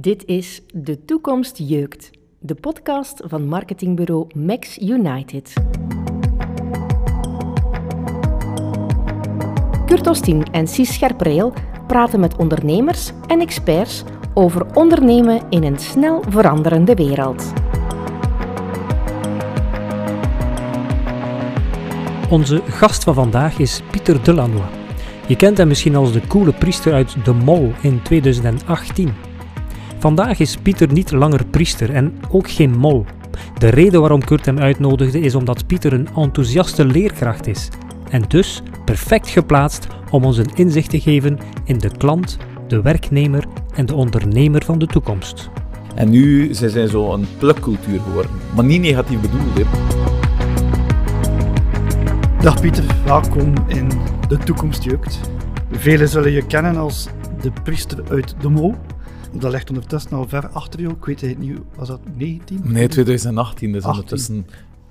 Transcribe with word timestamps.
Dit 0.00 0.24
is 0.26 0.62
De 0.72 1.04
Toekomst 1.04 1.58
Jeukt, 1.58 2.10
de 2.38 2.54
podcast 2.54 3.22
van 3.26 3.48
marketingbureau 3.48 4.26
Max 4.34 4.78
United. 4.78 5.52
Kurt 9.86 10.06
Ostien 10.06 10.42
en 10.42 10.66
Cies 10.66 10.94
Scherpreel 10.94 11.52
praten 11.86 12.20
met 12.20 12.36
ondernemers 12.36 13.10
en 13.26 13.40
experts 13.40 14.04
over 14.34 14.74
ondernemen 14.74 15.40
in 15.50 15.64
een 15.64 15.78
snel 15.78 16.22
veranderende 16.28 16.94
wereld. 16.94 17.52
Onze 22.30 22.62
gast 22.66 23.04
van 23.04 23.14
vandaag 23.14 23.58
is 23.58 23.82
Pieter 23.90 24.24
Delannoy. 24.24 24.68
Je 25.26 25.36
kent 25.36 25.58
hem 25.58 25.68
misschien 25.68 25.96
als 25.96 26.12
de 26.12 26.26
coole 26.26 26.52
priester 26.52 26.92
uit 26.92 27.24
De 27.24 27.32
Mol 27.32 27.72
in 27.82 28.02
2018. 28.02 29.27
Vandaag 29.98 30.38
is 30.38 30.56
Pieter 30.56 30.92
niet 30.92 31.10
langer 31.10 31.46
priester 31.46 31.90
en 31.90 32.12
ook 32.30 32.50
geen 32.50 32.78
mol. 32.78 33.04
De 33.58 33.68
reden 33.68 34.00
waarom 34.00 34.24
Kurt 34.24 34.46
hem 34.46 34.58
uitnodigde 34.58 35.20
is 35.20 35.34
omdat 35.34 35.66
Pieter 35.66 35.92
een 35.92 36.08
enthousiaste 36.16 36.84
leerkracht 36.84 37.46
is 37.46 37.68
en 38.10 38.22
dus 38.28 38.62
perfect 38.84 39.28
geplaatst 39.28 39.86
om 40.10 40.24
ons 40.24 40.36
een 40.36 40.50
inzicht 40.54 40.90
te 40.90 41.00
geven 41.00 41.38
in 41.64 41.78
de 41.78 41.90
klant, 41.96 42.36
de 42.68 42.82
werknemer 42.82 43.44
en 43.74 43.86
de 43.86 43.94
ondernemer 43.94 44.64
van 44.64 44.78
de 44.78 44.86
toekomst. 44.86 45.50
En 45.94 46.10
nu 46.10 46.54
zijn 46.54 46.70
zij 46.70 46.86
zo 46.86 47.12
een 47.12 47.26
plukcultuur 47.38 48.00
geworden, 48.00 48.30
maar 48.54 48.64
niet 48.64 48.80
negatief 48.80 49.20
bedoeld. 49.20 49.58
Hè. 49.58 49.64
Dag 52.40 52.60
Pieter, 52.60 52.84
welkom 53.04 53.52
in 53.66 53.88
De 54.28 54.36
Toekomst 54.36 54.84
Jeukt. 54.84 55.20
Velen 55.70 56.08
zullen 56.08 56.32
je 56.32 56.46
kennen 56.46 56.76
als 56.76 57.08
de 57.40 57.52
priester 57.62 57.98
uit 58.10 58.34
de 58.40 58.48
Mol. 58.48 58.74
Dat 59.40 59.52
ligt 59.52 59.68
ondertussen 59.70 60.10
al 60.12 60.28
ver 60.28 60.48
achter 60.48 60.80
jou. 60.80 60.92
Ik 60.94 61.04
weet 61.04 61.20
het 61.20 61.38
niet, 61.38 61.58
was 61.76 61.88
dat 61.88 62.00
19? 62.16 62.60
Nee, 62.64 62.88
2018, 62.88 63.72
dus 63.72 63.82
18. 63.82 64.00
ondertussen, 64.00 64.46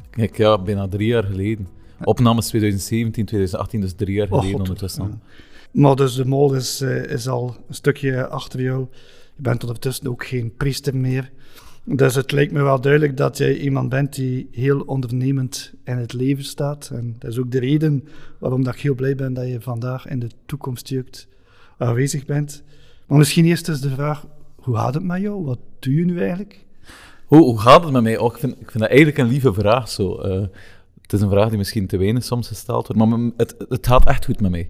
kijk, 0.09 0.37
ja, 0.37 0.57
bijna 0.61 0.87
drie 0.87 1.07
jaar 1.07 1.23
geleden. 1.23 1.67
Opnames 2.03 2.47
2017, 2.47 3.25
2018, 3.25 3.81
dus 3.81 3.93
drie 3.93 4.15
jaar 4.15 4.27
Oh, 4.29 4.33
geleden 4.33 4.51
God. 4.51 4.59
ondertussen. 4.59 5.03
Ja. 5.03 5.19
Maar 5.81 5.95
dus 5.95 6.15
de 6.15 6.25
Mol 6.25 6.53
is, 6.53 6.81
eh, 6.81 7.03
is 7.03 7.27
al 7.27 7.55
een 7.67 7.73
stukje 7.73 8.27
achter 8.27 8.61
jou. 8.61 8.87
Je 9.35 9.41
bent 9.41 9.63
ondertussen 9.63 10.07
ook 10.07 10.25
geen 10.25 10.53
priester 10.57 10.95
meer. 10.95 11.31
Dus 11.83 12.15
het 12.15 12.31
lijkt 12.31 12.51
me 12.51 12.61
wel 12.61 12.81
duidelijk 12.81 13.17
dat 13.17 13.37
jij 13.37 13.57
iemand 13.57 13.89
bent 13.89 14.15
die 14.15 14.47
heel 14.51 14.79
ondernemend 14.79 15.73
in 15.83 15.97
het 15.97 16.13
leven 16.13 16.43
staat. 16.43 16.89
En 16.93 17.15
dat 17.19 17.31
is 17.31 17.37
ook 17.39 17.51
de 17.51 17.59
reden 17.59 18.03
waarom 18.39 18.63
dat 18.63 18.73
ik 18.73 18.79
heel 18.79 18.95
blij 18.95 19.15
ben 19.15 19.33
dat 19.33 19.47
je 19.47 19.61
vandaag 19.61 20.07
in 20.07 20.19
de 20.19 20.29
toekomst 20.45 20.89
Jeukt 20.89 21.27
aanwezig 21.77 22.25
bent. 22.25 22.63
Maar 23.07 23.17
misschien 23.17 23.45
eerst 23.45 23.69
eens 23.69 23.81
de 23.81 23.89
vraag, 23.89 24.25
hoe 24.67 24.75
gaat 24.75 24.93
het 24.93 25.03
met 25.03 25.21
jou? 25.21 25.43
Wat 25.43 25.59
doe 25.79 25.93
je 25.93 26.05
nu 26.05 26.19
eigenlijk? 26.19 26.65
Hoe, 27.25 27.39
hoe 27.39 27.59
gaat 27.59 27.83
het 27.83 27.91
met 27.91 28.03
mij? 28.03 28.17
Oh, 28.17 28.33
ik, 28.33 28.39
vind, 28.39 28.55
dat 28.73 28.81
eigenlijk 28.81 29.17
een 29.17 29.27
lieve 29.27 29.53
vraag. 29.53 29.89
Zo. 29.89 30.17
Eh, 30.17 30.45
het 31.01 31.13
is 31.13 31.21
een 31.21 31.29
vraag 31.29 31.49
die 31.49 31.57
misschien 31.57 31.87
te 31.87 31.97
weinig 31.97 32.23
soms 32.23 32.47
gesteld 32.47 32.87
wordt, 32.87 33.05
maar 33.05 33.31
het, 33.37 33.55
het 33.69 33.87
gaat 33.87 34.07
echt 34.07 34.25
goed 34.25 34.41
met 34.41 34.51
mij. 34.51 34.69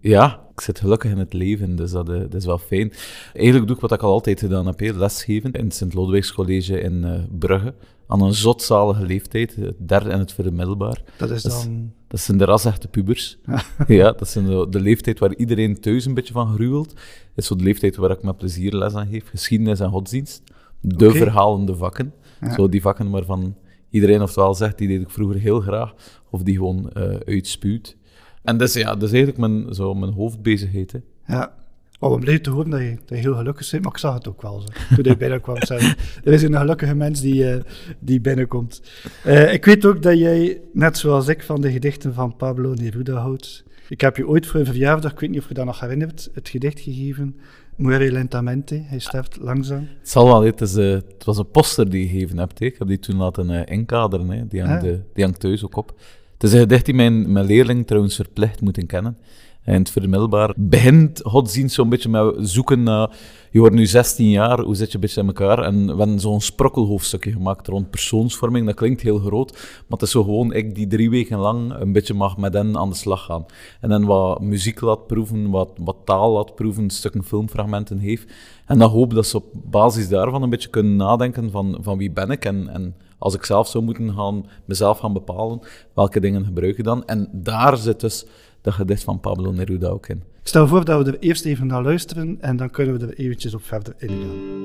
Ja, 0.00 0.43
ik 0.54 0.60
zit 0.60 0.80
gelukkig 0.80 1.10
in 1.10 1.18
het 1.18 1.32
leven, 1.32 1.76
dus 1.76 1.90
dat, 1.90 2.08
eh, 2.08 2.20
dat 2.20 2.34
is 2.34 2.44
wel 2.44 2.58
fijn. 2.58 2.92
Eigenlijk 3.32 3.66
doe 3.66 3.76
ik 3.76 3.82
wat 3.82 3.92
ik 3.92 4.02
al 4.02 4.12
altijd 4.12 4.40
gedaan 4.40 4.66
heb, 4.66 4.80
lesgeven 4.80 5.52
in 5.52 5.64
het 5.64 5.74
Sint-Lodewijks 5.74 6.32
College 6.32 6.80
in 6.80 7.04
eh, 7.04 7.20
Brugge. 7.38 7.74
Aan 8.06 8.22
een 8.22 8.34
zotzalige 8.34 9.06
leeftijd, 9.06 9.56
het 9.56 9.88
derde 9.88 10.10
en 10.10 10.18
het 10.18 10.32
vierde 10.32 10.52
middelbaar. 10.52 11.02
Dat 11.16 11.30
is 11.30 11.42
dan... 11.42 11.92
Dat 12.14 12.22
zijn 12.22 12.38
de 12.38 12.44
rasechte 12.44 12.88
pubers. 12.88 13.38
ja, 13.86 14.12
dat 14.12 14.28
zijn 14.28 14.46
de, 14.46 14.66
de 14.70 14.80
leeftijd 14.80 15.18
waar 15.18 15.34
iedereen 15.34 15.80
thuis 15.80 16.04
een 16.04 16.14
beetje 16.14 16.32
van 16.32 16.54
gruwelt. 16.54 16.88
Dat 16.94 17.04
is 17.34 17.46
zo 17.46 17.56
de 17.56 17.64
leeftijd 17.64 17.96
waar 17.96 18.10
ik 18.10 18.22
met 18.22 18.36
plezier 18.36 18.76
les 18.76 18.94
aan 18.94 19.06
geef. 19.06 19.28
Geschiedenis 19.28 19.80
en 19.80 19.90
godsdienst. 19.90 20.42
De 20.80 21.10
verhalende 21.10 21.76
vakken. 21.76 22.12
Ja. 22.40 22.54
Zo 22.54 22.68
die 22.68 22.80
vakken 22.80 23.10
waarvan 23.10 23.56
iedereen 23.90 24.22
oftewel 24.22 24.54
zegt, 24.54 24.78
die 24.78 24.88
deed 24.88 25.00
ik 25.00 25.10
vroeger 25.10 25.36
heel 25.36 25.60
graag. 25.60 25.94
Of 26.30 26.42
die 26.42 26.54
gewoon 26.54 26.90
eh, 26.90 27.16
uitspuwt. 27.26 27.96
En 28.44 28.56
dus 28.56 28.72
ja, 28.72 28.94
dat 28.94 29.02
is 29.02 29.12
eigenlijk 29.12 29.38
mijn, 29.38 29.74
zo 29.74 29.94
mijn 29.94 30.12
hoofdbezigheid. 30.12 30.92
Hè. 30.92 30.98
Ja. 31.34 31.54
Oh, 32.00 32.10
ik 32.10 32.16
ben 32.16 32.24
blij 32.24 32.38
te 32.38 32.50
horen 32.50 32.70
dat 32.70 32.80
je, 32.80 32.90
dat 33.04 33.08
je 33.08 33.14
heel 33.24 33.34
gelukkig 33.34 33.70
bent, 33.70 33.82
maar 33.82 33.92
ik 33.92 33.98
zag 33.98 34.14
het 34.14 34.28
ook 34.28 34.42
wel 34.42 34.60
zo. 34.60 34.94
Toen 34.94 35.04
ik 35.12 35.18
binnenkwam, 35.24 35.56
zei 35.58 35.94
er 36.24 36.32
is 36.32 36.42
een 36.42 36.56
gelukkige 36.56 36.94
mens 36.94 37.20
die, 37.20 37.50
eh, 37.50 37.60
die 37.98 38.20
binnenkomt. 38.20 38.82
Eh, 39.24 39.52
ik 39.52 39.64
weet 39.64 39.84
ook 39.86 40.02
dat 40.02 40.18
jij, 40.18 40.60
net 40.72 40.98
zoals 40.98 41.28
ik, 41.28 41.42
van 41.42 41.60
de 41.60 41.72
gedichten 41.72 42.14
van 42.14 42.36
Pablo 42.36 42.74
Neruda 42.74 43.14
houdt. 43.14 43.64
Ik 43.88 44.00
heb 44.00 44.16
je 44.16 44.28
ooit 44.28 44.46
voor 44.46 44.60
een 44.60 44.66
verjaardag, 44.66 45.12
ik 45.12 45.20
weet 45.20 45.30
niet 45.30 45.38
of 45.40 45.48
je 45.48 45.54
dat 45.54 45.64
nog 45.64 45.80
herinnert, 45.80 46.30
het 46.34 46.48
gedicht 46.48 46.80
gegeven, 46.80 47.36
Muere 47.76 48.12
lentamente, 48.12 48.82
hij 48.86 48.98
sterft 48.98 49.38
langzaam. 49.40 49.88
Het 49.98 50.08
zal 50.10 50.26
wel, 50.26 50.42
het, 50.44 50.60
is, 50.60 50.74
het 50.74 51.24
was 51.24 51.38
een 51.38 51.50
poster 51.50 51.90
die 51.90 52.02
je 52.02 52.08
gegeven 52.08 52.38
hebt. 52.38 52.60
Ik 52.60 52.78
heb 52.78 52.88
die 52.88 52.98
toen 52.98 53.16
laten 53.16 53.50
eh, 53.50 53.76
inkaderen. 53.76 54.30
Hè. 54.30 54.46
Die, 54.46 54.62
hangt, 54.62 54.82
Ah. 54.84 54.90
eh, 54.90 54.96
die 55.14 55.24
hangt 55.24 55.40
thuis 55.40 55.64
ook 55.64 55.76
op. 55.76 55.94
Het 56.34 56.42
is 56.42 56.52
een 56.52 56.58
gedicht 56.58 56.84
die 56.84 56.94
mijn, 56.94 57.32
mijn 57.32 57.46
leerling 57.46 57.86
trouwens 57.86 58.14
verplicht 58.14 58.60
moeten 58.60 58.86
kennen. 58.86 59.16
En 59.64 59.82
het 59.82 59.94
middelbaar 59.94 60.52
begint 60.56 61.20
godsdienst 61.22 61.74
zo'n 61.74 61.88
beetje 61.88 62.08
met 62.08 62.34
zoeken 62.38 62.82
naar... 62.82 63.10
Je 63.50 63.58
wordt 63.58 63.74
nu 63.74 63.86
16 63.86 64.30
jaar, 64.30 64.60
hoe 64.60 64.74
zit 64.74 64.88
je 64.88 64.94
een 64.94 65.00
beetje 65.00 65.20
in 65.20 65.26
elkaar? 65.26 65.58
En 65.58 65.86
we 65.86 65.96
hebben 65.96 66.20
zo'n 66.20 66.40
sprokkelhoofdstukje 66.40 67.32
gemaakt 67.32 67.66
rond 67.66 67.90
persoonsvorming. 67.90 68.66
Dat 68.66 68.74
klinkt 68.74 69.00
heel 69.00 69.18
groot, 69.18 69.52
maar 69.52 69.98
het 69.98 70.02
is 70.02 70.10
zo 70.10 70.22
gewoon 70.22 70.52
ik 70.52 70.74
die 70.74 70.86
drie 70.86 71.10
weken 71.10 71.38
lang 71.38 71.74
een 71.80 71.92
beetje 71.92 72.14
mag 72.14 72.36
met 72.36 72.54
hen 72.54 72.76
aan 72.76 72.88
de 72.88 72.94
slag 72.94 73.24
gaan. 73.24 73.46
En 73.80 73.88
dan 73.88 74.04
wat 74.04 74.40
muziek 74.40 74.80
laat 74.80 75.06
proeven, 75.06 75.50
wat, 75.50 75.70
wat 75.76 75.96
taal 76.04 76.32
laat 76.32 76.54
proeven, 76.54 76.90
stukken 76.90 77.24
filmfragmenten 77.24 77.98
heeft. 77.98 78.32
En 78.66 78.78
dan 78.78 78.90
hoop 78.90 79.14
dat 79.14 79.26
ze 79.26 79.36
op 79.36 79.44
basis 79.52 80.08
daarvan 80.08 80.42
een 80.42 80.50
beetje 80.50 80.70
kunnen 80.70 80.96
nadenken 80.96 81.50
van, 81.50 81.78
van 81.80 81.98
wie 81.98 82.10
ben 82.10 82.30
ik 82.30 82.44
en, 82.44 82.68
en 82.68 82.94
als 83.24 83.34
ik 83.34 83.44
zelf 83.44 83.68
zou 83.68 83.84
moeten 83.84 84.14
gaan, 84.14 84.46
mezelf 84.64 84.98
gaan 84.98 85.12
bepalen, 85.12 85.60
welke 85.94 86.20
dingen 86.20 86.44
gebruik 86.44 86.78
ik 86.78 86.84
dan? 86.84 87.06
En 87.06 87.28
daar 87.32 87.76
zit 87.76 88.00
dus 88.00 88.26
dat 88.60 88.74
gedicht 88.74 89.04
van 89.04 89.20
Pablo 89.20 89.52
Neruda 89.52 89.88
ook 89.88 90.08
in. 90.08 90.16
Ik 90.16 90.48
stel 90.48 90.66
voor 90.66 90.84
dat 90.84 91.04
we 91.04 91.12
er 91.12 91.18
eerst 91.18 91.44
even 91.44 91.66
naar 91.66 91.82
luisteren 91.82 92.36
en 92.40 92.56
dan 92.56 92.70
kunnen 92.70 92.98
we 92.98 93.06
er 93.06 93.18
eventjes 93.18 93.54
op 93.54 93.62
verder 93.62 93.94
ingaan. 93.98 94.62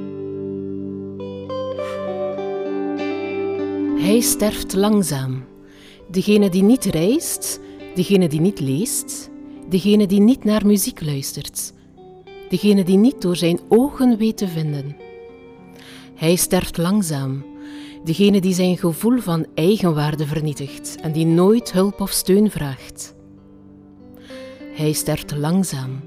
Hij 3.99 4.19
sterft 4.19 4.73
langzaam. 4.73 5.43
Degene 6.11 6.49
die 6.49 6.63
niet 6.63 6.85
reist, 6.85 7.59
degene 7.95 8.29
die 8.29 8.41
niet 8.41 8.59
leest, 8.59 9.29
degene 9.69 10.07
die 10.07 10.21
niet 10.21 10.43
naar 10.43 10.65
muziek 10.65 11.01
luistert, 11.05 11.73
degene 12.49 12.83
die 12.83 12.97
niet 12.97 13.21
door 13.21 13.35
zijn 13.35 13.59
ogen 13.67 14.17
weet 14.17 14.37
te 14.37 14.47
vinden. 14.47 14.95
Hij 16.15 16.35
sterft 16.35 16.77
langzaam. 16.77 17.48
Degene 18.03 18.41
die 18.41 18.53
zijn 18.53 18.77
gevoel 18.77 19.19
van 19.19 19.45
eigenwaarde 19.53 20.25
vernietigt 20.25 20.97
en 21.01 21.11
die 21.11 21.25
nooit 21.25 21.71
hulp 21.71 22.01
of 22.01 22.11
steun 22.11 22.51
vraagt. 22.51 23.15
Hij 24.73 24.91
sterft 24.91 25.37
langzaam. 25.37 25.99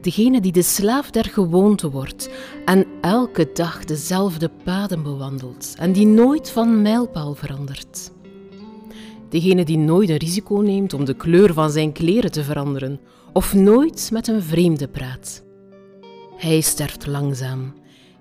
Degene 0.00 0.40
die 0.40 0.52
de 0.52 0.62
slaaf 0.62 1.10
der 1.10 1.24
gewoonte 1.24 1.90
wordt 1.90 2.30
en 2.64 2.86
elke 3.00 3.50
dag 3.52 3.84
dezelfde 3.84 4.50
paden 4.64 5.02
bewandelt 5.02 5.74
en 5.78 5.92
die 5.92 6.06
nooit 6.06 6.50
van 6.50 6.82
mijlpaal 6.82 7.34
verandert. 7.34 8.12
Degene 9.28 9.64
die 9.64 9.78
nooit 9.78 10.08
een 10.08 10.16
risico 10.16 10.56
neemt 10.56 10.92
om 10.92 11.04
de 11.04 11.14
kleur 11.14 11.52
van 11.52 11.70
zijn 11.70 11.92
kleren 11.92 12.32
te 12.32 12.44
veranderen 12.44 13.00
of 13.32 13.54
nooit 13.54 14.08
met 14.12 14.28
een 14.28 14.42
vreemde 14.42 14.88
praat. 14.88 15.44
Hij 16.36 16.60
sterft 16.60 17.06
langzaam. 17.06 17.72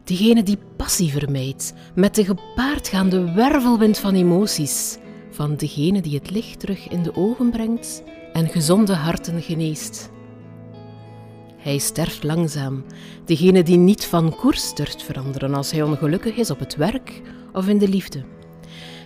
Degene 0.04 0.44
die 0.44 0.58
passie 0.78 1.12
vermijdt 1.12 1.74
met 1.96 2.16
de 2.16 2.26
gepaardgaande 2.26 3.34
wervelwind 3.34 3.98
van 3.98 4.16
emoties, 4.16 4.98
van 5.32 5.56
degene 5.56 6.02
die 6.02 6.16
het 6.16 6.32
licht 6.32 6.60
terug 6.60 6.88
in 6.90 7.04
de 7.04 7.16
ogen 7.16 7.52
brengt 7.52 8.04
en 8.34 8.50
gezonde 8.50 8.94
harten 8.94 9.42
geneest. 9.42 10.12
Hij 11.58 11.78
sterft 11.78 12.24
langzaam, 12.24 12.84
degene 13.26 13.64
die 13.64 13.78
niet 13.78 14.06
van 14.06 14.36
koers 14.36 14.74
durft 14.74 15.04
veranderen 15.04 15.54
als 15.54 15.72
hij 15.72 15.84
ongelukkig 15.84 16.36
is 16.36 16.52
op 16.52 16.60
het 16.60 16.76
werk 16.76 17.22
of 17.54 17.68
in 17.68 17.78
de 17.78 17.88
liefde. 17.88 18.24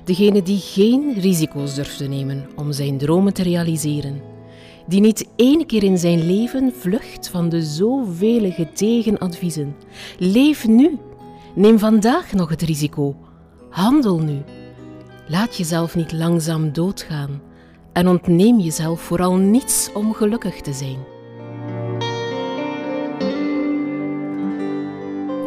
Degene 0.04 0.42
die 0.42 0.60
geen 0.60 1.13
risico's 1.19 1.75
durft 1.75 1.98
te 1.98 2.07
nemen 2.07 2.50
om 2.56 2.72
zijn 2.72 2.98
dromen 2.98 3.33
te 3.33 3.44
realiseren. 3.44 4.37
Die 4.88 5.01
niet 5.01 5.28
één 5.36 5.66
keer 5.66 5.84
in 5.84 5.98
zijn 5.98 6.25
leven 6.25 6.74
vlucht 6.80 7.30
van 7.30 7.50
de 7.50 7.62
zoveel 7.62 8.51
gedegen 8.51 9.18
adviezen. 9.18 9.75
Leef 10.18 10.68
nu. 10.68 10.98
Neem 11.56 11.80
vandaag 11.80 12.34
nog 12.34 12.50
het 12.50 12.62
risico. 12.62 13.16
Handel 13.69 14.19
nu. 14.19 14.42
Laat 15.28 15.57
jezelf 15.57 15.95
niet 15.95 16.12
langzaam 16.12 16.74
doodgaan 16.74 17.42
en 17.94 18.07
ontneem 18.07 18.60
jezelf 18.60 19.01
vooral 19.01 19.36
niets 19.36 19.89
om 19.94 20.13
gelukkig 20.13 20.62
te 20.62 20.74
zijn. 20.74 21.17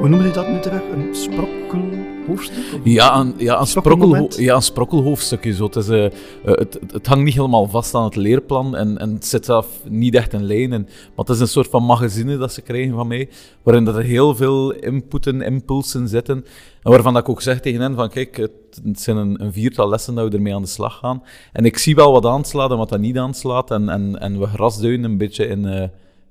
Hoe 0.00 0.08
noem 0.08 0.22
je 0.22 0.30
dat 0.30 0.48
nu 0.48 0.60
terug? 0.60 0.82
Een 0.92 1.14
sprokkelhoofdstuk? 1.14 2.64
Of? 2.74 2.80
Ja, 2.84 3.18
een, 3.18 3.34
ja, 3.36 3.60
een, 3.60 3.66
sprokkelho 3.66 3.66
Sprokkelmoment? 3.66 4.36
ja, 4.36 4.54
een 4.54 4.62
sprokkelhoofdstukje. 4.62 5.54
Zo. 5.54 5.64
Het, 5.64 5.76
is, 5.76 5.88
eh, 5.88 6.04
eh, 6.04 6.12
het, 6.44 6.80
het, 6.92 7.06
hangt 7.06 7.24
niet 7.24 7.34
helemaal 7.34 7.66
vast 7.66 7.94
aan 7.94 8.04
het 8.04 8.16
leerplan 8.16 8.76
en, 8.76 8.98
en 8.98 9.14
het 9.14 9.26
zit 9.26 9.44
zelf 9.44 9.66
niet 9.88 10.14
echt 10.14 10.32
in 10.32 10.44
lijn. 10.44 10.70
Maar 10.70 10.80
het 11.14 11.28
is 11.28 11.40
een 11.40 11.48
soort 11.48 11.68
van 11.68 11.84
magazine 11.84 12.36
dat 12.36 12.52
ze 12.52 12.62
krijgen 12.62 12.94
van 12.94 13.06
mij, 13.06 13.28
waarin 13.62 13.84
dat 13.84 13.96
er 13.96 14.02
heel 14.02 14.34
veel 14.34 14.72
inputen, 14.72 15.42
impulsen 15.42 16.08
zitten. 16.08 16.44
En 16.82 16.90
waarvan 16.90 17.12
dat 17.12 17.22
ik 17.22 17.28
ook 17.28 17.42
zeg 17.42 17.60
tegen 17.60 17.80
hen 17.80 17.94
van 17.94 18.08
kijk, 18.08 18.36
het, 18.36 18.80
het 18.84 19.00
zijn 19.00 19.16
een, 19.16 19.42
een 19.42 19.52
viertal 19.52 19.88
lessen 19.88 20.14
dat 20.14 20.28
we 20.28 20.36
ermee 20.36 20.54
aan 20.54 20.62
de 20.62 20.68
slag 20.68 20.98
gaan. 20.98 21.22
En 21.52 21.64
ik 21.64 21.78
zie 21.78 21.94
wel 21.94 22.12
wat 22.12 22.26
aanslaat 22.26 22.70
en 22.70 22.76
wat 22.76 22.88
dat 22.88 23.00
niet 23.00 23.18
aanslaat. 23.18 23.70
En, 23.70 23.88
en, 23.88 24.18
en 24.18 24.38
we 24.38 24.46
grasduinen 24.46 25.10
een 25.10 25.18
beetje 25.18 25.46
in, 25.46 25.66
eh, 25.66 25.88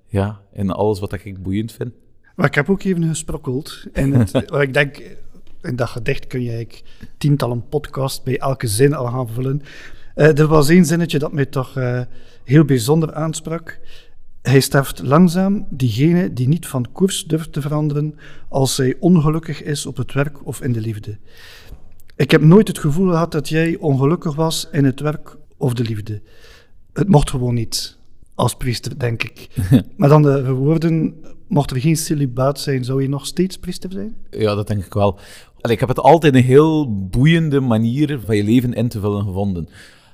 ja, 0.07 0.41
in 0.53 0.71
alles 0.71 0.99
wat 0.99 1.13
ik 1.13 1.43
boeiend 1.43 1.71
vind. 1.71 1.91
Maar 2.39 2.47
ik 2.47 2.55
heb 2.55 2.69
ook 2.69 2.83
even 2.83 3.03
gesprokkeld. 3.03 3.83
En 3.93 4.11
het, 4.11 4.33
ik 4.67 4.73
denk, 4.73 5.01
in 5.61 5.75
dat 5.75 5.89
gedicht 5.89 6.27
kun 6.27 6.43
je 6.43 6.51
eigenlijk 6.51 6.83
tientallen 7.17 7.67
podcasts 7.69 8.23
bij 8.23 8.37
elke 8.37 8.67
zin 8.67 8.93
al 8.93 9.05
gaan 9.05 9.29
vullen. 9.29 9.61
Eh, 10.15 10.39
er 10.39 10.47
was 10.47 10.69
één 10.69 10.85
zinnetje 10.85 11.19
dat 11.19 11.31
mij 11.31 11.45
toch 11.45 11.77
eh, 11.77 12.01
heel 12.43 12.65
bijzonder 12.65 13.13
aansprak. 13.13 13.79
Hij 14.41 14.59
sterft 14.59 15.01
langzaam, 15.01 15.67
diegene 15.69 16.33
die 16.33 16.47
niet 16.47 16.67
van 16.67 16.91
koers 16.91 17.25
durft 17.25 17.53
te 17.53 17.61
veranderen 17.61 18.15
als 18.49 18.75
zij 18.75 18.95
ongelukkig 18.99 19.63
is 19.63 19.85
op 19.85 19.97
het 19.97 20.13
werk 20.13 20.45
of 20.45 20.61
in 20.61 20.71
de 20.73 20.81
liefde. 20.81 21.17
Ik 22.15 22.31
heb 22.31 22.41
nooit 22.41 22.67
het 22.67 22.79
gevoel 22.79 23.09
gehad 23.09 23.31
dat 23.31 23.49
jij 23.49 23.77
ongelukkig 23.77 24.35
was 24.35 24.67
in 24.71 24.85
het 24.85 24.99
werk 24.99 25.37
of 25.57 25.73
de 25.73 25.83
liefde. 25.83 26.21
Het 26.93 27.07
mocht 27.07 27.29
gewoon 27.29 27.53
niet, 27.53 27.97
als 28.35 28.55
priester, 28.55 28.99
denk 28.99 29.23
ik. 29.23 29.47
maar 29.97 30.09
dan 30.09 30.21
de 30.21 30.51
woorden, 30.51 31.15
mocht 31.49 31.71
er 31.71 31.79
geen 31.79 31.97
celibaat 31.97 32.59
zijn, 32.59 32.83
zou 32.83 33.01
je 33.01 33.09
nog 33.09 33.25
steeds 33.25 33.57
priester 33.57 33.91
zijn? 33.91 34.15
Ja, 34.29 34.55
dat 34.55 34.67
denk 34.67 34.85
ik 34.85 34.93
wel. 34.93 35.19
Allee, 35.61 35.75
ik 35.75 35.79
heb 35.79 35.89
het 35.89 35.99
altijd 35.99 36.35
een 36.35 36.43
heel 36.43 37.07
boeiende 37.09 37.59
manier 37.59 38.19
van 38.25 38.35
je 38.35 38.43
leven 38.43 38.73
in 38.73 38.87
te 38.87 38.99
vullen 38.99 39.23
gevonden. 39.23 39.69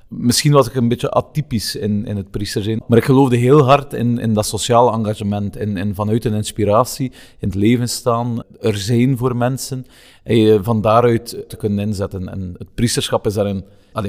Misschien 0.08 0.52
was 0.52 0.68
ik 0.68 0.74
een 0.74 0.88
beetje 0.88 1.10
atypisch 1.10 1.76
in, 1.76 2.06
in 2.06 2.16
het 2.16 2.30
priester 2.30 2.62
zijn, 2.62 2.82
maar 2.88 2.98
ik 2.98 3.04
geloofde 3.04 3.36
heel 3.36 3.64
hard 3.64 3.92
in, 3.92 4.18
in 4.18 4.34
dat 4.34 4.46
sociale 4.46 4.92
engagement, 4.92 5.56
in, 5.56 5.76
in 5.76 5.94
vanuit 5.94 6.24
een 6.24 6.34
inspiratie 6.34 7.12
in 7.38 7.48
het 7.48 7.54
leven 7.54 7.88
staan, 7.88 8.42
er 8.60 8.76
zijn 8.76 9.16
voor 9.16 9.36
mensen 9.36 9.86
en 10.22 10.36
je 10.36 10.62
van 10.62 10.80
daaruit 10.80 11.44
te 11.48 11.56
kunnen 11.56 11.86
inzetten. 11.86 12.28
En 12.28 12.54
het 12.58 12.74
priesterschap 12.74 13.26
is 13.26 13.34
daar 13.34 13.46
een, 13.46 13.64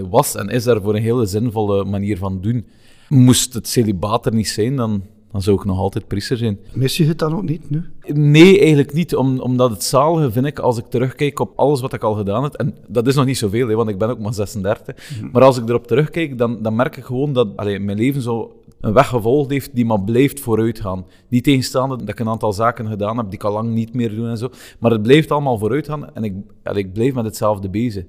was 0.09 0.35
en 0.35 0.49
is 0.49 0.63
daar 0.63 0.81
voor 0.81 0.95
een 0.95 1.01
hele 1.01 1.25
zinvolle 1.25 1.85
manier 1.85 2.17
van 2.17 2.41
doen. 2.41 2.67
Moest 3.09 3.53
het 3.53 3.67
celibaat 3.67 4.25
er 4.25 4.33
niet 4.33 4.49
zijn, 4.49 4.75
dan, 4.75 5.03
dan 5.31 5.41
zou 5.41 5.57
ik 5.57 5.65
nog 5.65 5.79
altijd 5.79 6.07
priester 6.07 6.37
zijn. 6.37 6.59
Mis 6.73 6.97
je 6.97 7.05
het 7.05 7.19
dan 7.19 7.35
ook 7.35 7.43
niet 7.43 7.69
nu? 7.69 7.83
Nee, 8.13 8.59
eigenlijk 8.59 8.93
niet. 8.93 9.15
Om, 9.15 9.39
omdat 9.39 9.69
het 9.69 9.83
zalige 9.83 10.31
vind 10.31 10.45
ik, 10.45 10.59
als 10.59 10.77
ik 10.77 10.85
terugkijk 10.85 11.39
op 11.39 11.53
alles 11.55 11.81
wat 11.81 11.93
ik 11.93 12.03
al 12.03 12.13
gedaan 12.13 12.43
heb, 12.43 12.53
en 12.53 12.75
dat 12.87 13.07
is 13.07 13.15
nog 13.15 13.25
niet 13.25 13.37
zoveel, 13.37 13.67
hè, 13.67 13.75
want 13.75 13.89
ik 13.89 13.97
ben 13.97 14.09
ook 14.09 14.19
maar 14.19 14.33
36, 14.33 15.11
maar 15.31 15.43
als 15.43 15.57
ik 15.57 15.69
erop 15.69 15.87
terugkijk, 15.87 16.37
dan, 16.37 16.61
dan 16.61 16.75
merk 16.75 16.97
ik 16.97 17.03
gewoon 17.03 17.33
dat 17.33 17.47
allee, 17.55 17.79
mijn 17.79 17.97
leven 17.97 18.21
zo 18.21 18.55
een 18.81 18.93
weg 18.93 19.07
gevolgd 19.07 19.49
heeft 19.49 19.75
die 19.75 19.85
maar 19.85 20.01
blijft 20.01 20.39
vooruitgaan. 20.39 21.05
Niet 21.27 21.43
tegenstaande 21.43 21.95
dat 21.97 22.09
ik 22.09 22.19
een 22.19 22.29
aantal 22.29 22.53
zaken 22.53 22.87
gedaan 22.87 23.17
heb 23.17 23.25
die 23.25 23.35
ik 23.35 23.43
al 23.43 23.53
lang 23.53 23.69
niet 23.69 23.93
meer 23.93 24.15
doe 24.15 24.27
en 24.27 24.37
zo, 24.37 24.49
maar 24.79 24.91
het 24.91 25.01
blijft 25.01 25.31
allemaal 25.31 25.57
vooruitgaan 25.57 26.13
en 26.13 26.23
ik, 26.23 26.33
allee, 26.63 26.83
ik 26.83 26.93
blijf 26.93 27.13
met 27.13 27.25
hetzelfde 27.25 27.69
bezig. 27.69 28.05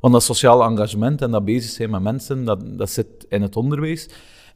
Want 0.00 0.12
dat 0.12 0.22
sociale 0.22 0.64
engagement 0.64 1.22
en 1.22 1.30
dat 1.30 1.44
bezig 1.44 1.70
zijn 1.70 1.90
met 1.90 2.02
mensen, 2.02 2.44
dat, 2.44 2.62
dat 2.78 2.90
zit 2.90 3.06
in 3.28 3.42
het 3.42 3.56
onderwijs. 3.56 4.08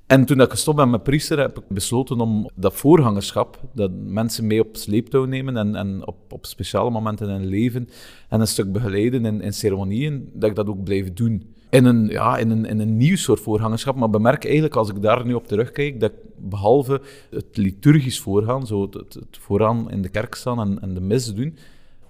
En 0.07 0.25
toen 0.25 0.41
ik 0.41 0.51
gestopt 0.51 0.77
ben 0.77 0.91
met 0.91 1.03
priester, 1.03 1.39
heb 1.39 1.59
ik 1.59 1.69
besloten 1.69 2.21
om 2.21 2.51
dat 2.55 2.75
voorgangerschap, 2.75 3.61
dat 3.73 3.91
mensen 4.05 4.47
mee 4.47 4.61
op 4.61 4.77
sleeptouw 4.77 5.25
nemen 5.25 5.57
en, 5.57 5.75
en 5.75 6.07
op, 6.07 6.33
op 6.33 6.47
speciale 6.47 6.91
momenten 6.91 7.29
in 7.29 7.35
hun 7.35 7.47
leven 7.47 7.89
en 8.29 8.41
een 8.41 8.47
stuk 8.47 8.73
begeleiden 8.73 9.25
in, 9.25 9.41
in 9.41 9.53
ceremonieën, 9.53 10.31
dat 10.33 10.51
ik 10.51 10.57
dat 10.57 10.67
ook 10.67 10.85
blijf 10.85 11.13
doen. 11.13 11.55
In 11.71 11.85
een, 11.85 12.07
ja, 12.07 12.37
in, 12.37 12.51
een, 12.51 12.65
in 12.65 12.79
een 12.79 12.97
nieuw 12.97 13.17
soort 13.17 13.41
voorgangerschap, 13.41 13.97
maar 13.97 14.11
bemerk 14.11 14.45
eigenlijk 14.45 14.75
als 14.77 14.91
ik 14.91 15.03
daar 15.03 15.27
nu 15.27 15.35
op 15.35 15.47
terugkijk, 15.47 16.01
dat 16.01 16.11
ik 16.11 16.17
behalve 16.37 17.01
het 17.31 17.57
liturgisch 17.57 18.21
voorgaan, 18.21 18.67
zo 18.67 18.83
het, 18.83 18.95
het, 18.95 19.19
vooraan 19.31 19.91
in 19.91 20.03
de 20.03 20.09
kerk 20.09 20.35
staan 20.35 20.61
en, 20.61 20.81
en 20.81 20.95
de 20.95 21.01
mis 21.01 21.35
doen, 21.35 21.57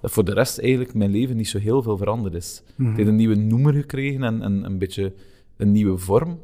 dat 0.00 0.11
voor 0.11 0.25
de 0.25 0.32
rest 0.32 0.58
eigenlijk 0.58 0.94
mijn 0.94 1.11
leven 1.11 1.37
niet 1.37 1.49
zo 1.49 1.58
heel 1.58 1.82
veel 1.82 1.97
veranderd 1.97 2.35
is. 2.35 2.62
Het 2.76 2.97
heeft 2.97 3.08
een 3.08 3.17
nieuwe 3.17 3.35
noemer 3.35 3.73
gekregen 3.73 4.23
en, 4.23 4.43
en 4.43 4.64
een 4.64 4.79
beetje 4.79 5.12
een 5.56 5.73
nieuwe 5.73 5.99
vorm. 5.99 6.38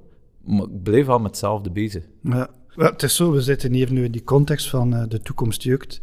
Ik 0.47 0.83
blijf 0.83 1.09
al 1.09 1.19
met 1.19 1.31
hetzelfde 1.31 1.71
bezig. 1.71 2.05
Ja. 2.23 2.51
Het 2.75 3.03
is 3.03 3.17
zo, 3.17 3.33
we 3.33 3.43
zitten 3.43 3.73
hier 3.73 3.93
nu 3.93 4.05
in 4.05 4.13
die 4.13 4.25
context 4.25 4.69
van 4.69 4.95
eh, 4.95 5.03
de 5.09 5.21
toekomst 5.21 5.63
jeugd. 5.63 6.01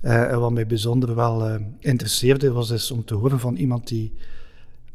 Eh, 0.00 0.30
en 0.30 0.40
wat 0.40 0.52
mij 0.52 0.66
bijzonder 0.66 1.14
wel 1.14 1.46
eh, 1.46 1.60
interesseerde, 1.80 2.52
was 2.52 2.68
dus 2.68 2.90
om 2.90 3.04
te 3.04 3.14
horen 3.14 3.40
van 3.40 3.56
iemand 3.56 3.88
die 3.88 4.12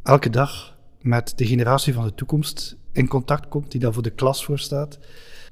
elke 0.04 0.30
dag 0.30 0.78
met 1.02 1.34
de 1.36 1.46
generatie 1.46 1.94
van 1.94 2.04
de 2.04 2.16
toekomst 2.16 2.76
in 2.92 3.08
contact 3.08 3.48
komt, 3.48 3.72
die 3.72 3.80
daar 3.80 3.94
voor 3.94 4.04
de 4.04 4.10
klas 4.10 4.46
voor 4.46 4.60
staat. 4.60 5.00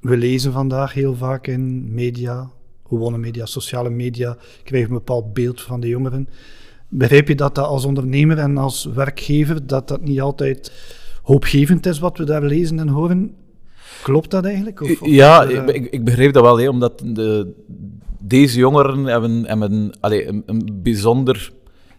We 0.00 0.16
lezen 0.16 0.52
vandaag 0.52 0.92
heel 0.92 1.14
vaak 1.14 1.46
in 1.46 1.94
media, 1.94 2.50
gewone 2.88 3.18
media, 3.18 3.46
sociale 3.46 3.90
media, 3.90 4.36
krijgen 4.64 4.88
een 4.88 4.96
bepaald 4.96 5.32
beeld 5.32 5.62
van 5.62 5.80
de 5.80 5.88
jongeren. 5.88 6.28
Begrijp 6.88 7.28
je 7.28 7.34
dat 7.34 7.54
dat 7.54 7.66
als 7.66 7.84
ondernemer 7.84 8.38
en 8.38 8.56
als 8.58 8.84
werkgever, 8.84 9.66
dat 9.66 9.88
dat 9.88 10.00
niet 10.00 10.20
altijd 10.20 10.72
hoopgevend 11.22 11.86
is 11.86 11.98
wat 11.98 12.18
we 12.18 12.24
daar 12.24 12.42
lezen 12.42 12.78
en 12.78 12.88
horen? 12.88 13.34
Klopt 14.02 14.30
dat 14.30 14.44
eigenlijk? 14.44 14.80
Of, 14.80 15.00
of 15.02 15.08
ja, 15.08 15.42
ik, 15.42 15.68
ik, 15.68 15.86
ik 15.90 16.04
begreep 16.04 16.32
dat 16.32 16.42
wel, 16.42 16.58
hè, 16.58 16.68
omdat 16.68 17.02
de, 17.04 17.52
deze 18.18 18.58
jongeren 18.58 19.04
hebben, 19.04 19.46
hebben 19.46 19.92
allee, 20.00 20.28
een, 20.28 20.42
een 20.46 20.80
bijzonder 20.82 21.52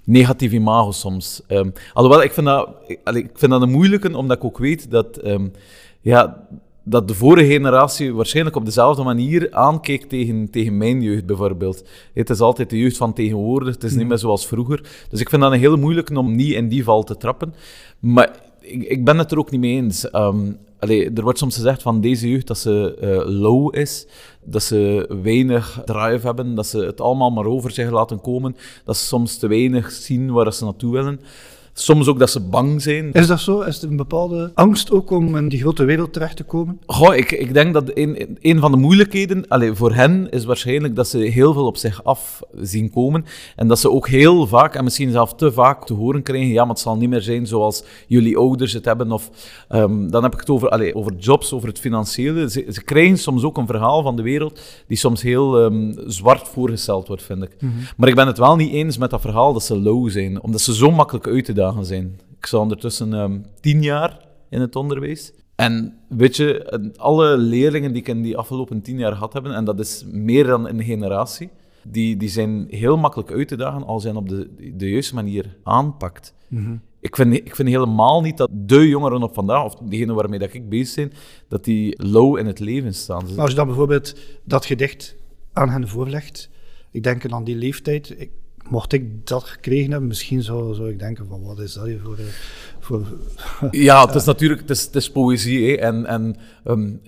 negatief 0.06 0.52
imago 0.52 0.92
soms. 0.92 1.42
Ehm, 1.48 1.70
alhoewel, 1.94 2.24
ik 2.24 2.32
vind, 2.32 2.46
dat, 2.46 2.70
ik, 2.88 3.00
allee, 3.04 3.24
ik 3.24 3.30
vind 3.34 3.52
dat 3.52 3.62
een 3.62 3.72
moeilijke, 3.72 4.18
omdat 4.18 4.38
ik 4.38 4.44
ook 4.44 4.58
weet 4.58 4.92
dat, 4.92 5.18
ehm, 5.18 5.48
ja, 6.02 6.48
dat 6.84 7.08
de 7.08 7.14
vorige 7.14 7.52
generatie 7.52 8.14
waarschijnlijk 8.14 8.56
op 8.56 8.66
dezelfde 8.66 9.04
manier 9.04 9.52
aankeek 9.52 10.04
tegen, 10.04 10.50
tegen 10.50 10.78
mijn 10.78 11.02
jeugd 11.02 11.26
bijvoorbeeld. 11.26 11.88
Het 12.14 12.30
is 12.30 12.40
altijd 12.40 12.70
de 12.70 12.78
jeugd 12.78 12.98
van 12.98 13.14
tegenwoordig, 13.14 13.74
het 13.74 13.84
is 13.84 13.96
niet 13.96 14.08
meer 14.08 14.18
zoals 14.18 14.48
vroeger. 14.48 14.84
Dus 15.10 15.20
ik 15.20 15.30
vind 15.30 15.42
dat 15.42 15.52
een 15.52 15.60
hele 15.60 15.78
moeilijke 15.78 16.18
om 16.18 16.36
niet 16.36 16.54
in 16.54 16.68
die 16.68 16.84
val 16.84 17.04
te 17.04 17.18
trappen. 17.18 17.54
Maar 18.00 18.40
ik, 18.62 18.84
ik 18.84 19.06
ben 19.06 19.18
het 19.18 19.32
er 19.32 19.38
ook 19.38 19.52
niet 19.52 19.60
mee 19.60 19.76
eens. 19.76 20.12
Allee, 20.82 21.12
er 21.14 21.24
wordt 21.24 21.40
soms 21.40 21.56
gezegd 21.56 21.82
van 21.82 22.02
deze 22.02 22.30
jeugd 22.30 22.48
dat 22.48 22.58
ze 22.58 22.96
eh, 23.02 23.30
low 23.30 23.76
is, 23.76 24.08
dat 24.44 24.64
ze 24.64 25.10
weinig 25.24 25.82
drive 25.86 26.26
hebben, 26.26 26.56
dat 26.56 26.68
ze 26.68 26.78
het 26.78 27.02
allemaal 27.02 27.30
maar 27.30 27.46
over 27.46 27.72
zich 27.72 27.90
laten 27.90 28.22
komen, 28.22 28.56
dat 28.86 28.98
ze 28.98 29.06
soms 29.06 29.38
te 29.38 29.48
weinig 29.48 29.92
zien 29.92 30.32
waar 30.32 30.54
ze 30.54 30.64
naartoe 30.64 30.92
willen. 30.92 31.20
Soms 31.74 32.08
ook 32.08 32.20
dat 32.20 32.30
ze 32.30 32.40
bang 32.40 32.82
zijn. 32.82 33.12
Is 33.12 33.28
dat 33.28 33.40
zo? 33.40 33.62
Is 33.62 33.82
er 33.82 33.90
een 33.90 33.96
bepaalde 33.98 34.52
angst 34.54 34.92
ook 34.92 35.12
om 35.12 35.36
in 35.36 35.50
die 35.50 35.60
grote 35.60 35.84
wereld 35.84 36.14
terecht 36.14 36.36
te 36.36 36.44
komen? 36.44 36.80
Goh, 36.86 37.16
ik, 37.16 37.32
ik 37.32 37.54
denk 37.54 37.74
dat 37.74 37.92
een, 37.94 38.38
een 38.42 38.60
van 38.60 38.72
de 38.72 38.78
moeilijkheden 38.78 39.48
allee, 39.48 39.74
voor 39.74 39.94
hen 39.94 40.30
is 40.30 40.46
waarschijnlijk 40.46 40.96
dat 40.96 41.08
ze 41.08 41.18
heel 41.18 41.54
veel 41.54 41.66
op 41.66 41.78
zich 41.78 42.04
af 42.04 42.42
zien 42.62 42.92
komen. 42.92 43.26
En 43.56 43.68
dat 43.68 43.80
ze 43.80 43.92
ook 43.92 44.08
heel 44.08 44.48
vaak, 44.48 44.76
en 44.76 44.84
misschien 44.84 45.12
zelfs 45.12 45.34
te 45.36 45.52
vaak, 45.52 45.86
te 45.86 45.94
horen 45.94 46.24
krijgen: 46.24 46.48
ja, 46.48 46.62
maar 46.62 46.74
het 46.74 46.80
zal 46.80 46.98
niet 46.98 47.10
meer 47.10 47.22
zijn 47.22 47.48
zoals 47.48 47.84
jullie 48.08 48.38
ouders 48.38 48.74
het 48.74 48.86
hebben. 48.86 49.12
Of 49.12 49.30
um, 49.70 50.12
dan 50.12 50.24
heb 50.24 50.34
ik 50.34 50.40
het 50.40 50.50
over, 50.50 50.70
allee, 50.70 50.96
over 50.96 51.14
jobs, 51.16 51.54
over 51.54 51.68
het 51.68 51.80
financiële. 51.80 52.50
Ze, 52.50 52.66
ze, 52.72 52.84
krijgen 52.84 53.18
soms 53.18 53.44
ook 53.44 53.58
een 53.58 53.68
verhaal 53.68 54.02
van 54.02 54.16
de 54.16 54.22
wereld 54.22 54.62
die 54.88 54.98
soms 54.98 55.22
heel 55.22 55.64
um, 55.64 55.94
zwart 56.08 56.48
voorgesteld 56.48 57.08
wordt, 57.08 57.24
vind 57.24 57.44
ik. 57.44 57.52
Mm 57.60 57.70
-hmm. 57.70 57.80
Maar 57.98 58.10
ik 58.10 58.16
ben 58.16 58.28
het 58.28 58.38
wel 58.38 58.56
niet 58.56 58.72
eens 58.72 58.98
met 58.98 59.10
dat 59.10 59.22
verhaal 59.22 59.54
dat 59.54 59.64
ze 59.64 59.80
low 59.80 60.10
zijn, 60.10 60.42
omdat 60.42 60.62
ze 60.62 60.76
zo 60.76 60.92
makkelijk 60.92 61.28
uit 61.28 61.46
te 61.46 61.54
zijn. 61.82 62.20
Ik 62.38 62.46
sta 62.46 62.58
ondertussen 62.58 63.14
um, 63.14 63.46
tien 63.60 63.82
jaar 63.82 64.20
in 64.50 64.62
het 64.62 64.76
onderwijs. 64.76 65.34
En 65.56 65.98
weet 66.10 66.36
je, 66.36 66.80
alle 66.98 67.38
leerlingen 67.38 67.92
die 67.92 68.02
ik 68.02 68.08
in 68.08 68.22
die 68.22 68.38
afgelopen 68.38 68.82
tien 68.82 68.98
jaar 68.98 69.12
gehad 69.12 69.34
hebben, 69.34 69.54
en 69.54 69.66
dat 69.66 69.80
is 69.80 70.06
meer 70.12 70.46
dan 70.46 70.68
een 70.68 70.84
generatie, 70.84 71.50
die, 71.84 72.18
die 72.18 72.30
zijn 72.30 72.68
heel 72.70 72.98
makkelijk 72.98 73.32
uit 73.32 73.48
te 73.48 73.56
dagen 73.56 73.84
als 73.84 74.02
je 74.02 74.08
hen 74.08 74.18
op 74.18 74.30
de, 74.30 74.74
de 74.76 74.90
juiste 74.90 75.16
manier 75.16 75.58
aanpakt. 75.64 76.34
Mm 76.48 76.64
-hmm. 76.64 76.82
ik, 77.00 77.16
vind, 77.16 77.34
ik 77.34 77.56
vind 77.56 77.70
helemaal 77.70 78.22
niet 78.22 78.38
dat 78.38 78.50
de 78.52 78.88
jongeren 78.88 79.24
op 79.24 79.34
vandaag, 79.34 79.64
of 79.64 79.76
degenen 79.76 80.16
waarmee 80.16 80.40
dat 80.40 80.54
ik 80.54 80.70
bezig 80.70 80.96
ben, 80.96 81.18
dat 81.48 81.64
die 81.64 82.04
low 82.08 82.38
in 82.38 82.46
het 82.46 82.60
leven 82.60 82.94
staan. 82.94 83.26
Maar 83.26 83.40
als 83.40 83.50
je 83.50 83.56
dan 83.56 83.68
bijvoorbeeld 83.68 84.16
dat 84.44 84.66
gedicht 84.66 85.16
aan 85.54 85.70
hen 85.70 85.88
voorlegt, 85.88 86.50
ik 86.92 87.04
denk 87.04 87.32
aan 87.32 87.44
die 87.44 87.56
leeftijd, 87.56 88.20
ik, 88.20 88.32
mocht 88.70 88.94
ik 88.94 89.28
dat 89.28 89.44
gekregen 89.44 89.92
hebben, 89.92 90.08
misschien 90.08 90.44
zou, 90.44 90.76
zou 90.76 90.90
ik 90.90 91.00
denken 91.00 91.28
van 91.28 91.44
wat 91.44 91.60
is 91.60 91.74
dat 91.74 91.86
hier 91.86 92.00
voor... 92.04 92.18
voor 92.80 93.06
ja, 93.72 94.06
het 94.06 94.16
is 94.22 94.26
natuurlijk 94.26 94.62
het 94.62 94.70
is, 94.70 94.82
het 94.82 94.96
is 94.96 95.12
poëzie 95.12 95.70
hè? 95.70 95.76
en, 95.76 96.06
en 96.06 96.36
um, 96.66 97.02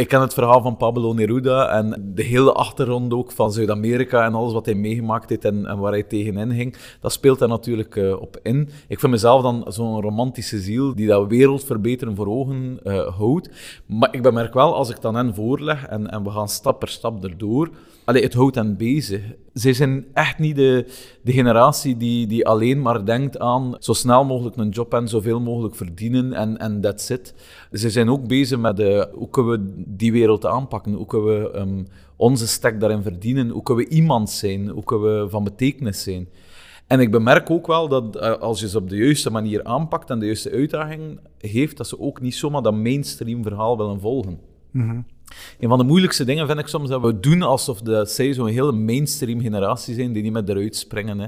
Ik 0.00 0.08
ken 0.08 0.20
het 0.20 0.34
verhaal 0.34 0.62
van 0.62 0.76
Pablo 0.76 1.12
Neruda 1.12 1.68
en 1.68 2.12
de 2.14 2.22
hele 2.22 2.52
achtergrond 2.52 3.12
ook 3.12 3.32
van 3.32 3.52
Zuid-Amerika 3.52 4.24
en 4.24 4.34
alles 4.34 4.52
wat 4.52 4.66
hij 4.66 4.74
meegemaakt 4.74 5.28
heeft 5.28 5.44
en, 5.44 5.66
en 5.66 5.78
waar 5.78 5.92
hij 5.92 6.02
tegenin 6.02 6.54
ging. 6.54 6.76
Dat 7.00 7.12
speelt 7.12 7.38
daar 7.38 7.48
natuurlijk 7.48 7.96
uh, 7.96 8.20
op 8.20 8.40
in. 8.42 8.68
Ik 8.88 9.00
vind 9.00 9.12
mezelf 9.12 9.42
dan 9.42 9.64
zo'n 9.68 10.00
romantische 10.00 10.58
ziel 10.58 10.94
die 10.94 11.06
dat 11.06 11.28
wereldverbeteren 11.28 12.16
voor 12.16 12.26
ogen 12.26 12.80
uh, 12.84 13.16
houdt. 13.16 13.50
Maar 13.86 14.14
ik 14.14 14.22
bemerk 14.22 14.54
wel, 14.54 14.74
als 14.74 14.90
ik 14.90 15.00
dan 15.00 15.14
hen 15.14 15.34
voorleg 15.34 15.86
en, 15.86 16.10
en 16.10 16.22
we 16.22 16.30
gaan 16.30 16.48
stap 16.48 16.78
per 16.78 16.88
stap 16.88 17.24
erdoor, 17.24 17.70
allee, 18.04 18.22
het 18.22 18.34
houdt 18.34 18.54
hen 18.54 18.76
bezig. 18.76 19.22
Zij 19.52 19.72
zijn 19.72 20.06
echt 20.14 20.38
niet 20.38 20.56
de, 20.56 20.86
de 21.22 21.32
generatie 21.32 21.96
die, 21.96 22.26
die 22.26 22.46
alleen 22.46 22.82
maar 22.82 23.04
denkt 23.04 23.38
aan 23.38 23.76
zo 23.78 23.92
snel 23.92 24.24
mogelijk 24.24 24.56
een 24.56 24.68
job 24.68 24.94
en 24.94 25.08
zoveel 25.08 25.40
mogelijk 25.40 25.74
verdienen 25.74 26.32
en, 26.32 26.58
en 26.58 26.80
that's 26.80 27.10
it. 27.10 27.34
Ze 27.72 27.90
zijn 27.90 28.10
ook 28.10 28.28
bezig 28.28 28.58
met 28.58 28.80
uh, 28.80 29.04
hoe 29.12 29.30
kunnen 29.30 29.52
we 29.52 29.82
die 29.86 30.12
wereld 30.12 30.46
aanpakken, 30.46 30.92
hoe 30.92 31.06
kunnen 31.06 31.42
we 31.42 31.58
um, 31.58 31.86
onze 32.16 32.46
stek 32.46 32.80
daarin 32.80 33.02
verdienen, 33.02 33.48
hoe 33.48 33.62
kunnen 33.62 33.84
we 33.84 33.90
iemand 33.90 34.30
zijn, 34.30 34.68
hoe 34.68 34.84
kunnen 34.84 35.22
we 35.22 35.30
van 35.30 35.44
betekenis 35.44 36.02
zijn. 36.02 36.28
En 36.86 37.00
ik 37.00 37.10
bemerk 37.10 37.50
ook 37.50 37.66
wel 37.66 37.88
dat 37.88 38.16
uh, 38.16 38.32
als 38.32 38.60
je 38.60 38.68
ze 38.68 38.78
op 38.78 38.88
de 38.88 38.96
juiste 38.96 39.30
manier 39.30 39.64
aanpakt 39.64 40.10
en 40.10 40.18
de 40.18 40.26
juiste 40.26 40.50
uitdaging 40.50 41.20
geeft, 41.38 41.76
dat 41.76 41.88
ze 41.88 42.00
ook 42.00 42.20
niet 42.20 42.34
zomaar 42.34 42.62
dat 42.62 42.74
mainstream 42.74 43.42
verhaal 43.42 43.76
willen 43.76 44.00
volgen. 44.00 44.38
Mm. 44.70 45.04
Een 45.58 45.68
van 45.68 45.78
de 45.78 45.84
moeilijkste 45.84 46.24
dingen 46.24 46.46
vind 46.46 46.58
ik 46.58 46.66
soms 46.66 46.88
dat 46.88 47.00
we 47.00 47.20
doen 47.20 47.42
alsof 47.42 47.80
de, 47.80 48.04
zij 48.06 48.32
zo'n 48.32 48.46
hele 48.46 48.72
mainstream 48.72 49.40
generatie 49.40 49.94
zijn 49.94 50.12
die 50.12 50.22
niet 50.22 50.32
meer 50.32 50.42
eruit 50.46 50.76
springen. 50.76 51.18
Hè. 51.18 51.26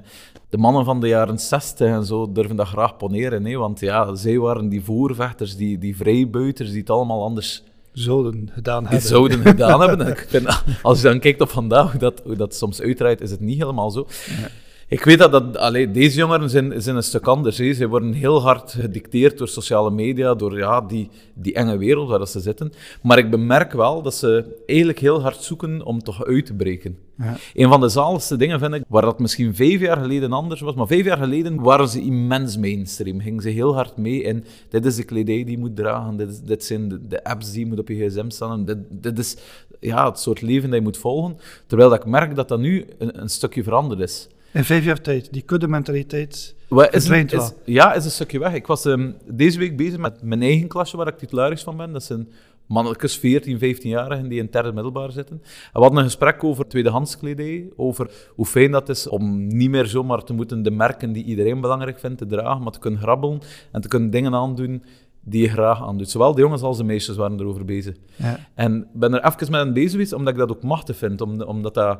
De 0.48 0.56
mannen 0.56 0.84
van 0.84 1.00
de 1.00 1.08
jaren 1.08 1.38
60 1.38 1.88
en 1.88 2.04
zo 2.04 2.32
durven 2.32 2.56
dat 2.56 2.66
graag 2.66 2.96
poneren, 2.96 3.44
hè, 3.44 3.56
want 3.56 3.80
ja, 3.80 4.14
zij 4.14 4.38
waren 4.38 4.68
die 4.68 4.84
voorvechters, 4.84 5.56
die, 5.56 5.78
die 5.78 5.96
vrijbuiters 5.96 6.70
die 6.70 6.80
het 6.80 6.90
allemaal 6.90 7.22
anders 7.22 7.62
zouden 7.92 8.50
gedaan 8.52 8.82
die 8.82 8.88
hebben. 8.88 9.08
zouden 9.08 9.40
gedaan 9.40 9.80
hebben. 9.80 10.16
Als 10.82 11.00
je 11.00 11.08
dan 11.08 11.18
kijkt 11.18 11.40
op 11.40 11.50
vandaag, 11.50 11.90
hoe 11.90 12.00
dat, 12.00 12.20
hoe 12.24 12.36
dat 12.36 12.54
soms 12.54 12.80
uitdraait, 12.80 13.20
is 13.20 13.30
het 13.30 13.40
niet 13.40 13.58
helemaal 13.58 13.90
zo. 13.90 14.06
Ja. 14.26 14.48
Ik 14.92 15.04
weet 15.04 15.18
dat, 15.18 15.32
dat 15.32 15.56
allee, 15.56 15.90
deze 15.90 16.18
jongeren 16.18 16.50
zijn, 16.50 16.82
zijn 16.82 16.96
een 16.96 17.02
stuk 17.02 17.26
anders. 17.26 17.58
Hè. 17.58 17.74
Ze 17.74 17.88
worden 17.88 18.12
heel 18.12 18.42
hard 18.42 18.72
gedicteerd 18.72 19.38
door 19.38 19.48
sociale 19.48 19.90
media, 19.90 20.34
door 20.34 20.58
ja, 20.58 20.80
die, 20.80 21.10
die 21.34 21.54
enge 21.54 21.76
wereld 21.78 22.08
waar 22.08 22.26
ze 22.26 22.40
zitten. 22.40 22.72
Maar 23.02 23.18
ik 23.18 23.30
bemerk 23.30 23.72
wel 23.72 24.02
dat 24.02 24.14
ze 24.14 24.56
eigenlijk 24.66 24.98
heel 24.98 25.22
hard 25.22 25.42
zoeken 25.42 25.84
om 25.84 26.02
toch 26.02 26.24
uit 26.24 26.46
te 26.46 26.54
breken. 26.54 26.98
Ja. 27.18 27.36
Een 27.54 27.68
van 27.68 27.80
de 27.80 27.88
zaligste 27.88 28.36
dingen 28.36 28.58
vind 28.58 28.74
ik, 28.74 28.84
waar 28.88 29.02
dat 29.02 29.18
misschien 29.18 29.54
vijf 29.54 29.80
jaar 29.80 29.96
geleden 29.96 30.32
anders 30.32 30.60
was, 30.60 30.74
maar 30.74 30.86
vijf 30.86 31.04
jaar 31.04 31.18
geleden 31.18 31.60
waren 31.60 31.88
ze 31.88 32.00
immens 32.00 32.56
mainstream. 32.56 33.20
Gingen 33.20 33.42
ze 33.42 33.48
heel 33.48 33.74
hard 33.74 33.96
mee 33.96 34.22
in, 34.22 34.44
dit 34.68 34.84
is 34.84 34.96
de 34.96 35.04
kledij 35.04 35.44
die 35.44 35.50
je 35.50 35.58
moet 35.58 35.76
dragen, 35.76 36.16
dit, 36.16 36.28
is, 36.28 36.40
dit 36.40 36.64
zijn 36.64 36.88
de, 36.88 37.06
de, 37.06 37.24
apps 37.24 37.50
die 37.50 37.60
je 37.60 37.66
moet 37.66 37.78
op 37.78 37.88
je 37.88 38.08
gsm 38.08 38.30
staan, 38.30 38.64
dit, 38.64 38.78
dit 38.90 39.18
is 39.18 39.36
ja, 39.80 40.08
het 40.08 40.18
soort 40.18 40.40
leven 40.40 40.68
dat 40.68 40.78
je 40.78 40.84
moet 40.84 40.98
volgen. 40.98 41.36
Terwijl 41.66 41.90
dat 41.90 41.98
ik 41.98 42.06
merk 42.06 42.34
dat 42.34 42.48
dat 42.48 42.58
nu 42.58 42.86
een, 42.98 43.20
een 43.20 43.30
stukje 43.30 43.62
veranderd 43.62 44.00
is. 44.00 44.28
In 44.52 44.64
vijf 44.64 44.84
jaar 44.84 45.00
tijd, 45.00 45.32
die 45.32 45.42
kudde-mentaliteit 45.42 46.54
is, 46.94 47.08
is, 47.32 47.52
Ja, 47.64 47.94
is 47.94 48.04
een 48.04 48.10
stukje 48.10 48.38
weg. 48.38 48.54
Ik 48.54 48.66
was 48.66 48.84
um, 48.84 49.16
deze 49.26 49.58
week 49.58 49.76
bezig 49.76 49.98
met 49.98 50.22
mijn 50.22 50.42
eigen 50.42 50.68
klasje, 50.68 50.96
waar 50.96 51.06
ik 51.06 51.18
titularis 51.18 51.62
van 51.62 51.76
ben. 51.76 51.92
Dat 51.92 52.02
zijn 52.02 52.28
mannetjes 52.66 53.18
14, 53.18 53.56
15-jarigen 53.56 54.28
die 54.28 54.40
in 54.40 54.48
derde 54.50 54.72
middelbaar 54.72 55.10
zitten. 55.10 55.36
En 55.42 55.72
we 55.72 55.80
hadden 55.80 55.98
een 55.98 56.04
gesprek 56.04 56.44
over 56.44 56.66
tweedehands 56.66 57.18
kledij, 57.18 57.68
over 57.76 58.10
hoe 58.34 58.46
fijn 58.46 58.70
dat 58.70 58.88
is 58.88 59.08
om 59.08 59.46
niet 59.46 59.70
meer 59.70 59.86
zomaar 59.86 60.24
te 60.24 60.32
moeten 60.32 60.62
de 60.62 60.70
merken 60.70 61.12
die 61.12 61.24
iedereen 61.24 61.60
belangrijk 61.60 61.98
vindt 61.98 62.18
te 62.18 62.26
dragen, 62.26 62.62
maar 62.62 62.72
te 62.72 62.78
kunnen 62.78 63.00
grabbelen 63.00 63.40
en 63.72 63.80
te 63.80 63.88
kunnen 63.88 64.10
dingen 64.10 64.34
aandoen 64.34 64.82
die 65.24 65.42
je 65.42 65.48
graag 65.48 65.82
aandoet. 65.82 66.10
Zowel 66.10 66.34
de 66.34 66.40
jongens 66.40 66.62
als 66.62 66.76
de 66.76 66.84
meisjes 66.84 67.16
waren 67.16 67.40
erover 67.40 67.64
bezig. 67.64 67.96
Ja. 68.16 68.38
En 68.54 68.88
ben 68.92 69.14
er 69.14 69.24
even 69.24 69.50
met 69.50 69.60
hen 69.60 69.72
bezig 69.72 69.90
geweest, 69.90 70.12
omdat 70.12 70.32
ik 70.32 70.38
dat 70.38 70.50
ook 70.50 70.62
machtig 70.62 70.96
vind, 70.96 71.20
omdat 71.46 71.74
dat 71.74 71.98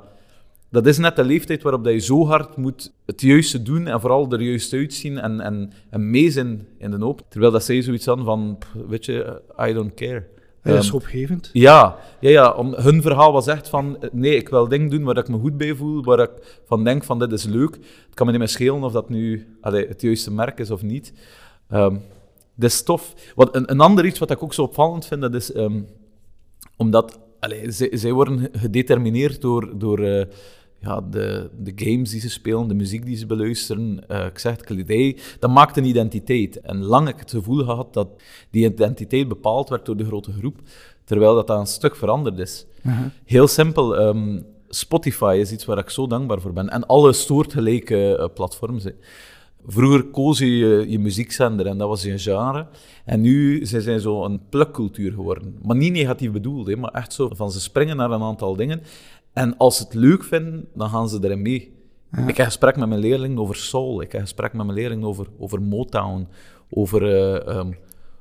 dat 0.73 0.87
is 0.87 0.99
net 0.99 1.17
de 1.17 1.25
leeftijd 1.25 1.63
waarop 1.63 1.85
dat 1.85 1.93
je 1.93 1.99
zo 1.99 2.27
hard 2.27 2.57
moet 2.57 2.93
het 3.07 3.21
juiste 3.21 3.63
doen 3.63 3.87
en 3.87 4.01
vooral 4.01 4.33
er 4.33 4.41
juist 4.41 4.73
uitzien 4.73 5.19
en, 5.19 5.41
en, 5.41 5.73
en 5.91 6.11
mee 6.11 6.31
zijn 6.31 6.67
in 6.79 6.91
de 6.91 6.97
hoop. 6.97 7.23
Terwijl 7.29 7.53
dat 7.53 7.65
zij 7.65 7.83
zoiets 7.83 8.07
hadden 8.07 8.25
van, 8.25 8.59
weet 8.89 9.05
je, 9.05 9.43
I 9.69 9.73
don't 9.73 9.95
care. 9.95 10.27
Dat 10.63 10.83
is 10.83 10.89
um, 10.89 10.95
opgevend. 10.95 11.51
Ja, 11.53 11.97
ja, 12.21 12.31
ja 12.31 12.53
om, 12.53 12.75
hun 12.75 13.03
verhaal 13.03 13.33
was 13.33 13.47
echt 13.47 13.69
van, 13.69 13.99
nee, 14.13 14.37
ik 14.37 14.49
wil 14.49 14.69
dingen 14.69 14.89
doen 14.89 15.03
waar 15.03 15.17
ik 15.17 15.29
me 15.29 15.39
goed 15.39 15.57
bij 15.57 15.75
voel, 15.75 16.05
waar 16.05 16.19
ik 16.19 16.61
van 16.65 16.85
denk 16.85 17.05
van, 17.05 17.19
dit 17.19 17.33
is 17.33 17.45
leuk. 17.45 17.75
Het 18.07 18.15
kan 18.15 18.27
me 18.27 18.33
niet 18.33 18.41
meer 18.41 18.51
schelen 18.51 18.83
of 18.83 18.93
dat 18.93 19.09
nu 19.09 19.47
allee, 19.61 19.89
het 19.89 20.01
juiste 20.01 20.33
merk 20.33 20.59
is 20.59 20.71
of 20.71 20.83
niet. 20.83 21.13
Um, 21.73 22.01
dat 22.55 22.71
is 22.71 22.83
tof. 22.83 23.15
Wat, 23.35 23.57
een, 23.57 23.71
een 23.71 23.81
ander 23.81 24.05
iets 24.05 24.19
wat 24.19 24.31
ik 24.31 24.43
ook 24.43 24.55
zo 24.55 24.63
opvallend 24.63 25.07
vind, 25.07 25.21
dat 25.21 25.35
is 25.35 25.55
um, 25.55 25.87
omdat 26.77 27.19
allee, 27.41 27.71
zij, 27.71 27.89
zij 27.93 28.13
worden 28.13 28.49
gedetermineerd 28.53 29.41
door... 29.41 29.79
door 29.79 30.01
uh, 30.01 30.25
ja, 30.83 31.01
de, 31.01 31.51
de 31.59 31.73
games 31.75 32.11
die 32.11 32.21
ze 32.21 32.31
spelen, 32.31 32.69
de 32.69 32.75
muziek 32.75 33.05
die 33.05 33.17
ze 33.17 33.27
beluisteren, 33.27 34.05
uh, 34.11 34.27
ik 34.27 34.39
zeg 34.39 34.53
het, 34.53 34.65
kledij, 34.65 35.19
dat 35.39 35.51
maakt 35.51 35.77
een 35.77 35.85
identiteit. 35.85 36.61
En 36.61 36.85
lang 36.85 37.07
heb 37.07 37.15
ik 37.15 37.21
het 37.21 37.31
gevoel 37.31 37.65
gehad 37.65 37.95
dat 37.95 38.09
die 38.51 38.67
identiteit 38.67 39.29
bepaald 39.29 39.69
werd 39.69 39.87
door 39.87 39.97
de 39.97 40.05
grote 40.05 40.33
groep, 40.33 40.61
terwijl 41.05 41.35
dat, 41.35 41.47
dat 41.47 41.59
een 41.59 41.67
stuk 41.67 41.97
veranderd 41.97 42.39
is. 42.39 42.67
Uh 42.83 42.99
-huh. 42.99 43.07
Heel 43.25 43.47
simpel, 43.47 44.01
um, 44.01 44.45
Spotify 44.69 45.37
is 45.41 45.53
iets 45.53 45.65
waar 45.65 45.79
ik 45.79 45.91
zo 45.91 46.07
dankbaar 46.07 46.41
voor 46.41 46.53
ben. 46.53 46.69
En 46.69 46.87
alle 46.87 47.13
soortgelijke 47.13 48.17
uh, 48.19 48.27
platforms. 48.35 48.85
Hè. 48.85 48.91
Vroeger 49.67 50.05
koos 50.05 50.39
je, 50.39 50.57
je 50.57 50.85
je 50.89 50.99
muziekzender 50.99 51.67
en 51.67 51.79
dat 51.79 51.89
was 51.89 52.03
je 52.03 52.19
genre. 52.19 52.67
En 53.05 53.21
nu 53.21 53.67
zijn 53.67 53.83
ze 53.83 54.01
zo 54.01 54.25
een 54.25 54.41
plukcultuur 54.49 55.13
geworden. 55.13 55.59
Maar 55.63 55.77
niet 55.77 55.93
negatief 55.93 56.33
bedoeld, 56.33 56.67
hè, 56.67 56.77
maar 56.77 56.91
echt 56.91 57.13
zo 57.13 57.29
van 57.35 57.53
ze 57.53 57.61
springen 57.61 57.97
naar 57.97 58.11
een 58.11 58.23
aantal 58.23 58.57
dingen. 58.57 58.83
En 59.33 59.57
als 59.57 59.77
ze 59.77 59.83
het 59.83 59.95
leuk 59.95 60.25
vinden, 60.25 60.69
dan 60.75 60.89
gaan 60.89 61.09
ze 61.09 61.19
erin 61.23 61.43
mee. 61.43 61.73
Ja. 62.13 62.27
Ik 62.27 62.37
heb 62.37 62.47
gesprek 62.47 62.77
met 62.77 62.89
mijn 62.89 63.01
leerlingen 63.01 63.39
over 63.39 63.57
soul. 63.57 64.03
Ik 64.03 64.13
heb 64.13 64.21
gesprek 64.21 64.53
met 64.53 64.67
mijn 64.67 64.79
leerlingen 64.79 65.07
over, 65.07 65.27
over 65.39 65.63
Motown. 65.63 66.29
Over, 66.71 67.03
uh, 67.03 67.57
um, 67.57 67.77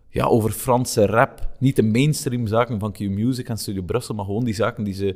ja, 0.10 0.26
over 0.26 0.52
Franse 0.52 1.06
rap. 1.06 1.50
Niet 1.60 1.76
de 1.76 1.84
mainstream 1.84 2.48
zaken 2.48 2.80
van 2.80 2.92
Q-Music 2.92 3.50
en 3.50 3.58
Studio 3.58 3.82
Brussel, 3.82 4.16
maar 4.16 4.26
gewoon 4.26 4.44
die 4.44 4.54
zaken 4.54 4.84
die 4.84 4.94
ze, 4.94 5.16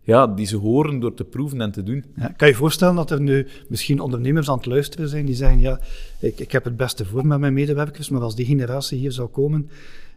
ja, 0.00 0.26
die 0.26 0.46
ze 0.46 0.56
horen 0.56 1.00
door 1.00 1.14
te 1.14 1.24
proeven 1.24 1.60
en 1.60 1.70
te 1.70 1.82
doen. 1.82 2.04
Ja, 2.16 2.28
kan 2.36 2.48
je 2.48 2.54
voorstellen 2.54 2.94
dat 2.94 3.10
er 3.10 3.20
nu 3.20 3.46
misschien 3.68 4.00
ondernemers 4.00 4.48
aan 4.48 4.56
het 4.56 4.66
luisteren 4.66 5.08
zijn 5.08 5.26
die 5.26 5.34
zeggen, 5.34 5.60
ja, 5.60 5.80
ik, 6.20 6.40
ik 6.40 6.52
heb 6.52 6.64
het 6.64 6.76
beste 6.76 7.04
voor 7.04 7.26
met 7.26 7.38
mijn 7.38 7.54
medewerkers, 7.54 8.08
maar 8.08 8.22
als 8.22 8.36
die 8.36 8.46
generatie 8.46 8.98
hier 8.98 9.12
zou 9.12 9.28
komen, 9.28 9.70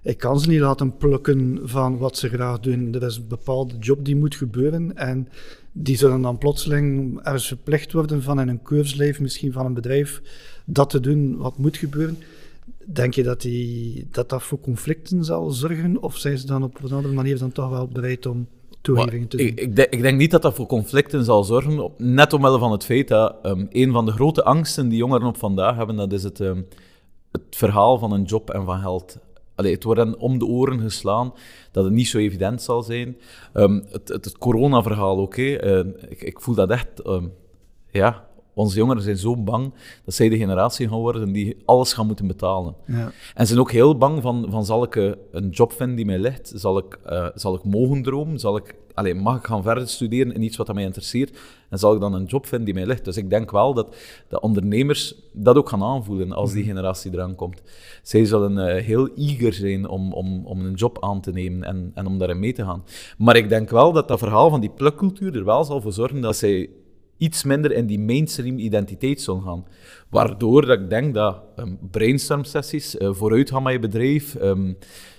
ik 0.07 0.17
kan 0.17 0.39
ze 0.39 0.49
niet 0.49 0.59
laten 0.59 0.97
plukken 0.97 1.59
van 1.63 1.97
wat 1.97 2.17
ze 2.17 2.29
graag 2.29 2.59
doen. 2.59 2.93
Er 2.93 3.03
is 3.03 3.17
een 3.17 3.27
bepaalde 3.27 3.77
job 3.79 4.05
die 4.05 4.15
moet 4.15 4.35
gebeuren 4.35 4.95
en 4.95 5.29
die 5.71 5.97
zullen 5.97 6.21
dan 6.21 6.37
plotseling 6.37 7.19
ergens 7.23 7.47
verplicht 7.47 7.91
worden 7.91 8.23
van 8.23 8.39
in 8.39 8.47
een 8.47 8.61
keurslijf, 8.61 9.19
misschien 9.19 9.51
van 9.51 9.65
een 9.65 9.73
bedrijf, 9.73 10.21
dat 10.65 10.89
te 10.89 10.99
doen 10.99 11.37
wat 11.37 11.57
moet 11.57 11.77
gebeuren. 11.77 12.17
Denk 12.85 13.13
je 13.13 13.23
dat, 13.23 13.41
die, 13.41 14.07
dat 14.11 14.29
dat 14.29 14.43
voor 14.43 14.59
conflicten 14.59 15.25
zal 15.25 15.49
zorgen 15.49 16.01
of 16.01 16.17
zijn 16.17 16.37
ze 16.37 16.45
dan 16.45 16.63
op 16.63 16.83
een 16.83 16.91
andere 16.91 17.13
manier 17.13 17.37
dan 17.37 17.51
toch 17.51 17.69
wel 17.69 17.87
bereid 17.87 18.25
om 18.25 18.47
toegevingen 18.81 19.27
te 19.27 19.37
doen? 19.37 19.45
Ik, 19.45 19.59
ik, 19.59 19.75
denk, 19.75 19.89
ik, 19.93 20.01
denk, 20.01 20.17
niet 20.17 20.31
dat 20.31 20.41
dat 20.41 20.55
voor 20.55 20.67
conflicten 20.67 21.23
zal 21.23 21.43
zorgen, 21.43 21.91
net 21.97 22.33
omwille 22.33 22.59
van 22.59 22.71
het 22.71 22.85
feit 22.85 23.07
dat 23.07 23.35
um, 23.43 23.67
een 23.71 23.91
van 23.91 24.05
de 24.05 24.11
grote 24.11 24.43
angsten 24.43 24.89
die 24.89 24.97
jongeren 24.97 25.27
op 25.27 25.37
vandaag 25.37 25.75
hebben, 25.75 25.95
dat 25.95 26.13
is 26.13 26.23
het, 26.23 26.39
um, 26.39 26.67
het 27.31 27.41
verhaal 27.49 27.97
van 27.97 28.11
een 28.11 28.23
job 28.23 28.49
en 28.49 28.65
van 28.65 28.79
geld 28.79 29.17
allee, 29.57 29.73
het 29.73 29.83
wordt 29.83 29.99
hen 29.99 30.19
om 30.19 30.39
de 30.39 30.45
oren 30.45 30.79
geslaan 30.79 31.33
dat 31.71 31.83
het 31.83 31.93
niet 31.93 32.07
zo 32.07 32.17
evident 32.17 32.61
zal 32.61 32.83
zijn. 32.83 33.17
Um, 33.53 33.85
het, 33.91 34.07
het, 34.07 34.25
het 34.25 34.37
corona-verhaal 34.37 35.17
ook, 35.17 35.35
uh, 35.35 35.79
ik, 36.09 36.21
ik, 36.21 36.41
voel 36.41 36.55
dat 36.55 36.69
echt... 36.69 37.07
Um, 37.07 37.33
ja, 37.89 38.27
onze 38.53 38.77
jongeren 38.77 39.03
zijn 39.03 39.17
zo 39.17 39.37
bang 39.37 39.73
dat 40.05 40.13
zij 40.13 40.29
de 40.29 40.37
generatie 40.37 40.87
gaan 40.87 40.99
worden 40.99 41.31
die 41.31 41.57
alles 41.65 41.93
gaan 41.93 42.07
moeten 42.07 42.27
betalen. 42.27 42.75
Ja. 42.85 43.11
En 43.33 43.41
ze 43.41 43.45
zijn 43.45 43.59
ook 43.59 43.71
heel 43.71 43.97
bang 43.97 44.21
van, 44.21 44.47
van 44.49 44.65
zal 44.65 44.83
ik 44.83 44.95
een 45.31 45.49
job 45.49 45.71
vinden 45.73 45.95
die 45.95 46.05
mij 46.05 46.19
ligt? 46.19 46.51
Zal 46.55 46.77
ik, 46.77 46.99
uh, 47.09 47.27
zal 47.35 47.55
ik 47.55 47.63
mogen 47.63 48.01
dromen? 48.01 48.39
Zal 48.39 48.57
ik, 48.57 48.75
allez, 48.97 49.21
mag 49.21 49.37
ik 49.37 49.45
gaan 49.45 49.63
verder 49.63 49.87
studeren 49.87 50.33
in 50.33 50.41
iets 50.41 50.57
wat 50.57 50.73
mij 50.73 50.83
interesseert? 50.83 51.37
En 51.69 51.77
zal 51.77 51.93
ik 51.93 51.99
dan 51.99 52.13
een 52.13 52.25
job 52.25 52.45
vinden 52.45 52.65
die 52.65 52.73
mij 52.73 52.85
ligt? 52.85 53.05
Dus 53.05 53.17
ik 53.17 53.29
denk 53.29 53.51
wel 53.51 53.73
dat 53.73 53.95
de 54.29 54.39
ondernemers 54.39 55.15
dat 55.33 55.55
ook 55.55 55.69
gaan 55.69 55.83
aanvoelen 55.83 56.31
als 56.31 56.51
die 56.51 56.63
mhm. 56.63 56.69
generatie 56.69 57.13
eraan 57.13 57.35
komt. 57.35 57.61
Zij 58.01 58.25
zullen 58.25 58.75
uh, 58.75 58.83
heel 58.83 59.09
eager 59.15 59.53
zijn 59.53 59.87
om, 59.87 60.13
om, 60.13 60.45
om 60.45 60.59
een 60.59 60.73
job 60.73 61.03
aan 61.03 61.21
te 61.21 61.31
nemen 61.31 61.63
en, 61.63 61.91
en 61.93 62.05
om 62.05 62.17
daarin 62.17 62.39
mee 62.39 62.53
te 62.53 62.63
gaan. 62.63 62.83
Maar 63.17 63.35
ik 63.35 63.49
denk 63.49 63.69
wel 63.69 63.91
dat 63.91 64.07
dat 64.07 64.19
verhaal 64.19 64.49
van 64.49 64.61
die 64.61 64.69
plukcultuur 64.69 65.35
er 65.35 65.45
wel 65.45 65.63
zal 65.63 65.81
voor 65.81 65.93
zorgen 65.93 66.21
dat 66.21 66.35
zij 66.35 66.69
iets 67.17 67.43
minder 67.43 67.71
in 67.71 67.85
die 67.85 67.99
mainstream 67.99 68.57
identiteit 68.57 69.21
zullen 69.21 69.41
gaan. 69.41 69.65
Waardoor 70.09 70.65
dat 70.65 70.79
ik 70.79 70.89
denk 70.89 71.13
dat 71.13 71.41
um, 71.55 71.77
brainstorm 71.91 72.43
sessies, 72.43 72.95
uh, 72.95 73.13
vooruit 73.13 73.49
gaan 73.49 73.63
met 73.63 73.73
je 73.73 73.79
bedrijf, 73.79 74.35
um, 74.41 74.77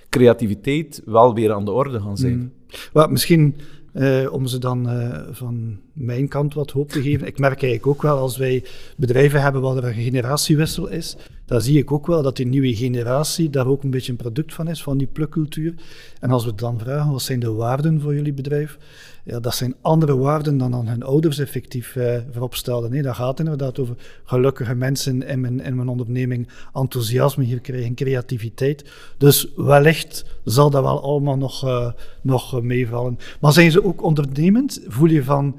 creativiteit 0.09 1.03
wel 1.05 1.35
weer 1.35 1.53
aan 1.53 1.65
de 1.65 1.71
orde 1.71 2.01
gaan 2.01 2.17
zijn. 2.17 2.39
Mm. 2.39 2.53
Well, 2.93 3.09
misschien 3.09 3.55
uh, 3.95 4.33
om 4.33 4.47
ze 4.47 4.59
dan 4.59 4.91
uh, 4.91 5.19
van 5.31 5.79
mijn 5.99 6.29
kant 6.29 6.55
wat 6.55 6.71
hoop 6.71 6.89
te 6.89 7.03
geven. 7.03 7.27
Ik 7.27 7.39
merk 7.39 7.63
eigenlijk 7.63 7.87
ook 7.87 8.03
wel 8.03 8.19
als 8.19 8.37
wij 8.37 8.65
bedrijven 8.97 9.43
hebben 9.43 9.61
waar 9.61 9.77
er 9.77 9.85
een 9.85 9.95
generatiewissel 9.95 10.89
is, 10.89 11.17
dan 11.45 11.61
zie 11.61 11.79
ik 11.79 11.93
ook 11.93 12.07
wel 12.07 12.23
dat 12.23 12.37
die 12.37 12.47
nieuwe 12.47 12.75
generatie 12.75 13.51
daar 13.51 13.67
ook 13.67 13.83
een 13.83 13.91
beetje 13.91 14.11
een 14.11 14.19
product 14.19 14.55
van 14.55 14.69
is, 14.69 14.83
van 14.83 14.99
die 14.99 15.07
plukcultuur. 15.07 15.75
En 16.21 16.31
als 16.31 16.45
we 16.45 16.55
dan 16.55 16.79
vragen, 16.79 17.13
wat 17.13 17.23
zijn 17.23 17.41
de 17.41 17.53
waarden 17.53 18.01
voor 18.01 18.15
jullie 18.15 18.33
bedrijf? 18.33 18.79
Ja, 19.25 19.41
dat 19.41 19.55
zijn 19.55 19.75
andere 19.81 20.17
waarden 20.17 20.59
dan 20.59 20.75
aan 20.75 20.89
hun 20.89 21.03
ouders 21.03 21.39
effectief 21.39 21.97
eh, 21.97 22.19
voorop. 22.33 22.55
Nee, 22.91 23.03
dat 23.03 23.15
gaat 23.15 23.39
inderdaad 23.39 23.79
over 23.79 23.95
gelukkige 24.25 24.75
mensen 24.75 25.23
in 25.23 25.41
mijn, 25.41 25.61
in 25.61 25.77
mijn 25.77 25.89
onderneming, 25.89 26.49
enthousiasme 26.75 27.45
hier 27.45 27.61
krijgen, 27.61 27.95
creativiteit. 27.95 28.85
Dus 29.19 29.53
wellicht 29.57 30.25
zal 30.45 30.71
dat 30.71 30.83
wel 30.83 31.03
allemaal 31.03 31.37
nog, 31.37 31.65
uh, 31.65 31.91
nog 32.21 32.63
meevallen. 32.63 33.19
Maar 33.41 33.53
zijn 33.53 33.71
ze 33.71 33.85
ook 33.85 34.03
ondernemend? 34.03 34.81
Voel 34.87 35.09
je 35.09 35.25
van, 35.25 35.55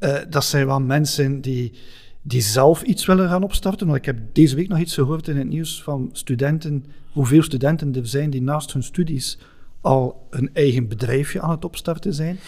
uh, 0.00 0.16
dat 0.28 0.44
zijn 0.44 0.66
wel 0.66 0.80
mensen 0.80 1.40
die 1.40 1.72
die 2.22 2.40
zelf 2.40 2.82
iets 2.82 3.06
willen 3.06 3.28
gaan 3.28 3.42
opstarten. 3.42 3.86
Want 3.86 3.98
ik 3.98 4.04
heb 4.04 4.18
deze 4.32 4.56
week 4.56 4.68
nog 4.68 4.78
iets 4.78 4.94
gehoord 4.94 5.28
in 5.28 5.36
het 5.36 5.48
nieuws 5.48 5.82
van 5.82 6.10
studenten, 6.12 6.84
hoeveel 7.12 7.42
studenten 7.42 7.94
er 7.94 8.06
zijn 8.06 8.30
die 8.30 8.42
naast 8.42 8.72
hun 8.72 8.82
studies 8.82 9.38
al 9.80 10.26
een 10.30 10.50
eigen 10.52 10.88
bedrijfje 10.88 11.40
aan 11.40 11.50
het 11.50 11.64
opstarten 11.64 12.14
zijn. 12.14 12.38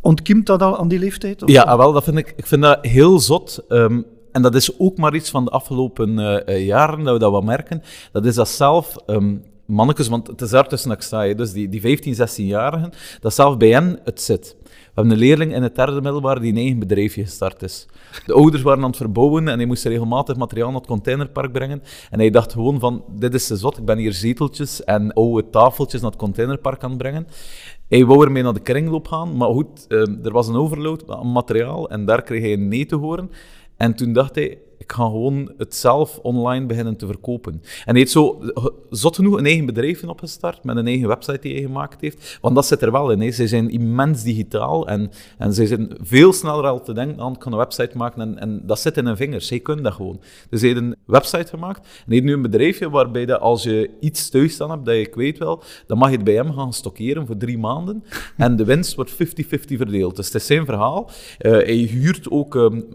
Ontkiemt 0.00 0.46
dat 0.46 0.62
al 0.62 0.78
aan 0.78 0.88
die 0.88 0.98
leeftijd? 0.98 1.42
Of? 1.42 1.50
Ja, 1.50 1.76
wel, 1.76 1.92
dat 1.92 2.04
vind 2.04 2.18
ik, 2.18 2.32
ik 2.36 2.46
vind 2.46 2.62
dat 2.62 2.86
heel 2.86 3.20
zot. 3.20 3.64
Um, 3.68 4.06
en 4.32 4.42
dat 4.42 4.54
is 4.54 4.78
ook 4.78 4.96
maar 4.96 5.14
iets 5.14 5.30
van 5.30 5.44
de 5.44 5.50
afgelopen 5.50 6.18
uh, 6.18 6.66
jaren 6.66 7.04
dat 7.04 7.12
we 7.12 7.18
dat 7.18 7.32
wat 7.32 7.44
merken. 7.44 7.82
Dat 8.12 8.24
is 8.24 8.34
dat 8.34 8.48
zelf 8.48 8.96
um, 9.06 9.42
mannetjes, 9.64 10.08
want 10.08 10.26
het 10.26 10.40
is 10.40 10.50
daar 10.50 10.68
tussen 10.68 10.90
ik 10.90 11.00
sta, 11.00 11.34
dus 11.34 11.52
die, 11.52 11.68
die 11.68 11.80
15, 11.80 12.14
16-jarigen, 12.14 12.92
dat 13.20 13.34
zelf 13.34 13.56
bij 13.56 13.68
hen 13.68 13.98
het 14.04 14.20
zit. 14.20 14.56
We 14.94 15.00
hebben 15.00 15.18
een 15.18 15.24
leerling 15.26 15.54
in 15.54 15.62
het 15.62 15.74
derde 15.74 16.00
middelbaar 16.00 16.40
die 16.40 16.50
een 16.50 16.58
eigen 16.58 16.78
bedrijfje 16.78 17.22
gestart 17.22 17.62
is. 17.62 17.86
De 18.26 18.32
ouders 18.32 18.62
waren 18.62 18.82
aan 18.82 18.88
het 18.88 18.96
verbouwen 18.96 19.48
en 19.48 19.56
hij 19.56 19.66
moest 19.66 19.84
regelmatig 19.84 20.36
materiaal 20.36 20.70
naar 20.70 20.80
het 20.80 20.86
containerpark 20.86 21.52
brengen. 21.52 21.82
En 22.10 22.18
hij 22.18 22.30
dacht 22.30 22.52
gewoon 22.52 22.80
van, 22.80 23.04
dit 23.08 23.34
is 23.34 23.46
te 23.46 23.56
zot, 23.56 23.78
ik 23.78 23.84
ben 23.84 23.98
hier 23.98 24.12
zeteltjes 24.12 24.84
en 24.84 25.12
oude 25.12 25.50
tafeltjes 25.50 26.00
naar 26.00 26.10
het 26.10 26.18
containerpark 26.18 26.82
aan 26.82 26.96
brengen. 26.96 27.26
Hij 27.88 28.04
wou 28.04 28.24
ermee 28.24 28.42
naar 28.42 28.54
de 28.54 28.60
kringloop 28.60 29.08
gaan, 29.08 29.36
maar 29.36 29.48
goed, 29.48 29.86
eh, 29.88 29.98
er 29.98 30.32
was 30.32 30.48
een 30.48 30.56
overload 30.56 31.08
aan 31.08 31.32
materiaal 31.32 31.90
en 31.90 32.04
daar 32.04 32.22
kreeg 32.22 32.42
hij 32.42 32.52
een 32.52 32.68
nee 32.68 32.86
te 32.86 32.96
horen. 32.96 33.30
En 33.76 33.94
toen 33.94 34.12
dacht 34.12 34.34
hij, 34.34 34.58
ik 34.84 34.92
ga 34.92 35.04
gewoon 35.04 35.52
het 35.56 35.74
zelf 35.74 36.18
online 36.22 36.66
beginnen 36.66 36.96
te 36.96 37.06
verkopen. 37.06 37.52
En 37.52 37.62
hij 37.84 37.98
heeft 37.98 38.10
zo 38.10 38.42
zot 38.90 39.14
genoeg 39.14 39.38
een 39.38 39.46
eigen 39.46 39.66
bedrijf 39.66 40.02
opgestart, 40.04 40.64
met 40.64 40.76
een 40.76 40.86
eigen 40.86 41.08
website 41.08 41.38
die 41.40 41.52
hij 41.52 41.62
gemaakt 41.62 42.00
heeft. 42.00 42.38
Want 42.40 42.54
dat 42.54 42.66
zit 42.66 42.82
er 42.82 42.92
wel 42.92 43.10
in. 43.10 43.20
Hè. 43.20 43.30
Zij 43.30 43.46
zijn 43.46 43.70
immens 43.70 44.22
digitaal 44.22 44.88
en, 44.88 45.10
en 45.38 45.52
zij 45.52 45.66
zijn 45.66 45.96
veel 46.00 46.32
sneller 46.32 46.66
al 46.66 46.82
te 46.82 46.92
denken 46.92 47.20
aan, 47.20 47.32
ik 47.32 47.38
kan 47.38 47.52
een 47.52 47.58
website 47.58 47.96
maken 47.96 48.20
en, 48.20 48.38
en 48.38 48.62
dat 48.66 48.80
zit 48.80 48.96
in 48.96 49.06
hun 49.06 49.16
vingers. 49.16 49.46
Zij 49.46 49.60
kunnen 49.60 49.84
dat 49.84 49.92
gewoon. 49.92 50.20
Dus 50.50 50.60
hij 50.60 50.70
heeft 50.70 50.82
een 50.82 50.96
website 51.06 51.46
gemaakt 51.46 51.78
en 51.78 52.04
hij 52.04 52.14
heeft 52.14 52.24
nu 52.24 52.32
een 52.32 52.42
bedrijfje 52.42 52.90
waarbij 52.90 53.26
dat 53.26 53.40
als 53.40 53.62
je 53.62 53.90
iets 54.00 54.30
thuis 54.30 54.52
staan 54.52 54.70
hebt 54.70 54.84
dat 54.84 54.96
je 54.96 55.06
kwijt 55.06 55.38
wil, 55.38 55.62
dan 55.86 55.98
mag 55.98 56.08
je 56.08 56.14
het 56.16 56.24
bij 56.24 56.34
hem 56.34 56.52
gaan 56.52 56.72
stockeren 56.72 57.26
voor 57.26 57.36
drie 57.36 57.58
maanden 57.58 58.04
en 58.36 58.56
de 58.56 58.64
winst 58.64 58.94
wordt 58.94 59.12
50-50 59.12 59.16
verdeeld. 59.56 60.16
Dus 60.16 60.26
het 60.26 60.34
is 60.34 60.46
zijn 60.46 60.64
verhaal. 60.64 61.10
Uh, 61.40 61.52
hij 61.52 61.74
huurt 61.74 62.30
ook 62.30 62.54
um, 62.54 62.86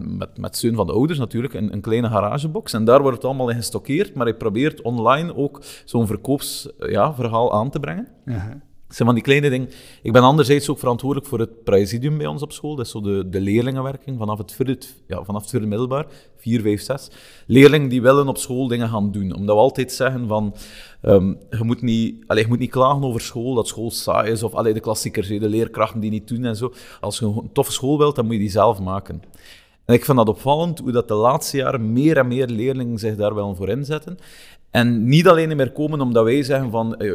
met, 0.00 0.38
met 0.38 0.56
steun 0.56 0.74
van 0.74 0.86
de 0.86 0.92
ouders 0.92 1.18
natuurlijk, 1.18 1.54
een, 1.54 1.72
een, 1.72 1.80
kleine 1.80 2.08
garagebox. 2.08 2.72
En 2.72 2.84
daar 2.84 3.00
wordt 3.00 3.16
het 3.16 3.26
allemaal 3.26 3.48
in 3.48 3.56
gestockeerd, 3.56 4.14
maar 4.14 4.26
hij 4.26 4.36
probeert 4.36 4.82
online 4.82 5.36
ook 5.36 5.62
zo'n 5.84 6.06
verkoopsverhaal 6.06 7.52
ja, 7.52 7.58
aan 7.58 7.70
te 7.70 7.80
brengen. 7.80 8.08
Het 8.86 8.96
zijn 8.96 9.08
van 9.08 9.14
die 9.14 9.24
kleine 9.24 9.50
dingen. 9.50 9.68
Ik 10.02 10.12
ben 10.12 10.22
anderzijds 10.22 10.68
ook 10.68 10.78
verantwoordelijk 10.78 11.28
voor 11.28 11.38
het 11.38 11.64
presidium 11.64 12.18
bij 12.18 12.26
ons 12.26 12.42
op 12.42 12.52
school. 12.52 12.76
Dat 12.76 12.84
is 12.84 12.90
zo 12.90 13.00
de, 13.00 13.28
de 13.28 13.40
leerlingenwerking 13.40 14.18
vanaf 14.18 14.38
het, 14.38 14.52
vierde, 14.52 14.78
ja, 15.06 15.24
vanaf 15.24 15.40
het 15.40 15.50
vierde 15.50 15.66
middelbaar, 15.66 16.06
4, 16.36 16.60
5, 16.60 16.82
6. 16.82 17.10
Leerlingen 17.46 17.88
die 17.88 18.02
willen 18.02 18.28
op 18.28 18.38
school 18.38 18.68
dingen 18.68 18.88
gaan 18.88 19.12
doen. 19.12 19.34
Omdat 19.34 19.56
we 19.56 19.62
altijd 19.62 19.92
zeggen 19.92 20.28
van, 20.28 20.54
um, 21.02 21.38
je, 21.50 21.64
moet 21.64 21.82
niet, 21.82 22.24
allez, 22.26 22.42
je 22.42 22.48
moet 22.48 22.58
niet 22.58 22.70
klagen 22.70 23.04
over 23.04 23.20
school, 23.20 23.54
dat 23.54 23.68
school 23.68 23.90
saai 23.90 24.30
is. 24.30 24.42
Of 24.42 24.54
allez, 24.54 24.74
de 24.74 24.80
klassiekers, 24.80 25.28
de 25.28 25.48
leerkrachten 25.48 26.00
die 26.00 26.10
niet 26.10 26.28
doen 26.28 26.44
en 26.44 26.56
zo. 26.56 26.72
Als 27.00 27.18
je 27.18 27.24
een 27.24 27.50
toffe 27.52 27.72
school 27.72 27.98
wilt, 27.98 28.16
dan 28.16 28.24
moet 28.24 28.34
je 28.34 28.40
die 28.40 28.50
zelf 28.50 28.80
maken. 28.80 29.22
En 29.86 29.94
ik 29.94 30.04
vind 30.04 30.16
dat 30.16 30.28
opvallend 30.28 30.78
hoe 30.78 30.92
dat 30.92 31.08
de 31.08 31.14
laatste 31.14 31.56
jaren 31.56 31.92
meer 31.92 32.16
en 32.16 32.28
meer 32.28 32.46
leerlingen 32.46 32.98
zich 32.98 33.16
daar 33.16 33.34
wel 33.34 33.54
voor 33.54 33.68
inzetten. 33.68 34.18
En 34.70 35.08
niet 35.08 35.28
alleen 35.28 35.56
meer 35.56 35.72
komen 35.72 36.00
omdat 36.00 36.24
wij 36.24 36.42
zeggen 36.42 36.70
van 36.70 36.96
eh, 36.96 37.08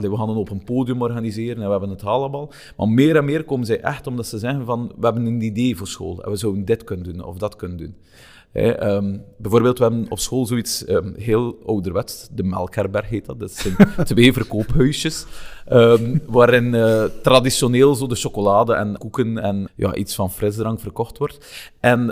we 0.00 0.16
gaan 0.16 0.28
een 0.28 0.36
open 0.36 0.64
podium 0.64 1.02
organiseren 1.02 1.56
en 1.56 1.64
we 1.64 1.70
hebben 1.70 1.90
het 1.90 2.00
haalbal. 2.00 2.52
Maar 2.76 2.88
meer 2.88 3.16
en 3.16 3.24
meer 3.24 3.44
komen 3.44 3.66
zij 3.66 3.80
echt 3.80 4.06
omdat 4.06 4.26
ze 4.26 4.38
zeggen 4.38 4.64
van 4.64 4.92
we 4.96 5.04
hebben 5.04 5.26
een 5.26 5.42
idee 5.42 5.76
voor 5.76 5.86
school 5.86 6.22
en 6.22 6.30
we 6.30 6.36
zouden 6.36 6.64
dit 6.64 6.84
kunnen 6.84 7.04
doen 7.04 7.24
of 7.24 7.38
dat 7.38 7.56
kunnen 7.56 7.76
doen. 7.76 7.96
Um, 8.66 9.24
bijvoorbeeld, 9.36 9.78
we 9.78 9.84
hebben 9.84 10.06
op 10.08 10.18
school 10.18 10.46
zoiets 10.46 10.88
um, 10.88 11.14
heel 11.16 11.58
ouderwets, 11.66 12.28
de 12.32 12.42
Melkherberg 12.42 13.08
heet 13.08 13.26
dat. 13.26 13.40
Dat 13.40 13.52
zijn 13.52 13.76
twee 14.04 14.32
verkoophuisjes, 14.32 15.26
um, 15.72 16.22
waarin 16.26 16.74
uh, 16.74 17.04
traditioneel 17.22 17.94
zo 17.94 18.06
de 18.06 18.14
chocolade 18.14 18.74
en 18.74 18.98
koeken 18.98 19.38
en 19.38 19.68
ja, 19.74 19.94
iets 19.94 20.14
van 20.14 20.30
frisdrank 20.30 20.80
verkocht 20.80 21.18
wordt. 21.18 21.68
En 21.80 22.06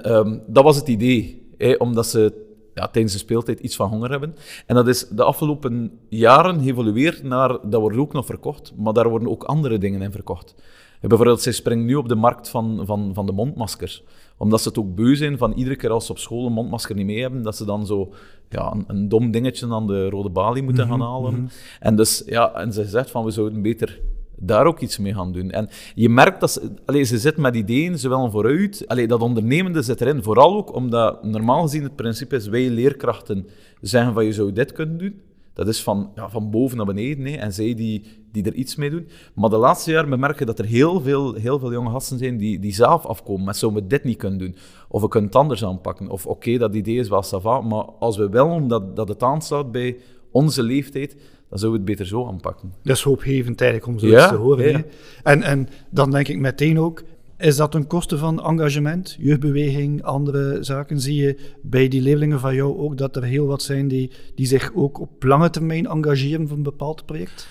dat 0.47 0.65
was 0.65 0.77
het 0.77 0.89
idee, 0.89 1.45
omdat 1.79 2.07
ze 2.07 2.45
ja, 2.77 2.89
tijdens 2.89 3.13
de 3.13 3.19
speeltijd 3.19 3.61
iets 3.61 3.77
van 3.77 3.89
honger 3.89 4.11
hebben. 4.11 4.37
En 4.67 4.75
dat 4.75 4.89
is 4.89 5.09
de 5.09 5.23
afgelopen 5.23 5.99
jaren 6.09 6.63
geëvolueerd 6.63 7.23
naar, 7.23 7.49
dat 7.49 7.81
wordt 7.81 7.97
ook 7.97 8.13
nog 8.13 8.27
verkocht, 8.27 8.73
maar 8.77 8.93
daar 8.93 9.09
worden 9.09 9.29
ook 9.29 9.45
andere 9.45 9.79
dingen 9.79 10.03
in 10.03 10.13
verkocht. 10.13 10.55
bijvoorbeeld, 11.01 11.43
zij 11.43 11.53
springen 11.53 11.85
nu 11.85 11.95
op 11.95 12.09
de 12.09 12.15
markt 12.15 12.49
van, 12.49 12.83
van, 12.85 13.11
van 13.15 13.27
de 13.27 13.33
mondmaskers 13.33 14.05
omdat 14.37 14.63
ze 14.63 14.69
het 14.69 14.79
ook 14.79 14.95
beu 14.95 15.17
zijn 15.17 15.39
van 15.39 15.53
iedere 15.53 15.77
keer 15.77 15.91
als 15.91 16.07
ze 16.07 16.13
op 16.13 16.19
school 16.19 16.47
een 16.47 16.53
mondmasker 16.53 16.95
niet 16.95 17.07
mee 17.07 17.21
hebben, 17.21 17.43
dat 17.43 17.57
ze 17.57 17.65
dan 17.65 17.87
zo 17.87 18.13
ja, 18.49 18.73
een, 18.73 18.85
een 18.87 19.09
dom 19.09 19.31
dingetje 19.31 19.75
aan 19.75 19.87
de 19.87 20.09
rode 20.09 20.31
balie 20.31 20.63
moeten 20.63 20.87
gaan 20.87 20.99
mhm, 20.99 21.09
halen. 21.09 21.33
Mhm. 21.33 21.47
En 21.81 21.97
dus 21.97 22.23
ja, 22.27 22.55
en 22.55 22.73
ze 22.73 22.85
zegt 22.85 23.11
van 23.11 23.25
we 23.25 23.31
zouden 23.31 23.63
beter 23.63 24.01
daar 24.39 24.67
ook 24.67 24.81
iets 24.81 24.99
mee 24.99 25.15
gaan 25.15 25.33
doen. 25.33 25.51
En 25.51 25.69
je 25.95 26.09
merkt 26.09 26.41
dat 26.41 26.51
ze, 26.51 26.71
allez, 26.85 27.09
ze 27.09 27.19
zit 27.19 27.37
met 27.37 27.57
ideeën, 27.57 27.99
ze 27.99 28.09
willen 28.09 28.31
vooruit. 28.31 28.85
Allez, 28.87 29.07
dat 29.07 29.21
ondernemende 29.21 29.83
zit 29.83 30.01
erin, 30.01 30.23
vooral 30.23 30.57
ook 30.57 30.75
omdat 30.75 31.25
normaal 31.25 31.63
gezien 31.63 31.83
het 31.83 31.97
principe 31.97 32.37
is, 32.37 32.47
wij 32.47 32.71
leerkrachten 32.71 33.47
zeggen 33.81 34.15
van 34.15 34.25
je 34.25 34.33
zou 34.33 34.53
dit 34.53 34.73
kunnen 34.73 34.99
doen. 34.99 35.21
Dat 35.57 35.69
is 35.69 35.83
van, 35.83 36.11
ja, 36.15 36.31
van 36.31 36.51
boven 36.51 36.77
naar 36.77 36.87
beneden. 36.87 37.27
Hè. 37.27 37.37
En 37.37 37.53
zij 37.53 37.75
die, 37.75 38.05
die 38.33 38.45
er 38.45 38.55
iets 38.55 38.77
mee 38.77 38.91
doen. 38.91 39.09
Maar 39.35 39.51
de 39.51 39.57
laatste 39.57 39.91
jaren 39.91 40.21
merken 40.21 40.47
dat 40.47 40.59
er 40.59 40.65
heel 40.65 41.01
veel, 41.01 41.35
heel 41.35 41.59
veel 41.59 41.73
jonge 41.73 41.91
gasten 41.91 42.19
zijn 42.19 42.37
die, 42.37 42.59
die 42.59 42.75
zelf 42.75 43.07
afkomen. 43.07 43.45
Met 43.45 43.57
zouden 43.57 43.83
we 43.83 43.89
dit 43.89 44.05
niet 44.05 44.17
kunnen 44.17 44.39
doen? 44.39 44.57
Of 44.89 45.01
we 45.03 45.09
kunnen 45.09 45.31
het 45.31 45.39
anders 45.39 45.65
aanpakken. 45.65 46.09
Of 46.09 46.27
oké, 46.27 46.59
dat 46.59 46.75
idee 46.75 46.99
is 46.99 47.09
wel 47.09 47.23
sava, 47.23 47.61
maar 47.61 47.85
als 47.85 48.17
we 48.17 48.29
willen 48.29 48.69
dat, 48.69 48.97
dat 48.97 49.09
het 49.09 49.23
aansluit 49.23 49.73
bij 49.73 49.97
onze 50.31 50.63
leeftijd, 50.63 51.17
dan 51.49 51.59
zouden 51.59 51.71
we 51.71 51.87
het 51.87 51.99
beter 51.99 52.07
zo 52.07 52.27
aanpakken. 52.27 52.73
Dat 52.83 52.97
is 52.97 53.03
hoopgevend 53.03 53.61
eigenlijk 53.61 53.93
om 53.93 53.99
zoiets 53.99 54.29
te 54.29 54.35
horen. 54.35 54.71
Ja. 54.71 54.85
En, 55.23 55.43
en 55.43 55.69
dan 55.91 56.11
denk 56.11 56.29
ik 56.29 56.39
meteen 56.39 56.81
ook, 56.81 57.03
is 57.39 57.57
dat 57.57 57.75
een 57.75 57.87
kosten 57.87 58.19
van 58.19 58.43
engagement, 58.43 59.17
jeugdbeweging, 59.19 60.03
andere 60.03 60.63
zaken? 60.63 61.01
Zie 61.01 61.23
je 61.23 61.37
bij 61.63 61.89
die 61.89 62.01
leerlingen 62.01 62.41
van 62.41 62.55
jou 62.55 62.79
ook 62.79 62.99
dat 62.99 63.17
er 63.17 63.23
heel 63.23 63.47
wat 63.47 63.63
zijn 63.63 63.89
die, 63.89 64.11
die 64.35 64.47
zich 64.47 64.73
ook 64.75 65.01
op 65.01 65.23
lange 65.23 65.51
termijn 65.51 65.87
engageren 65.87 66.49
voor 66.49 66.57
een 66.57 66.63
bepaald 66.63 67.07
project? 67.07 67.49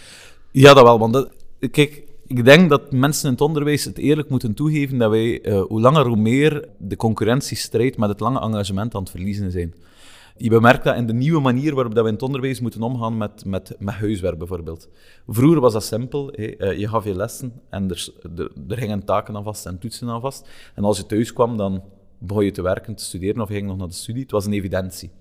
Ja, 0.51 0.73
dat 0.73 0.83
wel. 0.83 0.99
Want 0.99 1.27
kijk, 1.71 2.03
ik 2.27 2.45
denk 2.45 2.69
dat 2.69 2.91
mensen 2.91 3.25
in 3.25 3.31
het 3.31 3.41
onderwijs 3.41 3.83
het 3.83 3.97
eerlijk 3.97 4.29
moeten 4.29 4.53
toegeven 4.53 4.97
dat 4.97 5.09
wij 5.09 5.45
uh, 5.45 5.61
hoe 5.61 5.81
langer 5.81 6.05
hoe 6.05 6.15
meer 6.15 6.67
de 6.77 6.95
concurrentiestrijd 6.95 7.97
met 7.97 8.09
het 8.09 8.19
lange 8.19 8.39
engagement 8.39 8.95
aan 8.95 9.01
het 9.01 9.11
verliezen 9.11 9.51
zijn. 9.51 9.73
Je 10.37 10.49
bemerkt 10.49 10.83
dat 10.83 10.95
in 10.95 11.07
de 11.07 11.13
nieuwe 11.13 11.41
manier 11.41 11.75
waarop 11.75 11.95
dat 11.95 12.03
we 12.03 12.09
in 12.09 12.15
het 12.15 12.23
onderwijs 12.23 12.59
moeten 12.59 12.81
omgaan 12.81 13.17
met, 13.17 13.45
met, 13.45 13.75
met 13.79 13.93
huiswerk 13.93 14.37
bijvoorbeeld. 14.37 14.89
Vroeger 15.27 15.59
was 15.59 15.73
dat 15.73 15.83
simpel. 15.83 16.31
Eh, 16.31 16.77
je 16.79 16.87
gaf 16.87 17.03
je 17.03 17.15
lessen 17.15 17.53
en 17.69 17.89
er, 17.89 18.07
er, 18.67 18.77
gingen 18.77 19.05
taken 19.05 19.35
aan 19.35 19.43
vast 19.43 19.65
en 19.65 19.79
toetsen 19.79 20.09
aan 20.09 20.21
vast. 20.21 20.49
En 20.73 20.83
als 20.83 20.97
je 20.97 21.05
thuis 21.05 21.33
kwam, 21.33 21.57
dan 21.57 21.83
begon 22.17 22.45
je 22.45 22.51
te 22.51 22.61
werken, 22.61 22.95
te 22.95 23.03
studeren 23.03 23.41
of 23.41 23.47
je 23.47 23.53
ging 23.53 23.67
nog 23.67 23.77
naar 23.77 23.87
de 23.87 23.93
studie. 23.93 24.21
Het 24.21 24.31
was 24.31 24.45
een 24.45 24.53
evidentie. 24.53 25.11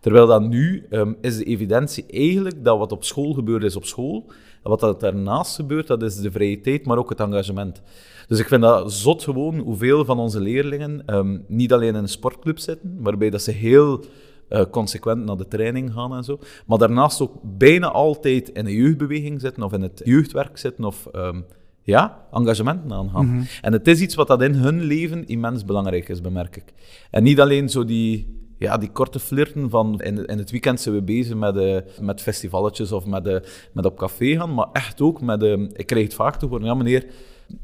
Terwijl 0.00 0.26
dat 0.26 0.42
nu 0.42 0.86
um, 0.90 1.16
is 1.20 1.36
de 1.36 1.44
evidentie 1.44 2.06
eigenlijk 2.06 2.64
dat 2.64 2.78
wat 2.78 2.92
op 2.92 3.04
school 3.04 3.32
gebeurt, 3.32 3.62
is 3.62 3.76
op 3.76 3.84
school. 3.84 4.24
En 4.62 4.70
wat 4.70 4.80
dat 4.80 5.00
daarnaast 5.00 5.56
gebeurt, 5.56 5.86
dat 5.86 6.02
is 6.02 6.16
de 6.16 6.30
vrije 6.30 6.60
tijd, 6.60 6.86
maar 6.86 6.98
ook 6.98 7.08
het 7.08 7.20
engagement. 7.20 7.82
Dus 8.26 8.38
ik 8.38 8.46
vind 8.48 8.62
dat 8.62 8.92
zot 8.92 9.22
gewoon 9.22 9.58
hoeveel 9.58 10.04
van 10.04 10.18
onze 10.18 10.40
leerlingen 10.40 11.02
um, 11.14 11.44
niet 11.46 11.72
alleen 11.72 11.88
in 11.88 11.94
een 11.94 12.08
sportclub 12.08 12.58
zitten, 12.58 12.96
waarbij 13.00 13.30
dat 13.30 13.42
ze 13.42 13.50
heel 13.50 14.04
uh, 14.50 14.62
consequent 14.70 15.24
naar 15.24 15.36
de 15.36 15.48
training 15.48 15.92
gaan 15.92 16.14
en 16.14 16.24
zo. 16.24 16.38
Maar 16.66 16.78
daarnaast 16.78 17.20
ook 17.20 17.34
bijna 17.42 17.90
altijd 17.90 18.48
in 18.48 18.66
een 18.66 18.72
jeugdbeweging 18.72 19.40
zitten 19.40 19.62
of 19.62 19.72
in 19.72 19.82
het 19.82 20.00
jeugdwerk 20.04 20.58
zitten 20.58 20.84
of 20.84 21.08
um, 21.14 21.44
ja, 21.82 22.26
engagementen 22.32 22.92
aangaan. 22.92 23.26
Mm 23.26 23.46
En 23.60 23.72
het 23.72 23.88
is 23.88 24.00
iets 24.00 24.14
wat 24.14 24.26
dat 24.26 24.42
in 24.42 24.54
hun 24.54 24.82
leven 24.82 25.26
immens 25.26 25.64
belangrijk 25.64 26.08
is, 26.08 26.20
bemerk 26.20 26.56
ik. 26.56 26.72
En 27.10 27.22
niet 27.22 27.40
alleen 27.40 27.68
zo 27.68 27.84
die, 27.84 28.38
ja, 28.58 28.76
die 28.76 28.90
korte 28.90 29.18
flirten 29.18 29.70
van 29.70 30.00
in, 30.00 30.26
in 30.26 30.38
het 30.38 30.50
weekend 30.50 30.80
zijn 30.80 30.94
we 30.94 31.02
bezig 31.02 31.36
met, 31.36 31.56
uh, 31.56 31.76
met 32.00 32.20
festivaletjes 32.20 32.92
of 32.92 33.06
met, 33.06 33.26
uh, 33.26 33.36
met 33.72 33.84
op 33.84 33.96
café 33.96 34.36
gaan, 34.36 34.54
maar 34.54 34.68
echt 34.72 35.00
ook 35.00 35.20
met, 35.20 35.42
uh, 35.42 35.52
ik 35.72 35.86
krijg 35.86 36.04
het 36.04 36.14
vaak 36.14 36.36
te 36.36 36.46
horen, 36.46 36.64
ja 36.64 36.74
meneer, 36.74 37.06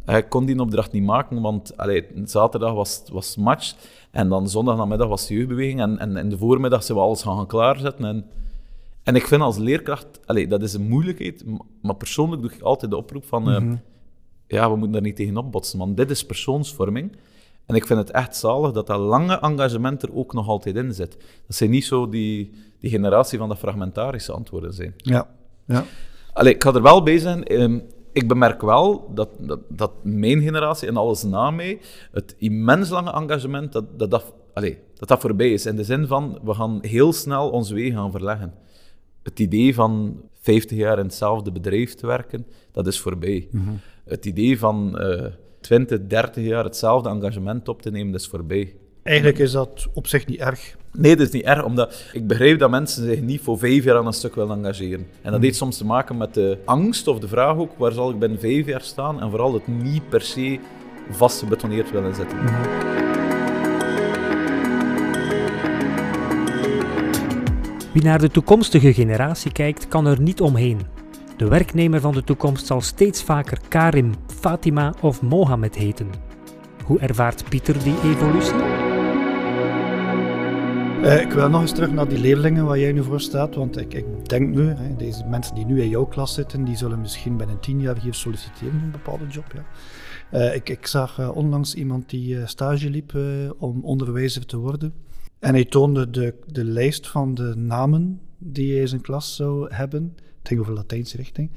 Hij 0.05 0.23
kon 0.23 0.45
die 0.45 0.61
opdracht 0.61 0.93
niet 0.93 1.03
maken, 1.05 1.41
want 1.41 1.77
allee, 1.77 2.07
zaterdag 2.25 2.73
was, 2.73 3.03
was 3.13 3.37
match. 3.37 3.75
En 4.11 4.29
dan 4.29 4.49
zondagnamiddag 4.49 5.09
was 5.09 5.27
de 5.27 5.35
jeugdbeweging. 5.35 5.81
En, 5.81 5.99
en 5.99 6.17
in 6.17 6.29
de 6.29 6.39
voormiddag 6.39 6.83
zijn 6.85 6.99
we 6.99 7.05
alles 7.05 7.23
gaan 7.23 7.47
klaarzetten. 7.47 8.05
En, 8.05 8.25
en 9.03 9.15
ik 9.15 9.27
vind 9.27 9.43
als 9.43 9.57
leerkracht, 9.57 10.21
allee, 10.27 10.49
dat 10.49 10.63
is 10.63 10.75
een 10.75 10.89
moeilijkheid. 10.89 11.45
Maar 11.83 11.95
persoonlijk 11.95 12.43
doe 12.43 12.53
ik 12.53 12.61
altijd 12.63 12.91
de 12.91 12.97
oproep 12.97 13.25
van... 13.25 13.51
eh, 13.51 13.61
Mhm. 13.61 13.77
ja, 14.47 14.65
we 14.71 14.75
moeten 14.77 14.93
daar 14.93 15.03
niet 15.03 15.17
tegen 15.17 15.37
opbotsen. 15.37 15.79
Want 15.79 15.97
dit 15.97 16.11
is 16.11 16.27
persoonsvorming. 16.27 17.17
En 17.67 17.75
ik 17.75 17.87
vind 17.87 17.99
het 17.99 18.11
echt 18.11 18.37
zalig 18.37 18.73
dat 18.73 18.87
dat 18.87 18.99
lange 19.01 19.39
engagement 19.41 20.03
er 20.03 20.15
ook 20.15 20.33
nog 20.33 20.49
altijd 20.49 20.77
in 20.77 20.95
zit. 20.95 21.17
Dat 21.47 21.57
zijn 21.57 21.71
niet 21.71 21.85
zo 21.85 22.09
die, 22.09 22.51
die 22.81 22.91
generatie 22.91 23.39
van 23.39 23.49
de 23.49 23.57
fragmentarische 23.57 24.33
antwoorden 24.33 24.73
zijn. 24.73 24.95
Ja, 24.97 25.29
ja. 25.67 25.85
Allee, 26.33 26.55
ik 26.55 26.63
ga 26.63 26.73
er 26.75 26.83
wel 26.83 27.03
bij 27.03 27.19
zijn. 27.19 27.45
ehm, 27.45 27.79
ik 28.15 28.29
bemerk 28.29 28.63
wel 28.63 29.11
dat, 29.15 29.29
dat, 29.39 29.61
dat 29.69 29.93
mijn 30.03 30.43
generatie 30.43 30.89
en 30.89 30.97
alles 30.97 31.23
na 31.23 31.51
mij, 31.51 31.81
het 32.13 32.35
immens 32.39 32.89
lange 32.89 33.13
engagement, 33.13 33.73
dat 33.73 33.99
dat, 33.99 34.11
dat, 34.11 34.35
dat 34.95 35.09
dat 35.09 35.21
voorbij 35.21 35.53
is. 35.53 35.67
In 35.67 35.77
de 35.77 35.85
zin 35.85 36.07
van, 36.07 36.39
we 36.43 36.55
gaan 36.55 36.79
heel 36.83 37.13
snel 37.13 37.51
ons 37.51 37.71
weg 37.71 37.93
gaan 37.93 38.11
verleggen. 38.11 38.55
Het 39.23 39.39
idee 39.39 39.75
van 39.75 40.23
50 40.35 40.79
jaar 40.79 40.99
in 40.99 41.05
hetzelfde 41.05 41.53
bedrijf 41.53 41.95
te 41.95 42.07
werken, 42.07 42.47
dat 42.73 42.87
is 42.87 43.01
voorbij. 43.01 43.49
Het 44.05 44.27
idee 44.27 44.59
van 44.59 44.99
eh 44.99 45.33
20, 45.65 46.07
30 46.07 46.45
jaar 46.45 46.65
hetzelfde 46.65 47.09
engagement 47.09 47.69
op 47.69 47.83
te 47.83 47.91
nemen, 47.91 48.13
dat 48.13 48.21
is 48.21 48.29
voorbij. 48.29 48.77
Eigenlijk 49.05 49.39
is 49.39 49.53
dat 49.53 49.87
op 49.93 50.07
zich 50.07 50.27
niet 50.27 50.39
erg. 50.39 50.77
Nee, 50.93 51.17
dat 51.17 51.27
is 51.27 51.33
niet 51.33 51.45
erg, 51.45 51.65
omdat 51.65 52.05
ik 52.13 52.27
begrijp 52.27 52.59
dat 52.59 52.71
mensen 52.71 53.05
zich 53.05 53.21
niet 53.21 53.41
voor 53.41 53.59
vijf 53.59 53.85
jaar 53.85 53.97
aan 53.97 54.07
een 54.07 54.13
stuk 54.13 54.35
willen 54.35 54.57
engageren. 54.57 55.07
En 55.23 55.33
dat 55.33 55.43
heeft 55.43 55.57
soms 55.57 55.77
te 55.77 55.85
maken 55.85 56.17
met 56.17 56.35
de 56.35 56.59
angst 56.65 57.09
of 57.09 57.19
de 57.19 57.29
vraag 57.29 57.57
ook, 57.57 57.71
waar 57.77 57.93
zal 57.93 58.11
ik 58.11 58.19
binnen 58.19 58.41
vijf 58.41 58.67
jaar 58.67 58.81
staan? 58.81 59.21
En 59.21 59.31
vooral 59.31 59.55
het 59.55 59.67
niet 59.67 60.09
per 60.09 60.21
se 60.21 60.59
vast 61.11 61.39
gebetoneerd 61.39 61.91
willen 61.91 62.15
zitten. 62.15 62.39
Wie 67.93 68.03
naar 68.03 68.19
de 68.19 68.31
toekomstige 68.31 68.93
generatie 68.93 69.53
kijkt, 69.53 69.89
kan 69.89 70.07
er 70.07 70.21
niet 70.21 70.41
omheen. 70.41 70.81
De 71.37 71.49
werknemer 71.49 72.01
van 72.01 72.13
de 72.13 72.25
toekomst 72.25 72.67
zal 72.67 72.81
steeds 72.81 73.23
vaker 73.23 73.59
Karim, 73.69 74.15
Fatima 74.27 74.95
of 75.01 75.23
Mohammed 75.23 75.75
heten. 75.75 76.11
Hoe 76.85 76.99
ervaart 76.99 77.49
Pieter 77.49 77.83
die 77.83 78.01
evolutie? 78.03 78.84
Eh, 81.05 81.21
ik 81.21 81.33
wil 81.33 81.49
nog 81.49 81.61
eens 81.61 81.73
terug 81.73 81.93
naar 81.93 82.09
die 82.09 82.19
leerlingen 82.19 82.65
waar 82.65 82.79
jij 82.79 82.93
nu 82.93 83.03
voor 83.03 83.21
staat. 83.21 83.55
Want 83.55 83.77
ik, 83.77 83.95
ik 83.95 84.29
denk 84.29 84.55
nu, 84.55 84.67
hè, 84.67 84.97
deze 84.97 85.25
mensen 85.25 85.55
die 85.55 85.65
nu 85.65 85.83
in 85.83 85.89
jouw 85.89 86.05
klas 86.05 86.35
zitten, 86.35 86.65
die 86.65 86.77
zullen 86.77 87.01
misschien 87.01 87.37
binnen 87.37 87.61
tien 87.61 87.81
jaar 87.81 88.01
hier 88.01 88.15
solliciteren 88.15 88.83
een 88.83 88.91
bepaalde 88.91 89.27
job. 89.27 89.45
Ja. 89.55 89.65
Eh, 90.31 90.55
ik, 90.55 90.69
ik 90.69 90.87
zag 90.87 91.19
eh, 91.19 91.37
onlangs 91.37 91.75
iemand 91.75 92.11
die 92.11 92.47
stage 92.47 92.91
liep 92.91 93.19
om 93.59 93.81
onderwijzer 93.83 94.47
te 94.47 94.57
worden. 94.57 94.93
En 95.39 95.55
hij 95.55 95.65
toonde 95.65 96.11
de, 96.11 96.35
de 96.47 96.65
lijst 96.65 97.09
van 97.09 97.35
de 97.35 97.55
namen 97.57 98.21
die 98.39 98.73
hij 98.73 98.81
in 98.81 98.89
zijn 98.89 99.01
klas 99.01 99.37
zou 99.37 99.75
hebben. 99.75 100.13
Het 100.17 100.49
ging 100.49 100.61
over 100.61 100.73
Latijnse 100.73 101.17
richting. 101.17 101.51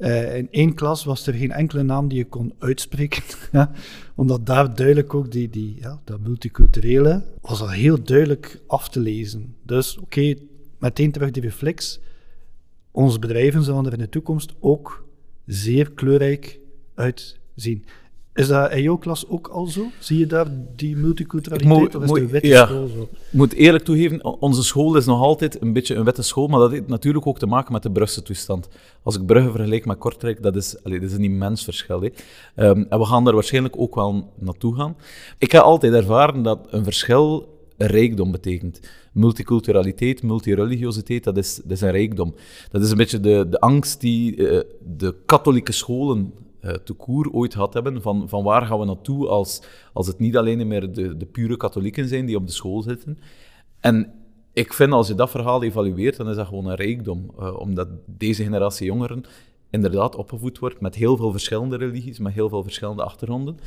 Eh, 0.00 0.36
in 0.36 0.48
één 0.50 0.74
klas 0.74 1.04
was 1.04 1.26
er 1.26 1.34
geen 1.34 1.50
enkele 1.52 1.82
naam 1.82 2.08
die 2.08 2.18
je 2.18 2.24
kon 2.24 2.54
uitspreken. 2.58 3.22
ja, 3.52 3.72
omdat 4.14 4.46
daar 4.46 4.74
duidelijk 4.74 5.14
ook 5.14 5.30
die, 5.30 5.50
die, 5.50 5.76
ja, 5.80 6.00
dat 6.04 6.20
multiculturele 6.20 7.24
was 7.40 7.60
al 7.60 7.70
heel 7.70 8.02
duidelijk 8.02 8.60
af 8.66 8.88
te 8.88 9.00
lezen. 9.00 9.54
Dus 9.62 9.98
oké, 9.98 10.34
meteen 10.78 11.12
terug 11.12 11.30
die 11.30 11.42
reflex. 11.42 12.00
Onze 12.90 13.18
bedrijven 13.18 13.62
zullen 13.62 13.86
er 13.86 13.92
in 13.92 13.98
de 13.98 14.08
toekomst 14.08 14.54
ook 14.60 15.06
zeer 15.46 15.90
kleurrijk 15.90 16.60
uitzien. 16.94 17.84
Is 18.34 18.48
dat 18.48 18.72
in 18.72 18.82
jouw 18.82 18.96
klas 18.96 19.28
ook 19.28 19.48
al 19.48 19.66
zo? 19.66 19.86
Zie 19.98 20.18
je 20.18 20.26
daar 20.26 20.46
die 20.76 20.96
multiculturaliteit 20.96 21.78
moet- 21.78 21.94
of 21.94 22.02
is 22.02 22.08
moet- 22.08 22.18
de 22.18 22.26
witte 22.26 22.48
ja. 22.48 22.66
school 22.66 22.86
zo? 22.86 23.02
Ik 23.02 23.08
moet 23.30 23.52
eerlijk 23.52 23.84
toegeven, 23.84 24.24
onze 24.40 24.62
school 24.62 24.96
is 24.96 25.06
nog 25.06 25.20
altijd 25.20 25.62
een 25.62 25.72
beetje 25.72 25.94
een 25.94 26.04
witte 26.04 26.22
school, 26.22 26.46
maar 26.46 26.60
dat 26.60 26.70
heeft 26.70 26.86
natuurlijk 26.86 27.26
ook 27.26 27.38
te 27.38 27.46
maken 27.46 27.72
met 27.72 27.82
de 27.82 27.90
Brugse 27.90 28.22
toestand. 28.22 28.68
Als 29.02 29.16
ik 29.16 29.26
Brugge 29.26 29.50
vergelijk 29.50 29.86
met 29.86 29.98
Kortrijk, 29.98 30.42
dat 30.42 30.56
is, 30.56 30.76
dat 30.82 30.92
is 31.02 31.12
een 31.12 31.24
immens 31.24 31.64
verschil. 31.64 32.00
Hè. 32.02 32.08
Ehm, 32.54 32.84
en 32.88 32.98
we 32.98 33.04
gaan 33.04 33.24
daar 33.24 33.34
waarschijnlijk 33.34 33.74
ook 33.78 33.94
wel 33.94 34.32
naartoe 34.38 34.74
gaan. 34.74 34.96
Ik 35.38 35.52
heb 35.52 35.62
altijd 35.62 35.92
ervaren 35.92 36.42
dat 36.42 36.66
een 36.70 36.84
verschil 36.84 37.58
een 37.76 37.86
rijkdom 37.86 38.30
betekent. 38.30 38.80
Multiculturaliteit, 39.12 40.22
multireligiositeit, 40.22 41.24
dat 41.24 41.36
is, 41.36 41.54
dat 41.62 41.70
is 41.72 41.80
een 41.80 41.90
rijkdom. 41.90 42.34
Dat 42.70 42.82
is 42.82 42.90
een 42.90 42.96
beetje 42.96 43.20
de, 43.20 43.46
de 43.50 43.60
angst 43.60 44.00
die 44.00 44.48
eh, 44.48 44.60
de 44.96 45.14
katholieke 45.26 45.72
scholen 45.72 46.32
eh 46.60 46.74
te 46.74 46.92
koer 46.92 47.30
ooit 47.30 47.54
had 47.54 47.74
hebben, 47.74 48.02
van, 48.02 48.28
van 48.28 48.44
waar 48.44 48.66
gaan 48.66 48.78
we 48.78 48.84
naartoe 48.84 49.28
als, 49.28 49.62
als 49.92 50.06
het 50.06 50.18
niet 50.18 50.36
alleen 50.36 50.66
meer 50.66 50.92
de, 50.92 51.16
de 51.16 51.26
pure 51.26 51.56
katholieken 51.56 52.08
zijn 52.08 52.26
die 52.26 52.36
op 52.36 52.46
de 52.46 52.52
school 52.52 52.82
zitten. 52.82 53.18
En 53.80 54.12
ik 54.52 54.72
vind, 54.72 54.92
als 54.92 55.08
je 55.08 55.14
dat 55.14 55.30
verhaal 55.30 55.62
evalueert, 55.62 56.16
dan 56.16 56.28
is 56.28 56.36
dat 56.36 56.46
gewoon 56.46 56.66
een 56.66 56.74
rijkdom. 56.74 57.30
eh, 57.38 57.60
omdat 57.60 57.88
deze 58.06 58.42
generatie 58.42 58.86
jongeren 58.86 59.24
inderdaad 59.70 60.16
opgevoed 60.16 60.58
wordt 60.58 60.80
met 60.80 60.94
heel 60.94 61.16
veel 61.16 61.30
verschillende 61.30 61.76
religies, 61.76 62.18
met 62.18 62.32
heel 62.32 62.48
veel 62.48 62.62
verschillende 62.62 63.02
achtergronden. 63.04 63.58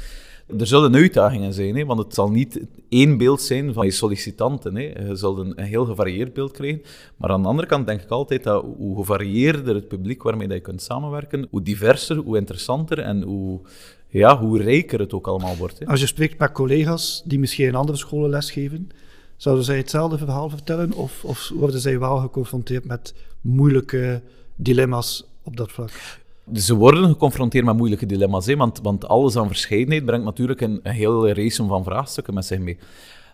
Er 0.48 0.68
zullen 0.68 0.96
uitdagingen 0.96 1.54
zijn, 1.54 1.76
hè, 1.76 1.86
want 1.86 2.00
het 2.00 2.14
zal 2.14 2.30
niet 2.30 2.62
één 2.90 3.18
beeld 3.18 3.42
zijn 3.42 3.74
van 3.74 3.86
je 3.86 3.92
sollicitanten. 3.92 4.76
Hè. 4.76 4.82
Je 4.82 5.16
zult 5.16 5.38
een, 5.38 5.54
een 5.56 5.66
heel 5.66 5.86
gevarieerd 5.86 6.34
beeld 6.34 6.52
krijgen. 6.52 6.82
Maar 7.18 7.30
aan 7.30 7.42
de 7.42 7.48
andere 7.48 7.68
kant 7.68 7.88
denk 7.88 8.02
ik 8.02 8.10
altijd 8.10 8.44
dat 8.44 8.66
hoe 8.78 8.98
gevarieerder 8.98 9.76
het 9.76 9.88
publiek 9.88 10.24
waarmee 10.24 10.48
je 10.48 10.60
kunt 10.60 10.82
samenwerken, 10.82 11.48
hoe 11.50 11.62
diverser, 11.62 12.18
hoe 12.18 12.38
interessanter 12.38 13.00
en 13.00 13.22
hoe, 13.22 13.60
ja, 14.08 14.40
hoe 14.40 14.62
rijker 14.62 15.00
het 15.00 15.14
ook 15.14 15.28
allemaal 15.28 15.56
wordt. 15.56 15.80
Hè. 15.80 15.86
Als 15.86 16.00
je 16.00 16.08
spreekt 16.08 16.40
met 16.40 16.52
collega's 16.52 17.22
die 17.26 17.40
misschien 17.40 17.68
in 17.68 17.76
andere 17.76 17.98
scholen 17.98 18.30
lesgeven, 18.30 18.90
zouden 19.38 19.66
zij 19.66 19.78
hetzelfde 19.78 20.18
verhaal 20.18 20.50
vertellen? 20.50 20.92
Of, 20.92 21.24
of 21.26 21.52
worden 21.56 21.80
zij 21.80 22.00
wel 22.00 22.18
geconfronteerd 22.18 22.86
met 22.86 23.14
moeilijke 23.42 24.22
dilemma's 24.56 25.26
op 25.44 25.58
dat 25.58 25.72
vlak? 25.72 26.22
Ze 26.54 26.76
worden 26.76 27.08
geconfronteerd 27.08 27.66
met 27.66 27.78
moeilijke 27.78 28.06
dilemma's, 28.06 28.46
hè, 28.46 28.56
want, 28.56 28.80
want 28.82 29.08
alles 29.08 29.36
aan 29.36 29.48
verscheidenheid 29.48 30.06
brengt 30.06 30.26
natuurlijk 30.26 30.62
een, 30.62 30.80
een 30.84 30.92
hele 30.92 31.34
race 31.34 31.66
van 31.66 31.84
vraagstukken 31.84 32.34
met 32.34 32.46
zich 32.46 32.60
mee. 32.60 32.78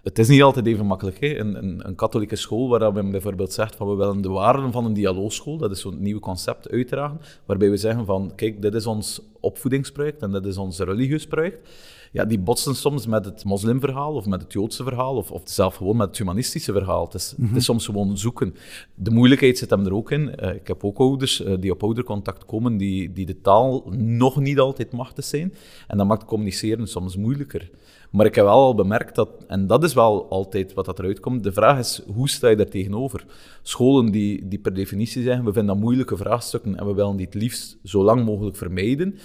Het 0.04 0.19
is 0.19 0.28
niet 0.28 0.41
altijd 0.41 0.65
even 0.65 0.86
makkelijk. 0.86 1.19
Hè. 1.19 1.38
Een, 1.38 1.56
een, 1.56 1.88
een 1.88 1.95
katholieke 1.95 2.36
school 2.36 2.69
waar 2.69 2.93
men 2.93 3.12
bijvoorbeeld 3.12 3.54
zegt 3.54 3.76
van 3.76 3.89
we 3.89 3.95
willen 3.95 4.22
de 4.22 4.30
waarden 4.30 4.72
van 4.72 4.86
een 4.86 4.93
dialoogschool, 4.93 5.58
dat 5.58 5.72
is 5.72 5.82
zo'n 5.82 6.02
nieuw 6.02 6.19
concept, 6.19 6.69
uitdragen, 6.69 7.22
waarbij 7.45 7.69
we 7.69 7.78
zeggen 7.78 8.06
van 8.06 8.32
kijk, 8.36 8.62
dit 8.62 8.74
is 8.74 8.86
ons 8.86 9.22
opvoedingsproject 9.39 10.22
en 10.22 10.32
dit 10.32 10.45
is 10.45 10.58
ons 10.58 10.80
religieus 10.80 11.28
project. 11.28 11.69
Ja, 12.12 12.26
die 12.26 12.39
botsen 12.39 12.76
soms 12.76 13.08
met 13.08 13.26
het 13.26 13.43
moslimverhaal 13.43 14.13
of 14.13 14.26
met 14.26 14.41
het 14.41 14.54
Joodse 14.54 14.84
verhaal 14.84 15.15
of, 15.15 15.32
of 15.32 15.41
zelf 15.43 15.76
gewoon 15.76 15.98
met 15.98 16.08
het 16.08 16.17
humanistische 16.17 16.72
verhaal. 16.72 17.06
Het 17.06 17.13
is, 17.13 17.36
het 17.41 17.56
is 17.56 17.65
soms 17.65 17.86
gewoon 17.86 18.17
zoeken. 18.17 18.56
De 18.95 19.12
moeilijkheid 19.12 19.58
zit 19.58 19.69
hem 19.69 19.86
er 19.86 19.93
ook 19.93 20.12
in. 20.12 20.36
Eh, 20.36 20.56
ik 20.56 20.67
heb 20.67 20.84
ook 20.84 20.98
ouders 20.98 21.43
eh, 21.43 21.54
die 21.60 21.72
op 21.72 21.84
oudercontact 21.84 22.45
komen 22.45 22.78
die, 22.78 23.13
die 23.13 23.26
de 23.26 23.41
taal 23.41 23.86
nog 23.98 24.39
niet 24.39 24.60
altijd 24.60 24.91
machtig 24.91 25.26
zijn. 25.26 25.54
En 25.88 25.98
dat 25.98 26.08
maakt 26.08 26.26
communiceren 26.26 26.88
soms 26.88 27.17
moeilijker. 27.17 27.69
Maar 28.10 28.26
ik 28.26 28.36
heb 28.36 28.45
wel 28.45 28.54
al 28.54 28.76
bemerkt 28.76 29.15
dat, 29.15 29.30
en 29.48 29.67
dat 29.67 29.84
is 29.84 29.93
wel 29.93 30.30
altijd 30.30 30.74
wat 30.74 30.86
dat 30.86 31.00
eruit 31.00 31.19
komt, 31.19 31.43
de 31.43 31.52
vraag 31.52 31.80
is, 31.80 32.02
hoe 32.13 32.30
sta 32.30 32.48
je 32.48 32.56
daar 32.56 32.69
tegenover? 32.69 33.26
Scholen 33.62 34.12
die, 34.12 34.48
die 34.48 34.60
per 34.60 34.74
definitie 34.74 35.24
zeggen, 35.24 35.45
we 35.45 35.54
vinden 35.54 35.74
dat 35.74 35.84
moeilijke 35.84 36.17
vraagstukken 36.17 36.78
en 36.78 36.86
we 36.86 36.93
willen 36.93 37.15
die 37.15 37.26
het 37.26 37.36
liefst 37.36 37.78
zo 37.84 38.04
lang 38.04 38.26
mogelijk 38.26 38.56
vermijden, 38.56 39.15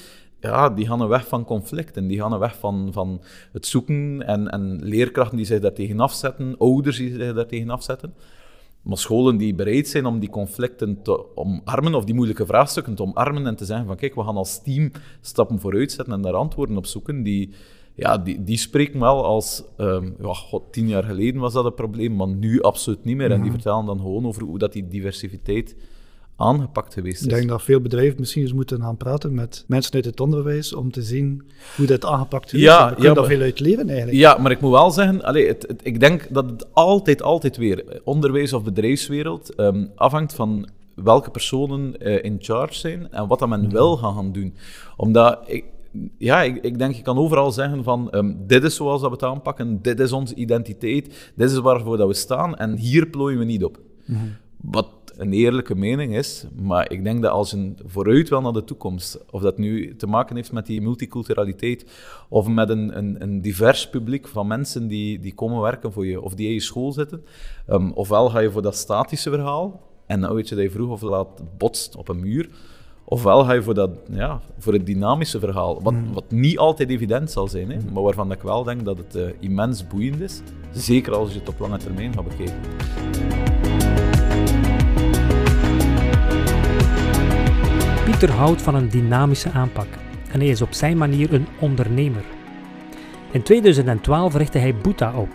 ja, 0.45 0.71
die 0.71 0.87
gaan 0.87 1.09
weg 1.09 1.29
van 1.29 1.45
conflicten, 1.45 2.07
die 2.07 2.21
gaan 2.21 2.39
weg 2.39 2.59
van, 2.59 2.89
van 2.93 3.21
het 3.53 3.67
zoeken 3.67 4.27
en, 4.27 4.51
en 4.51 4.79
leerkrachten 4.83 5.37
die 5.37 5.47
zich 5.47 5.61
daar 5.61 5.73
tegen 5.73 6.01
afzetten, 6.01 6.55
ouders 6.59 6.97
die 6.97 7.15
zich 7.15 7.35
daar 7.35 7.47
tegen 7.47 7.71
afzetten. 7.71 8.15
Maar 8.83 8.99
scholen 8.99 9.37
die 9.37 9.55
bereid 9.55 9.89
zijn 9.89 10.07
om 10.07 10.19
die 10.19 10.31
conflicten 10.31 11.03
te 11.03 11.37
omarmen, 11.37 11.95
of 11.95 12.05
die 12.05 12.15
moeilijke 12.15 12.47
vraagstukken 12.47 12.95
te 12.95 13.03
omarmen 13.03 13.47
en 13.47 13.57
te 13.57 13.65
zeggen 13.65 13.87
van 13.87 13.97
kijk, 13.97 14.15
we 14.15 14.23
gaan 14.23 14.37
als 14.37 14.63
team 14.63 14.91
stappen 15.21 15.61
vooruit 15.61 15.93
zetten 15.93 16.15
en 16.15 16.23
daar 16.23 16.35
antwoorden 16.35 16.77
op 16.77 16.87
zoeken, 16.87 17.23
die, 17.23 17.51
ja, 17.95 18.19
die, 18.19 18.45
die 18.45 18.57
spreken 18.57 19.01
wel 19.01 19.25
als, 19.25 19.65
ehm, 19.77 20.11
ja, 20.21 20.33
god, 20.33 20.73
tien 20.73 20.89
jaar 20.89 21.05
geleden 21.05 21.41
was 21.41 21.53
dat 21.53 21.65
een 21.65 21.75
probleem, 21.75 22.17
maar 22.17 22.29
nu 22.29 22.63
absoluut 22.63 23.05
niet 23.05 23.17
meer. 23.17 23.31
En 23.31 23.43
die 23.43 23.51
vertellen 23.51 23.87
dan 23.87 23.99
gewoon 23.99 24.27
over 24.27 24.43
hoe 24.43 24.59
dat 24.59 24.73
die 24.73 24.89
diversiteit 24.89 25.77
aangepakt 26.37 26.94
geweest 26.94 27.20
is. 27.20 27.27
Ik 27.27 27.31
denk 27.35 27.49
dat 27.49 27.62
veel 27.62 27.81
bedrijven 27.81 28.16
misschien 28.20 28.42
eens 28.42 28.53
moeten 28.53 28.81
gaan 28.81 28.97
praten 28.97 29.35
met 29.35 29.64
mensen 29.68 29.92
uit 29.94 30.05
het 30.05 30.20
onderwijs 30.20 30.75
om 30.75 30.90
te 30.90 31.03
zien 31.03 31.42
hoe 31.77 31.87
dat 31.87 32.05
aangepakt 32.05 32.53
is. 32.53 32.61
Ja, 32.61 32.88
En 32.90 32.97
we 32.97 33.03
ja, 33.03 33.14
daar 33.14 33.25
veel 33.25 33.40
uit 33.40 33.61
leren 33.61 33.88
eigenlijk. 33.88 34.18
Ja, 34.18 34.38
maar 34.38 34.51
ik 34.51 34.61
moet 34.61 34.70
wel 34.70 34.90
zeggen, 34.90 35.23
allee, 35.23 35.47
het, 35.49 35.64
het- 35.68 35.81
ik 35.83 36.01
denk 36.01 36.27
dat 36.31 36.51
het 36.51 36.66
altijd, 36.75 37.23
altijd 37.23 37.57
weer, 37.57 38.01
onderwijs 38.05 38.53
of 38.53 38.64
bedrijfswereld, 38.64 39.55
ehm, 39.55 39.87
afhangt 39.94 40.35
van 40.35 40.68
welke 40.94 41.31
personen 41.31 42.01
eh, 42.01 42.25
in 42.25 42.37
charge 42.40 42.75
zijn 42.75 43.11
en 43.12 43.27
wat 43.29 43.38
dat 43.38 43.49
men 43.49 43.70
wil 43.70 43.97
gaan, 43.97 44.14
gaan 44.14 44.33
doen. 44.33 44.55
Omdat, 44.97 45.38
ik, 45.47 45.64
ja, 46.18 46.42
ik, 46.42 46.57
ik 46.64 46.79
denk, 46.79 46.94
je 46.94 47.03
kan 47.03 47.18
overal 47.18 47.53
zeggen 47.53 47.85
van, 47.85 48.11
ehm, 48.11 48.33
dit 48.47 48.64
is 48.64 48.75
zoals 48.75 49.01
dat 49.01 49.11
we 49.11 49.16
het 49.16 49.25
aanpakken, 49.25 49.79
dit 49.83 50.01
is 50.01 50.12
onze 50.12 50.35
identiteit, 50.35 51.33
dit 51.37 51.51
is 51.51 51.59
waarvoor 51.59 51.97
dat 51.97 52.09
we 52.09 52.14
staan 52.14 52.57
en 52.57 52.77
hier 52.77 53.07
plooien 53.07 53.38
we 53.38 53.44
niet 53.44 53.64
op. 53.64 53.79
Wat 54.61 54.88
een 55.16 55.33
eerlijke 55.33 55.74
mening 55.74 56.16
is. 56.16 56.44
Maar 56.55 56.90
ik 56.90 57.05
denk 57.05 57.22
dat 57.22 57.31
als 57.31 57.53
een 57.53 57.79
vooruit 57.85 58.29
wil 58.29 58.40
naar 58.40 58.53
de 58.53 58.64
toekomst, 58.64 59.24
of 59.31 59.42
dat 59.42 59.59
nu 59.59 59.96
te 59.96 60.07
maken 60.07 60.37
heeft 60.37 60.53
met 60.53 60.66
die 60.66 60.81
multiculturaliteit, 60.81 61.87
of 62.29 62.48
met 62.48 62.68
een, 62.68 62.98
een, 62.98 63.22
een 63.22 63.40
divers 63.40 63.88
publiek 63.88 64.29
van 64.29 64.46
mensen 64.46 64.88
die, 64.88 65.18
die 65.18 65.35
komen 65.35 65.61
werken 65.61 65.92
voor 65.92 66.07
je, 66.07 66.20
of 66.20 66.35
die 66.35 66.46
in 66.46 66.53
je 66.53 66.61
school 66.61 66.92
zitten, 66.92 67.24
um, 67.68 67.92
ofwel 67.92 68.31
ga 68.31 68.38
je 68.38 68.50
voor 68.50 68.62
dat 68.62 68.77
statische 68.77 69.31
verhaal, 69.31 69.81
en 70.07 70.20
dan 70.20 70.35
weet 70.35 70.48
je 70.48 70.55
dat 70.55 70.64
je 70.64 70.70
vroeg 70.70 70.90
of 70.90 71.03
laat 71.03 71.42
botst 71.59 71.96
op 71.96 72.09
een 72.09 72.20
muur, 72.20 72.48
Ofwel 73.07 73.44
ga 73.44 73.53
je 73.53 73.62
voor, 73.62 73.74
dat, 73.74 73.90
ja, 74.11 74.40
voor 74.59 74.72
het 74.72 74.87
dynamische 74.87 75.38
verhaal, 75.38 75.83
wat, 75.83 75.92
mm. 75.92 76.12
wat 76.12 76.31
niet 76.31 76.59
altijd 76.59 76.90
evident 76.90 77.31
zal 77.31 77.48
zijn, 77.48 77.70
hè, 77.70 77.79
maar 77.92 78.03
waarvan 78.03 78.33
ik 78.33 78.42
wel 78.42 78.64
denk 78.64 78.85
dat 78.85 78.98
het 78.98 79.16
uh, 79.16 79.22
immens 79.40 79.87
boeiend 79.87 80.20
is. 80.20 80.40
Zeker 80.72 81.14
als 81.14 81.33
je 81.33 81.38
het 81.38 81.48
op 81.48 81.59
lange 81.59 81.79
termijn 81.79 82.14
gaat 82.14 82.29
bekijken. 82.29 83.54
Pieter 88.05 88.31
houdt 88.31 88.62
van 88.62 88.75
een 88.75 88.88
dynamische 88.88 89.51
aanpak 89.51 89.87
en 90.33 90.40
hij 90.40 90.49
is 90.49 90.62
op 90.62 90.73
zijn 90.73 90.97
manier 90.97 91.35
een 91.35 91.47
ondernemer. 91.61 92.25
In 93.31 93.43
2012 93.43 94.35
richtte 94.35 94.59
hij 94.59 94.77
Boeta 94.77 95.12
op. 95.17 95.29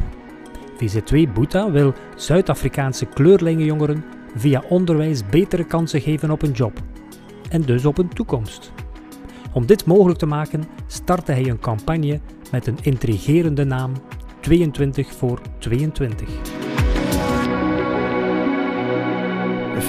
VZ2 0.74 1.34
Boeta 1.34 1.72
wil 1.72 1.94
Zuid-Afrikaanse 2.16 3.06
kleurlingenjongeren 3.06 4.04
via 4.36 4.64
onderwijs 4.70 5.26
betere 5.26 5.64
kansen 5.64 6.02
geven 6.02 6.32
op 6.32 6.42
een 6.42 6.52
job 6.52 6.80
en 7.50 7.62
dus 7.62 7.86
op 7.86 7.98
een 7.98 8.10
toekomst. 8.10 8.72
Om 9.54 9.66
dit 9.66 9.86
mogelijk 9.86 10.20
te 10.20 10.26
maken 10.26 10.64
startte 10.88 11.32
hij 11.32 11.50
een 11.50 11.60
campagne 11.60 12.20
met 12.52 12.68
een 12.68 12.78
intrigerende 12.82 13.64
naam 13.64 13.92
22 14.40 15.14
voor 15.14 15.42
22. 15.58 16.59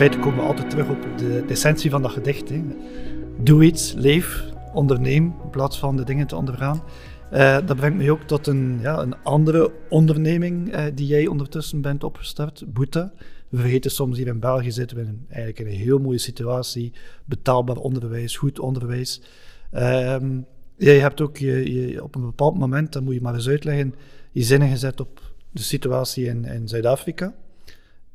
Feite 0.00 0.18
komen 0.18 0.38
we 0.38 0.46
altijd 0.46 0.70
terug 0.70 0.88
op 0.88 1.06
de, 1.18 1.44
essentie 1.48 1.90
van 1.90 2.02
dat 2.02 2.10
gedicht. 2.10 2.48
Hè. 2.48 2.62
Doe 3.42 3.64
iets, 3.64 3.92
leef, 3.92 4.44
onderneem, 4.72 5.24
in 5.42 5.50
plaats 5.50 5.78
van 5.78 5.96
de 5.96 6.04
dingen 6.04 6.26
te 6.26 6.36
ondergaan. 6.36 6.82
Uh, 7.32 7.58
dat 7.66 7.76
brengt 7.76 7.96
mij 7.96 8.10
ook 8.10 8.22
tot 8.22 8.46
een, 8.46 8.78
ja, 8.82 8.98
een 8.98 9.22
andere 9.22 9.72
onderneming 9.88 10.74
uh, 10.74 10.84
die 10.94 11.06
jij 11.06 11.26
ondertussen 11.26 11.80
bent 11.80 12.04
opgestart, 12.04 12.64
Boeta. 12.66 13.12
We 13.48 13.58
vergeten 13.58 13.90
soms 13.90 14.16
hier 14.18 14.26
in 14.26 14.40
België 14.40 14.70
zitten 14.70 14.96
we 14.96 15.02
in, 15.02 15.24
eigenlijk 15.28 15.58
in 15.58 15.66
een 15.66 15.84
heel 15.84 15.98
mooie 15.98 16.18
situatie. 16.18 16.92
Betaalbaar 17.24 17.76
onderwijs, 17.76 18.36
goed 18.36 18.58
onderwijs. 18.58 19.22
Um, 19.72 20.46
jij 20.76 20.98
hebt 20.98 21.20
ook 21.20 21.36
je, 21.36 21.72
je, 21.72 22.02
op 22.02 22.14
een 22.14 22.24
bepaald 22.24 22.58
moment, 22.58 22.92
dat 22.92 23.02
moet 23.02 23.14
je 23.14 23.20
maar 23.20 23.34
eens 23.34 23.48
uitleggen, 23.48 23.94
je 24.32 24.42
zinnen 24.42 24.68
gezet 24.68 25.00
op 25.00 25.20
de 25.50 25.62
situatie 25.62 26.26
in, 26.26 26.44
in 26.44 26.68
Zuid-Afrika. 26.68 27.34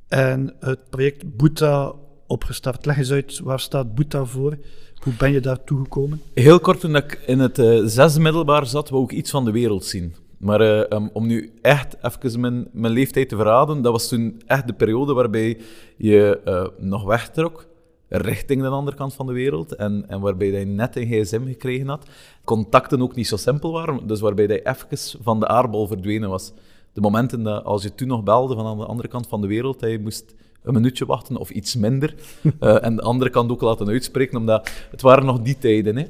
En 0.07 0.55
het 0.59 0.89
project 0.89 1.35
Boeta 1.37 1.93
opgestart. 2.27 2.85
Leg 2.85 2.97
eens 2.97 3.11
uit, 3.11 3.39
waar 3.39 3.59
staat 3.59 3.95
Boeta 3.95 4.25
voor? 4.25 4.57
Hoe 4.95 5.13
ben 5.17 5.31
je 5.31 5.39
daartoe 5.39 5.79
gekomen? 5.79 6.21
Heel 6.33 6.59
kort, 6.59 6.79
toen 6.79 6.95
ik 6.95 7.23
in 7.25 7.39
het 7.39 7.59
uh, 7.59 7.81
zesde 7.85 8.19
middelbaar 8.19 8.65
zat, 8.65 8.89
wou 8.89 9.03
ik 9.03 9.11
iets 9.11 9.31
van 9.31 9.45
de 9.45 9.51
wereld 9.51 9.85
zien. 9.85 10.15
Maar 10.37 10.61
uh, 10.61 10.79
um, 10.89 11.09
om 11.13 11.27
nu 11.27 11.53
echt 11.61 11.97
even 12.01 12.39
mijn, 12.39 12.67
mijn 12.71 12.93
leeftijd 12.93 13.29
te 13.29 13.35
verraden, 13.35 13.81
dat 13.81 13.91
was 13.91 14.07
toen 14.07 14.41
echt 14.45 14.67
de 14.67 14.73
periode 14.73 15.13
waarbij 15.13 15.57
je 15.97 16.41
uh, 16.45 16.87
nog 16.87 17.03
wegtrok 17.03 17.67
richting 18.07 18.61
de 18.61 18.67
andere 18.67 18.97
kant 18.97 19.13
van 19.13 19.25
de 19.25 19.33
wereld 19.33 19.75
en, 19.75 20.05
en 20.07 20.19
waarbij 20.19 20.51
je 20.51 20.65
net 20.65 20.95
een 20.95 21.07
gsm 21.07 21.45
gekregen 21.45 21.87
had. 21.87 22.07
Contacten 22.43 23.01
ook 23.01 23.15
niet 23.15 23.27
zo 23.27 23.37
simpel 23.37 23.71
waren, 23.71 24.07
dus 24.07 24.19
waarbij 24.19 24.47
je 24.47 24.61
even 24.61 25.19
van 25.23 25.39
de 25.39 25.47
aardbol 25.47 25.87
verdwenen 25.87 26.29
was. 26.29 26.53
De 26.95 27.01
momenten 27.01 27.43
dat, 27.43 27.63
als 27.63 27.83
je 27.83 27.95
toen 27.95 28.07
nog 28.07 28.23
belde 28.23 28.55
van 28.55 28.65
aan 28.65 28.77
de 28.77 28.85
andere 28.85 29.07
kant 29.07 29.27
van 29.27 29.41
de 29.41 29.47
wereld, 29.47 29.79
dat 29.79 29.89
je 29.89 29.99
moest 29.99 30.35
een 30.63 30.73
minuutje 30.73 31.05
wachten 31.05 31.37
of 31.37 31.49
iets 31.49 31.75
minder. 31.75 32.15
uh, 32.59 32.83
en 32.85 32.95
de 32.95 33.01
andere 33.01 33.29
kant 33.29 33.51
ook 33.51 33.61
laten 33.61 33.87
uitspreken, 33.87 34.37
omdat 34.37 34.69
het 34.91 35.01
waren 35.01 35.25
nog 35.25 35.41
die 35.41 35.57
tijden. 35.57 35.95
Hè. 35.95 36.05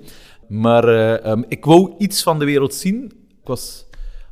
Maar 0.47 0.89
uh, 0.89 1.31
um, 1.31 1.45
ik 1.47 1.65
wou 1.65 1.93
iets 1.97 2.23
van 2.23 2.39
de 2.39 2.45
wereld 2.45 2.73
zien. 2.73 3.03
Ik 3.41 3.47
was 3.47 3.85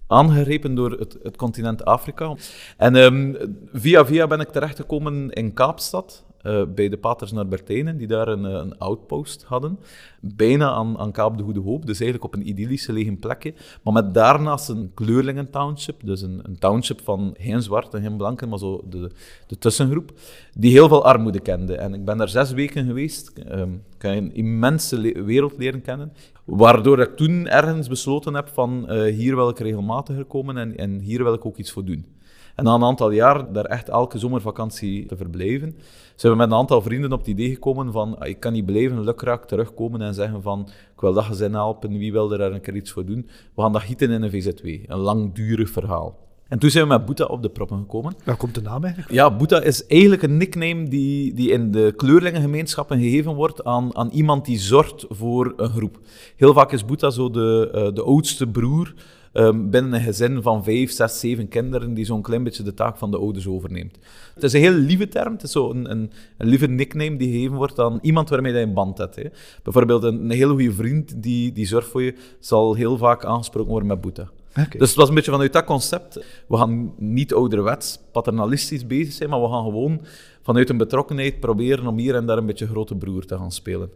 aangegrepen 0.07 0.75
door 0.75 0.91
het, 0.91 1.17
het 1.23 1.35
continent 1.35 1.85
Afrika. 1.85 2.35
En 2.77 2.95
um, 2.95 3.37
via 3.73 4.05
via 4.05 4.27
ben 4.27 4.39
ik 4.39 4.49
terechtgekomen 4.49 5.29
in 5.29 5.53
Kaapstad. 5.53 6.23
Uh, 6.43 6.63
bij 6.75 6.89
de 6.89 6.97
Paters 6.97 7.31
naar 7.31 7.47
Bertijnen, 7.47 7.97
die 7.97 8.07
daar 8.07 8.27
een, 8.27 8.43
een 8.43 8.77
outpost 8.77 9.43
hadden. 9.43 9.79
Bijna 10.21 10.71
aan, 10.71 10.97
aan 10.97 11.11
Kaap 11.11 11.37
de 11.37 11.43
Goede 11.43 11.59
Hoop, 11.59 11.85
dus 11.85 11.99
eigenlijk 11.99 12.33
op 12.33 12.39
een 12.39 12.47
idyllische 12.47 12.93
lege 12.93 13.11
plekje. 13.11 13.53
Maar 13.83 13.93
met 13.93 14.13
daarnaast 14.13 14.69
een 14.69 14.91
kleurlingen 14.93 15.49
township, 15.49 16.01
dus 16.05 16.21
een, 16.21 16.39
een 16.43 16.59
township 16.59 17.01
van 17.01 17.35
geen 17.37 17.61
zwart 17.61 17.93
en 17.93 18.01
geen 18.01 18.17
blanken, 18.17 18.49
maar 18.49 18.59
zo 18.59 18.83
de, 18.89 19.11
de 19.47 19.57
tussengroep, 19.57 20.11
die 20.53 20.71
heel 20.71 20.87
veel 20.87 21.05
armoede 21.05 21.39
kende. 21.39 21.75
En 21.75 21.93
ik 21.93 22.05
ben 22.05 22.17
daar 22.17 22.29
zes 22.29 22.51
weken 22.51 22.85
geweest, 22.85 23.31
um, 23.51 23.83
ik 23.95 24.01
heb 24.01 24.17
een 24.17 24.33
immense 24.33 25.23
wereld 25.23 25.57
leren 25.57 25.81
kennen. 25.81 26.13
Waardoor 26.43 26.99
ik 26.99 27.15
toen 27.15 27.47
ergens 27.47 27.87
besloten 27.87 28.33
heb 28.33 28.47
van 28.47 28.85
uh, 28.87 29.15
hier 29.15 29.35
wil 29.35 29.49
ik 29.49 29.59
regelmatiger 29.59 30.25
komen 30.25 30.57
en, 30.57 30.77
en 30.77 30.99
hier 30.99 31.23
wil 31.23 31.33
ik 31.33 31.45
ook 31.45 31.57
iets 31.57 31.71
voor 31.71 31.85
doen. 31.85 32.05
En 32.55 32.63
na 32.63 32.73
een 32.73 32.83
aantal 32.83 33.11
jaar 33.11 33.53
daar 33.53 33.65
echt 33.65 33.89
elke 33.89 34.17
zomervakantie 34.17 35.05
te 35.05 35.17
verblijven, 35.17 35.75
zijn 36.15 36.31
we 36.31 36.37
met 36.37 36.47
een 36.47 36.57
aantal 36.57 36.81
vrienden 36.81 37.11
op 37.11 37.19
het 37.19 37.27
idee 37.27 37.49
gekomen 37.49 37.91
van 37.91 38.19
ah, 38.19 38.27
ik 38.27 38.39
kan 38.39 38.53
niet 38.53 38.65
blijven 38.65 39.03
lukraak 39.03 39.45
terugkomen 39.45 40.01
en 40.01 40.13
zeggen 40.13 40.41
van 40.41 40.69
ik 40.93 41.01
wil 41.01 41.13
dat 41.13 41.23
gezin 41.23 41.53
helpen, 41.53 41.97
wie 41.97 42.11
wil 42.11 42.31
er 42.31 42.37
daar 42.37 42.51
een 42.51 42.61
keer 42.61 42.75
iets 42.75 42.91
voor 42.91 43.05
doen. 43.05 43.29
We 43.55 43.61
gaan 43.61 43.71
dat 43.71 43.81
gieten 43.81 44.11
in 44.11 44.21
een 44.21 44.29
VZW, 44.29 44.65
een 44.65 44.97
langdurig 44.97 45.69
verhaal. 45.69 46.23
En 46.47 46.59
toen 46.59 46.69
zijn 46.69 46.83
we 46.83 46.89
met 46.89 47.05
Boeta 47.05 47.25
op 47.25 47.41
de 47.41 47.49
proppen 47.49 47.77
gekomen. 47.77 48.15
Waar 48.23 48.37
komt 48.37 48.55
de 48.55 48.61
naam 48.61 48.83
eigenlijk? 48.83 49.13
Ja, 49.13 49.35
Boeta 49.35 49.61
is 49.61 49.85
eigenlijk 49.85 50.21
een 50.21 50.37
nickname 50.37 50.87
die, 50.87 51.33
die 51.33 51.49
in 51.51 51.71
de 51.71 51.93
kleurlingengemeenschappen 51.95 52.99
gegeven 52.99 53.33
wordt 53.33 53.63
aan, 53.63 53.95
aan 53.95 54.09
iemand 54.09 54.45
die 54.45 54.59
zorgt 54.59 55.05
voor 55.09 55.53
een 55.57 55.69
groep. 55.69 55.99
Heel 56.35 56.53
vaak 56.53 56.71
is 56.71 56.85
Boeta 56.85 57.09
zo 57.09 57.29
de, 57.29 57.71
uh, 57.75 57.95
de 57.95 58.03
oudste 58.03 58.47
broer 58.47 58.93
um, 59.33 59.69
binnen 59.69 59.93
een 59.93 60.01
gezin 60.01 60.41
van 60.41 60.63
vijf, 60.63 60.91
zes, 60.91 61.19
zeven 61.19 61.47
kinderen 61.47 61.93
die 61.93 62.05
zo'n 62.05 62.21
klein 62.21 62.43
beetje 62.43 62.63
de 62.63 62.73
taak 62.73 62.97
van 62.97 63.11
de 63.11 63.17
ouders 63.17 63.47
overneemt. 63.47 63.97
Het 64.33 64.43
is 64.43 64.53
een 64.53 64.61
heel 64.61 64.71
lieve 64.71 65.07
term, 65.07 65.33
het 65.33 65.43
is 65.43 65.51
zo 65.51 65.69
een, 65.69 65.91
een, 65.91 66.11
een 66.37 66.47
lieve 66.47 66.67
nickname 66.67 67.17
die 67.17 67.31
gegeven 67.31 67.55
wordt 67.55 67.79
aan 67.79 67.99
iemand 68.01 68.29
waarmee 68.29 68.53
je 68.53 68.59
een 68.59 68.73
band 68.73 68.97
hebt. 68.97 69.15
Hè. 69.15 69.23
Bijvoorbeeld 69.63 70.03
een, 70.03 70.23
een 70.23 70.31
hele 70.31 70.51
goede 70.51 70.73
vriend 70.73 71.23
die, 71.23 71.51
die 71.51 71.67
zorgt 71.67 71.87
voor 71.87 72.01
je, 72.01 72.15
zal 72.39 72.73
heel 72.73 72.97
vaak 72.97 73.25
aangesproken 73.25 73.69
worden 73.69 73.87
met 73.87 74.01
Boeta. 74.01 74.29
Okay. 74.51 74.79
Dus 74.79 74.89
het 74.89 74.97
was 74.97 75.09
een 75.09 75.15
beetje 75.15 75.31
vanuit 75.31 75.53
dat 75.53 75.63
concept. 75.63 76.25
We 76.47 76.57
gaan 76.57 76.93
niet 76.97 77.33
ouderwets, 77.33 77.99
paternalistisch 78.11 78.87
bezig 78.87 79.13
zijn, 79.13 79.29
maar 79.29 79.41
we 79.41 79.47
gaan 79.47 79.63
gewoon 79.63 80.01
vanuit 80.41 80.69
een 80.69 80.77
betrokkenheid 80.77 81.39
proberen 81.39 81.87
om 81.87 81.97
hier 81.97 82.15
en 82.15 82.25
daar 82.25 82.37
een 82.37 82.45
beetje 82.45 82.67
grote 82.67 82.95
broer 82.95 83.25
te 83.25 83.37
gaan 83.37 83.51
spelen. 83.51 83.89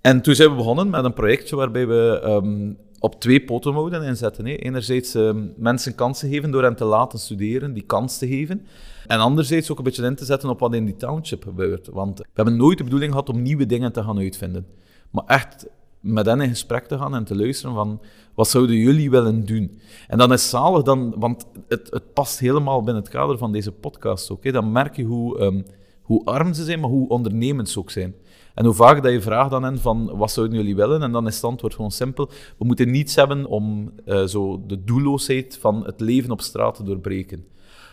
En 0.00 0.22
toen 0.22 0.34
zijn 0.34 0.50
we 0.50 0.56
begonnen 0.56 0.90
met 0.90 1.04
een 1.04 1.12
projectje 1.12 1.56
waarbij 1.56 1.86
we 1.86 2.22
um, 2.24 2.76
op 3.00 3.20
twee 3.20 3.44
poten 3.44 4.02
inzetten. 4.02 4.46
Hè. 4.46 4.54
Enerzijds 4.54 5.14
um, 5.14 5.52
mensen 5.56 5.94
kansen 5.94 6.28
geven 6.28 6.50
door 6.50 6.62
hen 6.62 6.76
te 6.76 6.84
laten 6.84 7.18
studeren, 7.18 7.72
die 7.72 7.82
kans 7.82 8.18
te 8.18 8.26
geven. 8.26 8.66
En 9.06 9.18
anderzijds 9.18 9.70
ook 9.70 9.78
een 9.78 9.84
beetje 9.84 10.04
in 10.04 10.14
te 10.14 10.24
zetten 10.24 10.48
op 10.48 10.60
wat 10.60 10.74
in 10.74 10.84
die 10.84 10.96
township 10.96 11.42
gebeurt. 11.42 11.88
Want 11.88 12.18
we 12.18 12.24
hebben 12.34 12.56
nooit 12.56 12.78
de 12.78 12.84
bedoeling 12.84 13.12
gehad 13.12 13.28
om 13.28 13.42
nieuwe 13.42 13.66
dingen 13.66 13.92
te 13.92 14.02
gaan 14.02 14.18
uitvinden. 14.18 14.66
Maar 15.10 15.24
echt 15.26 15.66
met 16.00 16.26
hen 16.26 16.40
in 16.40 16.48
gesprek 16.48 16.86
te 16.86 16.98
gaan 16.98 17.14
en 17.14 17.24
te 17.24 17.36
luisteren 17.36 17.74
van 17.74 18.00
wat 18.34 18.48
zouden 18.48 18.76
jullie 18.76 19.10
willen 19.10 19.46
doen? 19.46 19.78
En 20.08 20.18
dan 20.18 20.32
is 20.32 20.48
zalig, 20.48 20.82
dan, 20.82 21.14
want 21.16 21.46
het, 21.68 21.90
het 21.90 22.12
past 22.12 22.38
helemaal 22.38 22.82
binnen 22.82 23.02
het 23.02 23.12
kader 23.12 23.38
van 23.38 23.52
deze 23.52 23.72
podcast. 23.72 24.32
Hè. 24.40 24.52
Dan 24.52 24.72
merk 24.72 24.96
je 24.96 25.04
hoe, 25.04 25.40
um, 25.40 25.64
hoe 26.06 26.24
arm 26.24 26.54
ze 26.54 26.64
zijn, 26.64 26.80
maar 26.80 26.90
hoe 26.90 27.08
ondernemend 27.08 27.68
ze 27.68 27.78
ook 27.78 27.90
zijn. 27.90 28.14
En 28.54 28.64
hoe 28.64 28.74
vaak 28.74 29.02
dat 29.02 29.12
je 29.12 29.20
vraagt 29.20 29.52
aan 29.52 29.62
hen 29.62 29.78
van 29.78 30.16
wat 30.16 30.30
zouden 30.30 30.56
jullie 30.56 30.76
willen? 30.76 31.02
En 31.02 31.12
dan 31.12 31.26
is 31.26 31.34
het 31.34 31.44
antwoord 31.44 31.74
gewoon 31.74 31.90
simpel. 31.90 32.30
We 32.58 32.64
moeten 32.64 32.90
niets 32.90 33.14
hebben 33.14 33.46
om 33.46 33.92
uh, 34.06 34.24
zo 34.24 34.62
de 34.66 34.84
doelloosheid 34.84 35.58
van 35.60 35.84
het 35.84 36.00
leven 36.00 36.30
op 36.30 36.40
straat 36.40 36.74
te 36.74 36.82
doorbreken. 36.82 37.46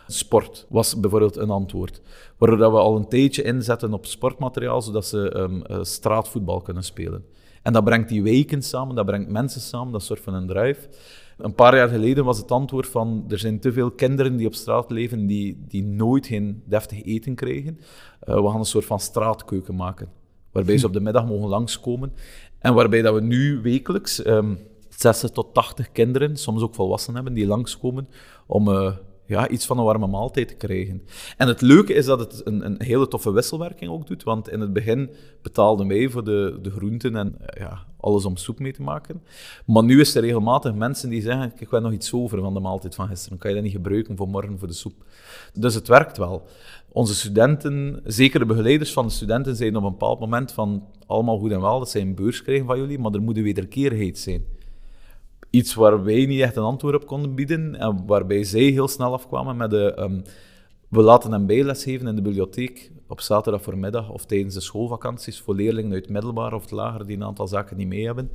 Sport 0.08 0.66
was 0.70 1.00
bijvoorbeeld 1.00 1.38
een 1.38 1.50
antwoord. 1.50 2.02
Waardoor 2.38 2.72
we 2.72 2.78
al 2.78 2.96
een 2.96 3.08
tijdje 3.08 3.44
inzetten 3.44 3.94
op 3.94 4.06
sportmateriaal, 4.06 4.82
zodat 4.82 5.06
ze 5.06 5.38
um, 5.38 5.64
uh, 5.72 5.78
straatvoetbal 5.82 6.62
kunnen 6.62 6.84
spelen. 6.84 7.26
En 7.62 7.74
dat 7.74 7.84
brengt 7.84 8.10
die 8.10 8.24
weken 8.24 8.62
samen, 8.62 8.96
dat 8.96 9.06
brengt 9.06 9.30
mensen 9.30 9.62
samen, 9.62 9.92
dat 9.92 10.04
soort 10.04 10.20
van 10.20 10.34
een 10.34 10.48
drive. 10.48 10.90
Een 11.38 11.56
paar 11.56 11.76
jaar 11.76 11.90
geleden 11.90 12.26
was 12.26 12.38
het 12.38 12.52
antwoord 12.52 12.88
van 12.88 13.26
er 13.30 13.40
zijn 13.40 13.60
te 13.60 13.72
veel 13.72 13.92
kinderen 13.92 14.36
die 14.36 14.48
op 14.48 14.54
straat 14.54 14.92
leven 14.92 15.26
die, 15.26 15.64
die 15.68 15.84
nooit 15.84 16.28
geen 16.28 16.64
deftig 16.66 17.04
eten 17.04 17.36
krijgen. 17.36 17.80
Uh, 18.28 18.36
we 18.36 18.50
gaan 18.50 18.60
een 18.60 18.66
soort 18.66 18.86
van 18.86 19.00
straatkeuken 19.00 19.76
maken 19.76 20.10
waarbij 20.54 20.78
ze 20.78 20.86
op 20.86 20.94
de 20.94 21.00
middag 21.00 21.26
mogen 21.26 21.50
langskomen. 21.50 22.14
En 22.60 22.74
waarbij 22.74 23.02
dat 23.02 23.14
we 23.14 23.22
nu 23.22 23.62
wekelijks 23.62 24.26
um, 24.26 24.34
ehm, 24.34 24.56
60 24.90 25.30
tot 25.30 25.54
80 25.54 25.92
kinderen, 25.92 26.38
soms 26.38 26.62
ook 26.62 26.76
volwassenen 26.76 27.16
hebben, 27.16 27.34
die 27.34 27.48
langskomen 27.48 28.08
om 28.48 28.68
uh, 28.68 28.92
ja, 29.26 29.48
iets 29.48 29.66
van 29.66 29.78
een 29.78 29.84
warme 29.84 30.08
maaltijd 30.08 30.48
te 30.48 30.56
krijgen. 30.56 31.02
En 31.38 31.48
het 31.48 31.62
leuke 31.62 31.94
is 31.94 32.06
dat 32.06 32.20
het 32.20 32.42
een, 32.44 32.66
een 32.66 32.76
hele 32.82 33.08
toffe 33.08 33.32
wisselwerking 33.32 33.92
ook 33.92 34.08
doet, 34.08 34.24
want 34.24 34.50
in 34.50 34.60
het 34.60 34.74
begin 34.74 35.10
betaalden 35.42 35.88
wij 35.88 36.10
voor 36.10 36.24
de, 36.24 36.60
de 36.62 36.72
groenten 36.72 37.16
en 37.16 37.36
eh, 37.40 37.62
ja, 37.62 37.86
alles 38.00 38.26
om 38.26 38.38
soep 38.38 38.60
mee 38.60 38.74
te 38.74 38.82
maken. 38.82 39.24
Maar 39.66 39.84
nu 39.84 40.00
is 40.00 40.16
er 40.16 40.22
regelmatig 40.22 40.74
mensen 40.74 41.10
die 41.10 41.22
zeggen, 41.22 41.54
ik 41.60 41.70
heb 41.70 41.82
nog 41.82 41.92
iets 41.92 42.14
over 42.14 42.40
van 42.42 42.54
de 42.54 42.60
maaltijd 42.60 42.96
van 42.96 43.08
gisteren, 43.08 43.38
kan 43.38 43.50
je 43.50 43.56
dat 43.56 43.66
niet 43.66 43.76
gebruiken 43.76 44.18
voor 44.18 44.28
morgen 44.28 44.60
voor 44.60 44.68
de 44.68 44.74
soep? 44.74 45.06
Dus 45.54 45.74
het 45.74 45.88
werkt 45.88 46.18
wel. 46.18 46.48
Onze 46.92 47.16
studenten, 47.16 48.02
zeker 48.04 48.40
de 48.40 48.46
begeleiders 48.46 48.94
van 48.94 49.06
de 49.06 49.12
studenten, 49.12 49.56
zeiden 49.56 49.80
op 49.80 49.86
een 49.86 49.92
bepaald 49.92 50.20
moment 50.20 50.52
van 50.52 50.88
allemaal 51.06 51.40
goed 51.40 51.52
en 51.52 51.62
wel 51.62 51.80
dat 51.80 51.90
zij 51.90 52.02
een 52.02 52.16
beurs 52.16 52.42
krijgen 52.42 52.66
van 52.66 52.80
jullie, 52.80 53.00
maar 53.00 53.12
er 53.12 53.22
moet 53.22 53.38
een 53.38 53.44
wederkerigheid 53.44 54.18
zijn 54.18 54.46
iets 55.54 55.74
waar 55.74 56.04
wij 56.04 56.26
niet 56.26 56.42
echt 56.42 56.56
een 56.56 56.64
antwoord 56.64 56.96
op 56.96 57.06
konden 57.06 57.36
bieden. 57.36 57.76
En 57.76 58.06
waarbij 58.06 58.44
zij 58.44 58.62
heel 58.62 58.88
snel 58.88 59.14
afkwamen 59.14 59.58
met 59.58 59.70
de. 59.70 59.96
Um, 60.00 60.22
we 60.88 61.02
laten 61.02 61.32
hem 61.32 61.46
bijles 61.46 61.84
geven 61.84 62.08
in 62.08 62.16
de 62.16 62.22
bibliotheek 62.22 62.92
op 63.08 63.22
zaterdag 63.22 63.62
voormiddag 63.62 64.10
of 64.10 64.26
tijdens 64.26 64.54
de 64.54 64.62
schoolvakanties 64.62 65.42
voor 65.42 65.56
leerlingen 65.56 65.92
uit 65.92 66.02
het 66.02 66.12
middelbaar 66.12 66.54
of 66.54 66.62
het 66.62 66.72
lager 66.72 67.06
die 67.06 67.16
een 67.16 67.24
aantal 67.24 67.48
zaken 67.48 67.78
niet 67.78 67.88
mee 67.88 68.06
hebben. 68.06 68.32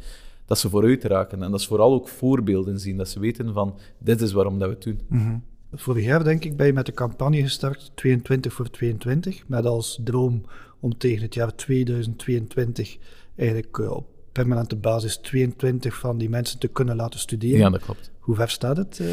Dat 0.46 0.59
ze 0.59 0.68
vooruit 0.68 1.04
raken. 1.04 1.42
En 1.42 1.50
dat 1.50 1.61
ze 1.61 1.68
vooral 1.68 1.92
ook 1.92 2.09
voorbeelden 2.09 2.81
zien. 2.81 2.96
Dat 2.96 3.09
ze 3.09 3.20
weten 3.20 3.52
van, 3.52 3.78
dit 3.98 4.20
is 4.20 4.33
waarom 4.33 4.59
dat 4.59 4.68
we 4.68 4.74
het 4.74 4.85
doen. 4.85 5.00
Mm 5.09 5.42
Vorig 5.72 6.04
jaar, 6.04 6.24
denk 6.24 6.44
ik, 6.44 6.57
ben 6.57 6.66
je 6.66 6.72
met 6.72 6.87
de 6.87 6.92
campagne 6.92 7.42
gestart 7.42 7.90
22 7.94 8.52
voor 8.52 8.70
22. 8.70 9.48
Met 9.48 9.66
als 9.66 10.00
droom 10.04 10.42
om 10.81 10.98
tegen 10.98 11.22
het 11.22 11.35
jaar 11.35 11.54
2022 11.54 12.98
eigenlijk 13.37 13.78
uh, 13.78 13.90
op 13.90 14.07
permanente 14.38 14.77
basis 14.77 15.16
22 15.16 15.96
van 15.96 16.18
die 16.18 16.29
mensen 16.29 16.59
te 16.59 16.68
kunnen 16.68 16.96
laten 16.96 17.20
studeren. 17.20 17.59
Ja, 17.59 17.70
dat 17.70 17.83
klopt. 17.83 18.11
Hoe 18.18 18.35
ver 18.35 18.51
staat 18.51 18.77
het? 18.77 18.98
Uh... 19.03 19.09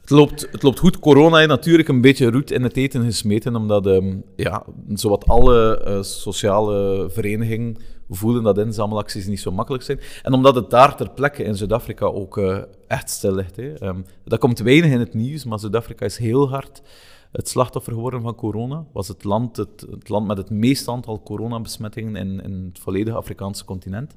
Het 0.00 0.10
loopt, 0.10 0.48
het 0.50 0.62
loopt 0.62 0.78
goed. 0.78 0.98
Corona 0.98 1.36
heeft 1.36 1.48
natuurlijk 1.48 1.88
een 1.88 2.00
beetje 2.00 2.30
roet 2.30 2.50
in 2.50 2.62
het 2.62 2.76
eten 2.76 3.04
gesmeten, 3.04 3.56
omdat 3.56 3.86
um, 3.86 4.24
ja, 4.36 4.64
zowat 4.94 5.26
alle 5.26 5.84
uh, 5.86 6.02
sociale 6.02 7.08
verenigingen 7.10 7.76
voelen 8.10 8.42
dat 8.42 8.58
inzamelacties 8.58 9.26
niet 9.26 9.40
zo 9.40 9.50
makkelijk 9.50 9.84
zijn. 9.84 10.00
En 10.22 10.32
omdat 10.32 10.54
het 10.54 10.70
daar 10.70 10.96
ter 10.96 11.10
plekke 11.10 11.42
in 11.42 11.56
Zuid-Afrika 11.56 12.06
ook 12.06 12.36
uh, 12.36 12.58
echt 12.86 13.10
stil 13.10 13.34
ligt. 13.34 13.56
Hè. 13.56 13.86
Um, 13.86 14.04
dat 14.24 14.38
komt 14.38 14.58
weinig 14.58 14.90
in 14.90 15.00
het 15.00 15.14
nieuws, 15.14 15.44
maar 15.44 15.58
Zuid-Afrika 15.58 16.04
is 16.04 16.18
heel 16.18 16.48
hard 16.48 16.82
het 17.36 17.48
slachtoffer 17.48 17.92
geworden 17.92 18.22
van 18.22 18.34
corona. 18.34 18.84
Was 18.92 19.08
het 19.08 19.24
land, 19.24 19.56
het, 19.56 19.86
het 19.90 20.08
land 20.08 20.26
met 20.26 20.36
het 20.36 20.50
meeste 20.50 20.90
aantal 20.90 21.22
coronabesmettingen 21.22 22.16
in, 22.16 22.40
in 22.42 22.70
het 22.72 22.78
volledige 22.78 23.16
Afrikaanse 23.16 23.64
continent. 23.64 24.14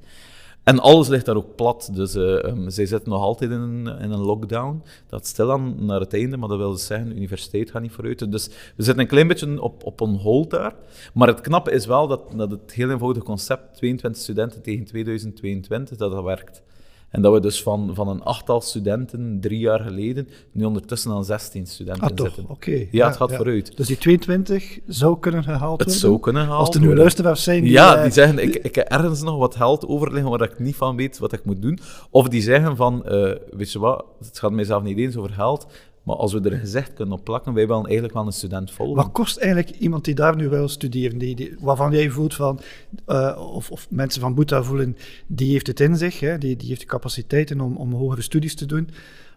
En 0.63 0.79
alles 0.79 1.07
ligt 1.07 1.25
daar 1.25 1.35
ook 1.35 1.55
plat. 1.55 1.89
Dus 1.93 2.15
uh, 2.15 2.53
zij 2.67 2.85
zitten 2.85 3.09
nog 3.09 3.21
altijd 3.21 3.51
in 3.51 3.59
een, 3.59 3.87
in 3.87 4.11
een 4.11 4.19
lockdown. 4.19 4.83
Dat 5.07 5.27
stilaan 5.27 5.85
naar 5.85 5.99
het 5.99 6.13
einde, 6.13 6.37
maar 6.37 6.49
dat 6.49 6.57
wil 6.57 6.71
dus 6.71 6.85
zeggen, 6.85 7.09
de 7.09 7.15
universiteit 7.15 7.71
gaat 7.71 7.81
niet 7.81 7.91
vooruit. 7.91 8.31
Dus 8.31 8.47
we 8.47 8.83
zitten 8.83 8.99
een 8.99 9.09
klein 9.09 9.27
beetje 9.27 9.61
op, 9.61 9.83
op 9.83 9.99
een 9.99 10.15
hold 10.15 10.49
daar. 10.49 10.75
Maar 11.13 11.27
het 11.27 11.41
knappe 11.41 11.71
is 11.71 11.85
wel 11.85 12.07
dat, 12.07 12.21
dat 12.35 12.51
het 12.51 12.73
heel 12.73 12.89
eenvoudige 12.89 13.25
concept, 13.25 13.75
22 13.75 14.21
studenten 14.21 14.61
tegen 14.61 14.85
2022, 14.85 15.97
dat 15.97 16.11
dat 16.11 16.23
werkt. 16.23 16.61
En 17.09 17.21
dat 17.21 17.33
we 17.33 17.39
dus 17.39 17.63
van, 17.63 17.91
van 17.93 18.07
een 18.07 18.23
achttal 18.23 18.61
studenten 18.61 19.37
drie 19.41 19.59
jaar 19.59 19.79
geleden 19.79 20.27
nu 20.51 20.65
ondertussen 20.65 21.11
aan 21.11 21.25
16 21.25 21.67
studenten 21.67 22.03
ah, 22.03 22.23
zitten. 22.23 22.45
Oké. 22.47 22.87
Ja, 22.91 23.07
het 23.07 23.15
gaat 23.15 23.35
vooruit. 23.35 23.77
Dus 23.77 23.87
die 23.87 23.97
22 23.97 24.79
zou 24.87 25.19
kunnen 25.19 25.43
gehaald 25.43 25.61
worden? 25.61 25.87
Het 25.87 25.95
zou 25.95 26.19
kunnen 26.19 26.43
gehaald 26.43 26.67
Als 26.67 26.75
er 26.75 26.81
nu 26.81 26.95
luisteraars 26.95 27.43
zijn 27.43 27.63
die... 27.63 27.71
Ja, 27.71 28.03
die 28.03 28.11
zeggen, 28.11 28.39
ik, 28.39 28.55
ik 28.55 28.75
heb 28.75 28.87
ergens 28.87 29.21
nog 29.21 29.37
wat 29.37 29.55
geld 29.55 29.87
overliggen 29.87 30.29
waar 30.29 30.41
ik 30.41 30.59
niet 30.59 30.75
van 30.75 30.95
weet 30.95 31.17
wat 31.17 31.33
ik 31.33 31.45
moet 31.45 31.61
doen. 31.61 31.79
Of 32.09 32.27
die 32.27 32.41
zeggen 32.41 32.75
van, 32.75 33.03
uh, 33.05 33.31
weet 33.51 33.71
je 33.71 33.79
wat, 33.79 34.05
het 34.19 34.39
gaat 34.39 34.51
mijzelf 34.51 34.83
niet 34.83 34.97
eens 34.97 35.15
over 35.15 35.29
geld, 35.29 35.67
maar 36.09 36.17
als 36.17 36.33
we 36.33 36.49
er 36.49 36.59
gezicht 36.59 36.93
kunnen 36.93 37.17
op 37.17 37.23
plakken, 37.23 37.53
wij 37.53 37.67
willen 37.67 37.83
eigenlijk 37.83 38.13
wel 38.13 38.25
een 38.25 38.31
student 38.31 38.71
volgen. 38.71 38.95
Wat 38.95 39.11
kost 39.11 39.37
eigenlijk 39.37 39.69
iemand 39.69 40.05
die 40.05 40.15
daar 40.15 40.35
nu 40.35 40.49
wil 40.49 40.67
studeren, 40.67 41.17
die, 41.17 41.35
die 41.35 41.55
waarvan 41.59 41.91
jij 41.91 42.09
voelt 42.09 42.33
van, 42.33 42.59
uh, 43.07 43.51
of, 43.53 43.71
of, 43.71 43.87
mensen 43.89 44.21
van 44.21 44.35
Boeta 44.35 44.63
voelen, 44.63 44.97
die 45.27 45.51
heeft 45.51 45.67
het 45.67 45.79
in 45.79 45.95
zich, 45.95 46.19
hè, 46.19 46.37
die, 46.37 46.55
die 46.55 46.67
heeft 46.67 46.81
de 46.81 46.87
capaciteiten 46.87 47.61
om, 47.61 47.77
om 47.77 47.93
hogere 47.93 48.21
studies 48.21 48.55
te 48.55 48.65
doen. 48.65 48.89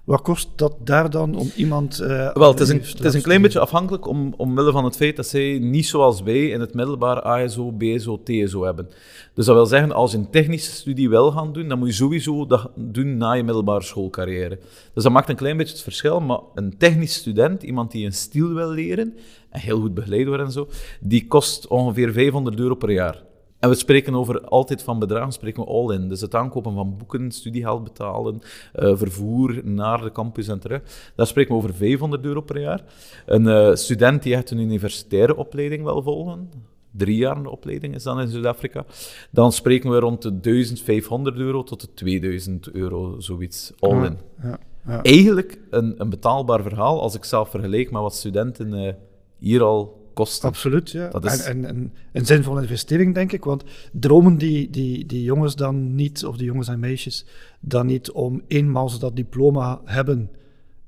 Wat 0.05 0.23
kost 0.23 0.49
dat 0.57 0.77
daar 0.85 1.11
dan 1.11 1.35
om 1.35 1.51
iemand... 1.57 2.01
Uh, 2.01 2.33
Wel, 2.33 2.51
het 2.51 2.61
is, 2.61 2.69
een, 2.69 2.81
het 2.81 3.05
is 3.05 3.15
een 3.15 3.23
klein 3.23 3.43
beetje 3.43 3.59
afhankelijk 3.59 4.07
om, 4.07 4.35
omwille 4.37 4.73
van 4.73 4.85
het 4.85 4.97
feit 4.97 5.17
dat 5.17 5.27
zij 5.27 5.59
niet 5.59 5.87
zoals 5.87 6.23
wij 6.23 6.49
in 6.49 6.61
het 6.61 6.75
middelbaar 6.75 7.23
ASO, 7.23 7.73
BSO, 7.73 8.23
TSO 8.23 8.65
hebben. 8.65 8.88
Dus 9.35 9.47
dat 9.47 9.55
wil 9.55 9.67
zeggen, 9.67 9.93
als 9.93 10.12
je 10.12 10.19
een 10.19 10.31
technische 10.31 10.71
studie 10.71 11.09
wil 11.09 11.31
gaan 11.31 11.53
doen, 11.53 11.69
dan 11.69 11.79
moet 11.79 11.88
je 11.88 11.95
sowieso 11.95 12.47
dat 12.47 12.71
doen 12.75 13.17
na 13.17 13.33
je 13.33 13.43
middelbare 13.43 13.83
schoolcarrière. 13.83 14.59
Dus 14.95 15.03
dat 15.03 15.12
maakt 15.12 15.29
een 15.29 15.37
klein 15.37 15.57
beetje 15.57 15.73
het 15.73 15.83
verschil, 15.83 16.21
maar 16.21 16.41
een 16.55 16.77
technisch 16.79 17.15
student, 17.15 17.62
iemand 17.62 17.91
die 17.91 18.05
een 18.05 18.12
stil 18.12 18.55
wil 18.55 18.71
leren, 18.71 19.17
en 19.51 19.61
heel 19.61 19.81
goed 19.81 19.95
begeleid 19.95 20.27
wordt 20.27 20.43
en 20.43 20.53
zo, 20.53 20.69
die 21.01 21.27
kost 21.27 21.67
ongeveer 21.67 22.12
500 22.12 22.59
euro 22.59 22.75
per 22.75 22.91
jaar. 22.91 23.23
En 23.62 23.68
we 23.68 23.75
spreken 23.75 24.14
over 24.14 24.40
altijd 24.40 24.83
van 24.83 24.98
bedragen, 24.98 25.33
spreken 25.33 25.62
we 25.62 25.68
all 25.68 25.94
in. 25.94 26.09
Dus 26.09 26.20
het 26.20 26.35
aankopen 26.35 26.75
van 26.75 26.96
boeken, 26.96 27.31
studiegeld 27.31 27.85
betalen, 27.85 28.40
uh, 28.75 28.96
vervoer 28.96 29.61
naar 29.64 30.03
de 30.03 30.12
campus 30.12 30.48
en 30.48 30.61
terug. 30.61 31.12
Daar 31.16 31.27
spreken 31.27 31.53
we 31.53 31.57
over 31.57 31.75
500 31.75 32.25
euro 32.25 32.40
per 32.40 32.61
jaar. 32.61 32.85
Een 33.27 33.44
uh, 33.44 33.75
student 33.75 34.22
die 34.22 34.35
echt 34.35 34.51
een 34.51 34.59
universitaire 34.59 35.37
opleiding 35.37 35.85
wil 35.85 36.03
volgen, 36.03 36.51
drie 36.90 37.16
jaar 37.16 37.46
opleiding 37.46 37.94
is 37.94 38.03
dan 38.03 38.20
in 38.20 38.29
Zuid-Afrika, 38.29 38.85
dan 39.31 39.53
spreken 39.53 39.90
we 39.90 39.98
rond 39.98 40.22
de 40.22 40.40
1500 40.40 41.37
euro 41.37 41.62
tot 41.62 41.81
de 41.81 41.94
2000 41.94 42.70
euro, 42.70 43.20
zoiets, 43.20 43.72
all 43.79 44.05
in. 44.05 44.18
Ja, 44.42 44.59
ja. 44.87 45.03
Eigenlijk 45.03 45.61
een, 45.70 45.94
een 45.98 46.11
betaalbaar 46.11 46.62
verhaal 46.62 47.01
als 47.01 47.14
ik 47.14 47.25
zelf 47.25 47.51
vergelijk 47.51 47.90
met 47.90 48.03
wat 48.03 48.14
studenten 48.14 48.72
uh, 48.72 48.92
hier 49.38 49.62
al 49.62 50.02
kosten. 50.12 50.48
Absoluut, 50.48 50.90
ja. 50.90 51.09
Dat 51.09 51.25
is... 51.25 51.44
en, 51.44 51.64
en, 51.64 51.92
een 52.12 52.27
zinvolle 52.27 52.61
investering, 52.61 53.14
denk 53.14 53.33
ik. 53.33 53.44
Want 53.44 53.64
dromen 53.92 54.38
die, 54.38 54.70
die, 54.70 55.07
die 55.07 55.22
jongens 55.22 55.57
dan 55.57 55.94
niet, 55.94 56.25
of 56.25 56.37
die 56.37 56.46
jongens 56.46 56.68
en 56.68 56.81
meisjes, 56.81 57.27
dan 57.61 57.87
niet 57.87 58.11
om 58.11 58.42
eenmaal 58.46 58.88
ze 58.88 58.98
dat 58.98 59.16
diploma 59.16 59.81
hebben, 59.85 60.31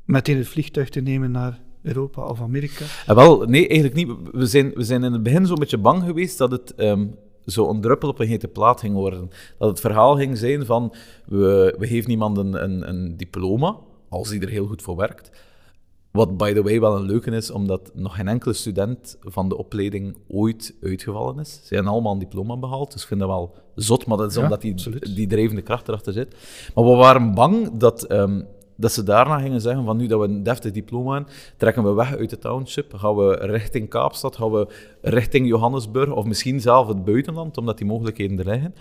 meteen 0.04 0.36
het 0.36 0.48
vliegtuig 0.48 0.88
te 0.88 1.00
nemen 1.00 1.30
naar 1.30 1.60
Europa 1.82 2.26
of 2.26 2.40
Amerika? 2.40 2.84
En 3.06 3.14
wel, 3.14 3.42
nee, 3.42 3.68
eigenlijk 3.68 3.94
niet. 3.94 4.16
We 4.32 4.46
zijn, 4.46 4.70
we 4.74 4.84
zijn 4.84 5.04
in 5.04 5.12
het 5.12 5.22
begin 5.22 5.46
zo'n 5.46 5.58
beetje 5.58 5.78
bang 5.78 6.02
geweest 6.02 6.38
dat 6.38 6.50
het 6.50 6.74
um, 6.76 7.14
zo 7.46 7.70
een 7.70 7.80
druppel 7.80 8.08
op 8.08 8.18
een 8.18 8.28
hete 8.28 8.48
plaat 8.48 8.80
ging 8.80 8.94
worden. 8.94 9.30
Dat 9.58 9.68
het 9.68 9.80
verhaal 9.80 10.16
ging 10.16 10.38
zijn 10.38 10.66
van, 10.66 10.94
we, 11.26 11.74
we 11.78 11.86
geven 11.86 12.10
iemand 12.10 12.36
een, 12.36 12.64
een, 12.64 12.88
een 12.88 13.16
diploma, 13.16 13.76
als 14.08 14.28
hij 14.28 14.40
er 14.40 14.48
heel 14.48 14.66
goed 14.66 14.82
voor 14.82 14.96
werkt. 14.96 15.30
Wat, 16.16 16.36
by 16.36 16.52
the 16.52 16.62
way, 16.62 16.80
wel 16.80 16.96
een 16.96 17.06
leuke 17.06 17.30
is, 17.30 17.50
omdat 17.50 17.90
nog 17.94 18.16
geen 18.16 18.28
enkele 18.28 18.54
student 18.54 19.16
van 19.20 19.48
de 19.48 19.56
opleiding 19.56 20.16
ooit 20.28 20.74
uitgevallen 20.82 21.38
is. 21.38 21.60
Ze 21.64 21.74
hebben 21.74 21.92
allemaal 21.92 22.12
een 22.12 22.18
diploma 22.18 22.56
behaald, 22.56 22.92
dus 22.92 23.02
ik 23.02 23.08
vind 23.08 23.20
dat 23.20 23.28
wel 23.28 23.54
zot, 23.74 24.06
maar 24.06 24.16
dat 24.16 24.30
is 24.30 24.36
omdat 24.36 24.60
die, 24.60 24.74
die 25.14 25.26
drijvende 25.26 25.62
kracht 25.62 25.88
erachter 25.88 26.12
zit. 26.12 26.36
Maar 26.74 26.84
we 26.84 26.90
waren 26.90 27.34
bang 27.34 27.76
dat, 27.76 28.10
um, 28.12 28.46
dat 28.76 28.92
ze 28.92 29.02
daarna 29.02 29.38
gingen 29.38 29.60
zeggen 29.60 29.84
van 29.84 29.96
nu 29.96 30.06
dat 30.06 30.20
we 30.20 30.26
een 30.26 30.42
deftig 30.42 30.72
diploma 30.72 31.14
hebben, 31.14 31.32
trekken 31.56 31.84
we 31.84 31.92
weg 31.92 32.16
uit 32.16 32.30
de 32.30 32.38
township, 32.38 32.94
gaan 32.94 33.16
we 33.16 33.34
richting 33.34 33.88
Kaapstad, 33.88 34.36
gaan 34.36 34.50
we 34.50 34.68
richting 35.00 35.46
Johannesburg 35.46 36.12
of 36.12 36.24
misschien 36.24 36.60
zelf 36.60 36.88
het 36.88 37.04
buitenland, 37.04 37.56
omdat 37.56 37.78
die 37.78 37.86
mogelijkheden 37.86 38.38
er 38.38 38.46
liggen. 38.46 38.74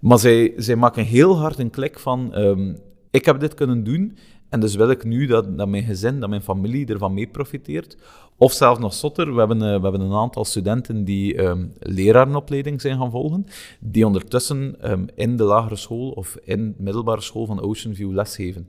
Maar 0.00 0.18
zij, 0.18 0.52
zij 0.56 0.76
maken 0.76 1.04
heel 1.04 1.38
hard 1.38 1.58
een 1.58 1.70
klik 1.70 1.98
van 1.98 2.38
um, 2.38 2.76
ik 3.10 3.24
heb 3.24 3.40
dit 3.40 3.54
kunnen 3.54 3.84
doen 3.84 4.16
en 4.48 4.60
dus 4.60 4.74
wil 4.74 4.90
ik 4.90 5.04
nu 5.04 5.26
dat, 5.26 5.58
dat 5.58 5.68
mijn 5.68 5.82
gezin, 5.82 6.20
dat 6.20 6.28
mijn 6.28 6.42
familie 6.42 6.86
ervan 6.86 7.14
mee 7.14 7.26
profiteert. 7.26 7.96
Of 8.36 8.52
zelfs 8.52 8.80
nog 8.80 8.94
zotter, 8.94 9.32
we 9.32 9.38
hebben, 9.38 9.56
uh, 9.56 9.62
we 9.62 9.82
hebben 9.82 10.00
een 10.00 10.12
aantal 10.12 10.44
studenten 10.44 11.04
die 11.04 11.42
um, 11.42 11.72
lerarenopleiding 11.78 12.80
zijn 12.80 12.98
gaan 12.98 13.10
volgen, 13.10 13.46
die 13.80 14.06
ondertussen 14.06 14.76
um, 14.90 15.06
in 15.14 15.36
de 15.36 15.42
lagere 15.42 15.76
school 15.76 16.10
of 16.10 16.36
in 16.44 16.74
de 16.76 16.82
middelbare 16.82 17.20
school 17.20 17.46
van 17.46 17.60
Ocean 17.60 17.94
View 17.94 18.12
lesgeven. 18.12 18.68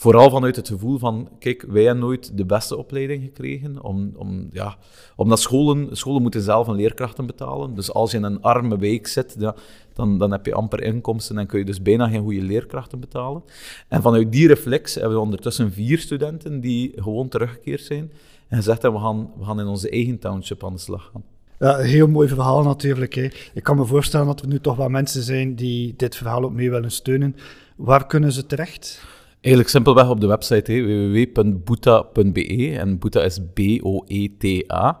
Vooral 0.00 0.30
vanuit 0.30 0.56
het 0.56 0.68
gevoel 0.68 0.98
van, 0.98 1.28
kijk, 1.38 1.64
wij 1.68 1.82
hebben 1.82 2.02
nooit 2.02 2.36
de 2.36 2.44
beste 2.44 2.76
opleiding 2.76 3.22
gekregen, 3.22 3.82
om, 3.82 4.12
om, 4.16 4.48
ja, 4.52 4.76
omdat 5.16 5.40
scholen, 5.40 5.96
scholen 5.96 6.22
moeten 6.22 6.42
zelf 6.42 6.66
een 6.66 6.74
leerkrachten 6.74 7.26
betalen. 7.26 7.74
Dus 7.74 7.92
als 7.92 8.10
je 8.10 8.16
in 8.16 8.22
een 8.22 8.42
arme 8.42 8.78
week 8.78 9.06
zit, 9.06 9.36
ja, 9.38 9.54
dan, 9.94 10.18
dan 10.18 10.30
heb 10.30 10.46
je 10.46 10.54
amper 10.54 10.82
inkomsten 10.82 11.38
en 11.38 11.46
kun 11.46 11.58
je 11.58 11.64
dus 11.64 11.82
bijna 11.82 12.08
geen 12.08 12.22
goede 12.22 12.42
leerkrachten 12.42 13.00
betalen. 13.00 13.42
En 13.88 14.02
vanuit 14.02 14.32
die 14.32 14.46
reflex 14.46 14.94
hebben 14.94 15.14
we 15.14 15.20
ondertussen 15.20 15.72
vier 15.72 15.98
studenten 15.98 16.60
die 16.60 16.92
gewoon 16.96 17.28
teruggekeerd 17.28 17.82
zijn 17.82 18.12
en 18.48 18.56
gezegd 18.56 18.82
hebben, 18.82 19.00
we 19.00 19.06
gaan, 19.06 19.30
we 19.38 19.44
gaan 19.44 19.60
in 19.60 19.66
onze 19.66 19.90
eigen 19.90 20.18
township 20.18 20.64
aan 20.64 20.72
de 20.72 20.78
slag 20.78 21.10
gaan. 21.12 21.24
Ja, 21.58 21.76
heel 21.76 22.08
mooi 22.08 22.28
verhaal 22.28 22.62
natuurlijk. 22.62 23.14
Hè. 23.14 23.28
Ik 23.54 23.62
kan 23.62 23.76
me 23.76 23.84
voorstellen 23.84 24.26
dat 24.26 24.40
er 24.40 24.48
nu 24.48 24.60
toch 24.60 24.76
wel 24.76 24.88
mensen 24.88 25.22
zijn 25.22 25.54
die 25.54 25.94
dit 25.96 26.16
verhaal 26.16 26.44
ook 26.44 26.52
mee 26.52 26.70
willen 26.70 26.90
steunen. 26.90 27.36
Waar 27.76 28.06
kunnen 28.06 28.32
ze 28.32 28.46
terecht? 28.46 29.18
Eigenlijk 29.40 29.74
simpelweg 29.74 30.08
op 30.08 30.20
de 30.20 30.26
website 30.26 30.72
www.boeta.be 30.72 32.76
en 32.78 32.98
Boeta 32.98 33.22
is 33.22 33.40
B-O-E-T-A. 33.54 35.00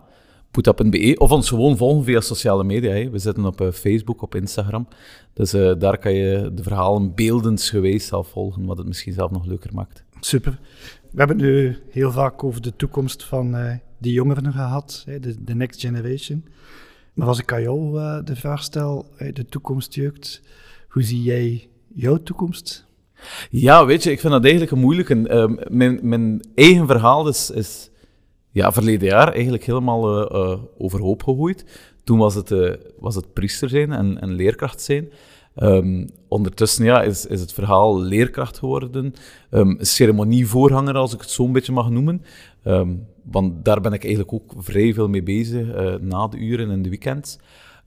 Boeta.be 0.50 1.14
of 1.18 1.30
ons 1.30 1.48
gewoon 1.48 1.76
volgen 1.76 2.04
via 2.04 2.20
sociale 2.20 2.64
media. 2.64 3.10
We 3.10 3.18
zitten 3.18 3.44
op 3.44 3.60
uh, 3.60 3.70
Facebook, 3.70 4.22
op 4.22 4.34
Instagram. 4.34 4.88
Dus 5.32 5.54
uh, 5.54 5.72
daar 5.78 5.98
kan 5.98 6.12
je 6.12 6.50
de 6.54 6.62
verhalen 6.62 7.14
beeldensgewijs 7.14 8.06
zelf 8.06 8.28
volgen, 8.28 8.64
wat 8.64 8.78
het 8.78 8.86
misschien 8.86 9.12
zelf 9.12 9.30
nog 9.30 9.46
leuker 9.46 9.74
maakt. 9.74 10.04
Super. 10.20 10.58
we 11.10 11.18
hebben 11.18 11.36
het 11.36 11.46
nu 11.46 11.76
heel 11.90 12.12
vaak 12.12 12.44
over 12.44 12.62
de 12.62 12.76
toekomst 12.76 13.24
van 13.24 13.54
uh, 13.54 13.72
die 13.98 14.12
jongeren 14.12 14.52
gehad, 14.52 15.02
hè, 15.06 15.20
de, 15.20 15.44
de 15.44 15.54
next 15.54 15.80
generation. 15.80 16.44
Maar 17.14 17.28
als 17.28 17.38
ik 17.38 17.52
aan 17.52 17.62
jou 17.62 17.92
de 18.24 18.36
vraag 18.36 18.62
stel, 18.62 19.06
de 19.32 19.44
toekomst 19.44 19.94
jeugd, 19.94 20.42
hoe 20.88 21.02
zie 21.02 21.22
jij 21.22 21.68
jouw 21.94 22.16
toekomst? 22.16 22.88
Ja, 23.50 23.86
weet 23.86 24.02
je, 24.02 24.10
ik 24.10 24.20
vind 24.20 24.32
dat 24.32 24.42
eigenlijk 24.42 24.72
een 24.72 24.80
moeilijke. 24.80 25.14
Uh, 25.14 25.44
mijn, 25.68 25.98
mijn 26.02 26.42
eigen 26.54 26.86
verhaal 26.86 27.28
is, 27.28 27.50
is 27.50 27.90
ja, 28.50 28.72
verleden 28.72 29.08
jaar 29.08 29.32
eigenlijk 29.32 29.64
helemaal 29.64 30.32
uh, 30.34 30.58
overhoop 30.78 31.22
gegooid. 31.22 31.64
Toen 32.04 32.18
was 32.18 32.34
het, 32.34 32.54
was 32.98 33.14
het 33.14 33.32
priester 33.32 33.68
zijn 33.68 33.92
en, 33.92 34.32
leerkracht 34.34 34.80
zijn. 34.80 35.08
Um, 35.56 36.08
ondertussen 36.28 36.84
ja, 36.84 37.02
is, 37.02 37.26
is 37.26 37.40
het 37.40 37.52
verhaal 37.52 38.00
leerkracht 38.00 38.58
geworden. 38.58 39.14
Um, 39.50 39.76
ceremonievoorganger, 39.80 40.94
als 40.94 41.14
ik 41.14 41.20
het 41.20 41.30
zo 41.30 41.44
een 41.44 41.52
beetje 41.52 41.72
mag 41.72 41.90
noemen. 41.90 42.22
Want 43.24 43.64
daar 43.64 43.80
ben 43.80 43.92
ik 43.92 44.04
eigenlijk 44.04 44.32
ook 44.32 44.52
vrij 44.56 44.94
veel 44.94 45.08
mee 45.08 45.22
bezig, 45.22 45.66
uh, 45.66 45.94
na 46.00 46.26
de 46.26 46.36
uren 46.36 46.70
en 46.70 46.82
de 46.82 46.88
weekends. 46.88 47.38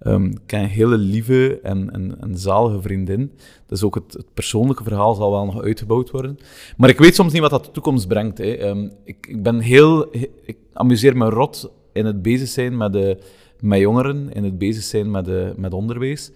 Um, 0.07 0.25
ik 0.25 0.39
ken 0.45 0.59
een 0.59 0.65
hele 0.65 0.97
lieve 0.97 1.59
en, 1.61 2.17
zalige 2.31 2.81
vriendin. 2.81 3.31
Dus 3.67 3.83
ook 3.83 3.95
het, 3.95 4.13
het, 4.13 4.33
persoonlijke 4.33 4.83
verhaal 4.83 5.13
zal 5.13 5.31
wel 5.31 5.45
nog 5.45 5.61
uitgebouwd 5.61 6.11
worden. 6.11 6.37
Maar 6.77 6.89
ik 6.89 6.99
weet 6.99 7.15
soms 7.15 7.33
niet 7.33 7.41
wat 7.41 7.51
dat 7.51 7.65
de 7.65 7.71
toekomst 7.71 8.07
brengt. 8.07 8.37
Hè. 8.37 8.75
ik, 9.03 9.27
ik, 9.27 9.43
ben 9.43 9.59
heel... 9.59 10.07
Ik 10.45 10.57
amuseer 10.73 11.17
me 11.17 11.29
rot 11.29 11.71
in 11.93 12.05
het 12.05 12.21
bezig 12.21 12.47
zijn 12.47 12.77
met, 12.77 12.93
de, 12.93 13.17
met 13.59 13.79
jongeren, 13.79 14.33
in 14.33 14.43
het 14.43 14.57
bezig 14.57 14.83
zijn 14.83 15.11
met, 15.11 15.25
de, 15.25 15.53
met 15.57 15.73
onderwijs. 15.73 16.31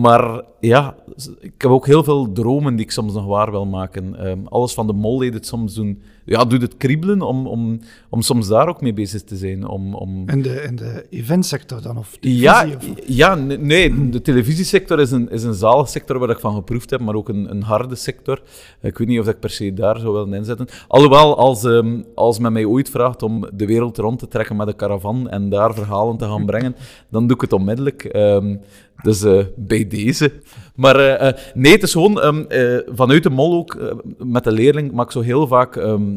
Maar 0.00 0.42
ja, 0.60 0.96
ik 1.40 1.62
heb 1.62 1.70
ook 1.70 1.86
heel 1.86 2.04
veel 2.04 2.32
dromen 2.32 2.76
die 2.76 2.84
ik 2.84 2.90
soms 2.90 3.12
nog 3.14 3.26
waar 3.26 3.50
wil 3.50 3.66
maken. 3.66 4.26
Um, 4.26 4.46
alles 4.46 4.74
van 4.74 4.86
de 4.86 4.92
mol 4.92 5.18
deed 5.18 5.34
het 5.34 5.46
soms 5.46 5.74
doen. 5.74 6.02
Ja, 6.24 6.44
doet 6.44 6.62
het 6.62 6.76
kriebelen 6.76 7.22
om, 7.22 7.46
om, 7.46 7.80
om 8.08 8.22
soms 8.22 8.48
daar 8.48 8.68
ook 8.68 8.80
mee 8.80 8.92
bezig 8.92 9.22
te 9.22 9.36
zijn. 9.36 9.66
Om, 9.66 9.94
om... 9.94 10.28
In, 10.28 10.42
de, 10.42 10.62
in 10.62 10.76
de 10.76 11.06
eventsector 11.10 11.82
dan? 11.82 11.98
Of 11.98 12.16
ja, 12.20 12.66
of... 12.76 12.88
ja, 13.06 13.34
nee, 13.34 14.10
de 14.10 14.22
televisiesector 14.22 15.00
is 15.00 15.10
een, 15.10 15.30
is 15.30 15.42
een 15.42 15.54
zalige 15.54 15.90
sector 15.90 16.18
waar 16.18 16.30
ik 16.30 16.38
van 16.38 16.54
geproefd 16.54 16.90
heb, 16.90 17.00
maar 17.00 17.14
ook 17.14 17.28
een, 17.28 17.50
een 17.50 17.62
harde 17.62 17.94
sector. 17.94 18.42
Ik 18.80 18.98
weet 18.98 19.08
niet 19.08 19.20
of 19.20 19.28
ik 19.28 19.40
per 19.40 19.50
se 19.50 19.74
daar 19.74 19.98
zou 19.98 20.12
willen 20.12 20.34
inzetten. 20.34 20.66
Alhoewel, 20.88 21.36
als, 21.36 21.64
um, 21.64 22.04
als 22.14 22.38
men 22.38 22.52
mij 22.52 22.64
ooit 22.64 22.90
vraagt 22.90 23.22
om 23.22 23.48
de 23.54 23.66
wereld 23.66 23.98
rond 23.98 24.18
te 24.18 24.28
trekken 24.28 24.56
met 24.56 24.68
een 24.68 24.76
caravan 24.76 25.28
en 25.28 25.48
daar 25.48 25.74
verhalen 25.74 26.16
te 26.16 26.24
gaan 26.24 26.46
brengen, 26.54 26.76
dan 27.08 27.26
doe 27.26 27.36
ik 27.36 27.42
het 27.42 27.52
onmiddellijk. 27.52 28.08
Um, 28.12 28.60
dus 29.02 29.24
uh, 29.24 29.44
bij 29.56 29.86
deze. 29.86 30.32
Maar 30.74 31.00
uh, 31.00 31.28
uh, 31.28 31.32
nee, 31.54 31.72
het 31.72 31.82
is 31.82 31.92
gewoon 31.92 32.24
um, 32.24 32.46
vanuit 32.94 33.22
de 33.22 33.30
mol 33.30 33.54
ook 33.54 33.94
met 34.18 34.44
de 34.44 34.52
leerling 34.52 34.92
maak 34.92 35.06
ik 35.06 35.12
zo 35.12 35.20
heel 35.20 35.46
vaak 35.46 35.76
um, 35.76 36.13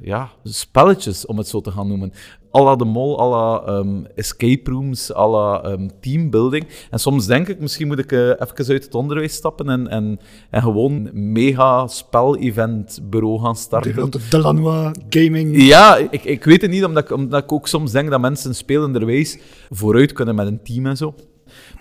ja, 0.00 0.30
spelletjes, 0.44 1.26
om 1.26 1.38
het 1.38 1.48
zo 1.48 1.60
te 1.60 1.70
gaan 1.70 1.88
noemen. 1.88 2.12
Alla 2.50 2.76
de 2.76 2.84
mol, 2.84 3.18
alla 3.18 3.78
um, 3.78 4.06
escape 4.14 4.70
rooms, 4.70 5.12
alla 5.12 5.70
um, 5.70 5.90
teambuilding. 6.00 6.66
En 6.90 6.98
soms 6.98 7.26
denk 7.26 7.48
ik, 7.48 7.60
misschien 7.60 7.86
moet 7.86 7.98
ik 7.98 8.12
even 8.12 8.66
uit 8.68 8.84
het 8.84 8.94
onderwijs 8.94 9.32
stappen 9.32 9.68
en, 9.68 9.88
en, 9.88 10.20
en 10.50 10.62
gewoon 10.62 10.92
een 10.92 11.32
mega 11.32 11.86
spel-event 11.86 13.00
bureau 13.10 13.40
gaan 13.40 13.56
starten. 13.56 14.10
De 14.10 14.18
Delanois 14.30 14.96
Gaming. 15.08 15.62
Ja, 15.62 15.96
ik, 15.96 16.24
ik 16.24 16.44
weet 16.44 16.62
het 16.62 16.70
niet, 16.70 16.84
omdat 16.84 17.04
ik, 17.04 17.10
omdat 17.10 17.42
ik 17.42 17.52
ook 17.52 17.68
soms 17.68 17.92
denk 17.92 18.10
dat 18.10 18.20
mensen 18.20 18.54
spelenderwijs 18.54 19.38
vooruit 19.70 20.12
kunnen 20.12 20.34
met 20.34 20.46
een 20.46 20.62
team 20.62 20.86
en 20.86 20.96
zo. 20.96 21.14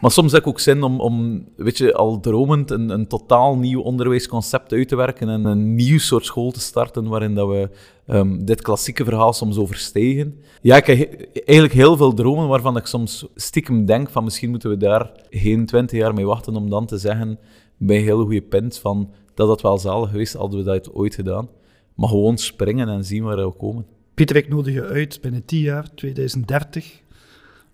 Maar 0.01 0.11
soms 0.11 0.31
heb 0.31 0.41
ik 0.41 0.47
ook 0.47 0.59
zin 0.59 0.83
om, 0.83 0.99
om 0.99 1.45
weet 1.55 1.77
je, 1.77 1.93
al 1.93 2.19
dromend 2.19 2.71
een, 2.71 2.89
een 2.89 3.07
totaal 3.07 3.57
nieuw 3.57 3.81
onderwijsconcept 3.81 4.73
uit 4.73 4.87
te 4.87 4.95
werken 4.95 5.29
en 5.29 5.45
een 5.45 5.75
nieuw 5.75 5.99
soort 5.99 6.25
school 6.25 6.51
te 6.51 6.59
starten 6.59 7.07
waarin 7.07 7.33
dat 7.33 7.47
we 7.47 7.69
um, 8.07 8.45
dit 8.45 8.61
klassieke 8.61 9.03
verhaal 9.03 9.33
soms 9.33 9.57
overstegen. 9.57 10.39
Ja, 10.61 10.75
ik 10.75 10.85
heb 10.85 11.27
eigenlijk 11.33 11.73
heel 11.73 11.97
veel 11.97 12.13
dromen 12.13 12.47
waarvan 12.47 12.77
ik 12.77 12.85
soms 12.85 13.25
stiekem 13.35 13.85
denk 13.85 14.09
van 14.09 14.23
misschien 14.23 14.49
moeten 14.49 14.69
we 14.69 14.77
daar 14.77 15.11
geen 15.29 15.65
twintig 15.65 15.99
jaar 15.99 16.13
mee 16.13 16.25
wachten 16.25 16.55
om 16.55 16.69
dan 16.69 16.85
te 16.85 16.97
zeggen 16.97 17.39
bij 17.77 17.97
een 17.97 18.03
hele 18.03 18.23
goede 18.23 18.41
punt 18.41 18.77
van 18.77 19.09
dat 19.33 19.47
dat 19.47 19.61
wel 19.61 19.77
zalig 19.77 20.09
geweest 20.09 20.33
hadden 20.33 20.59
we 20.59 20.65
dat 20.65 20.93
ooit 20.93 21.15
gedaan. 21.15 21.49
Maar 21.95 22.09
gewoon 22.09 22.37
springen 22.37 22.89
en 22.89 23.03
zien 23.03 23.23
waar 23.23 23.45
we 23.45 23.51
komen. 23.51 23.85
Pieter, 24.13 24.35
ik 24.35 24.49
nodig 24.49 24.73
je 24.73 24.83
uit 24.83 25.21
binnen 25.21 25.45
10 25.45 25.59
jaar, 25.59 25.93
2030, 25.95 27.01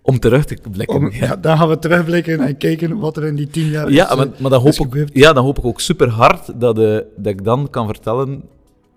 om 0.02 0.18
terug 0.18 0.44
te 0.44 0.56
blikken. 0.70 1.10
ja. 1.12 1.36
dan 1.36 1.56
gaan 1.56 1.68
we 1.68 1.78
terugblikken 1.78 2.40
en 2.40 2.56
kijken 2.56 2.98
wat 2.98 3.16
er 3.16 3.24
in 3.24 3.34
die 3.34 3.46
tien 3.46 3.68
jaar 3.68 3.90
ja, 3.90 4.10
is, 4.10 4.16
maar, 4.16 4.28
maar 4.38 4.50
dan 4.50 4.60
hoop 4.60 4.94
ik, 4.94 5.08
Ja, 5.12 5.32
dan 5.32 5.44
hoop 5.44 5.58
ik 5.58 5.64
ook 5.64 5.80
super 5.80 6.08
hard 6.08 6.60
dat, 6.60 6.78
uh, 6.78 6.98
dat 7.16 7.32
ik 7.32 7.44
dan 7.44 7.70
kan 7.70 7.86
vertellen 7.86 8.42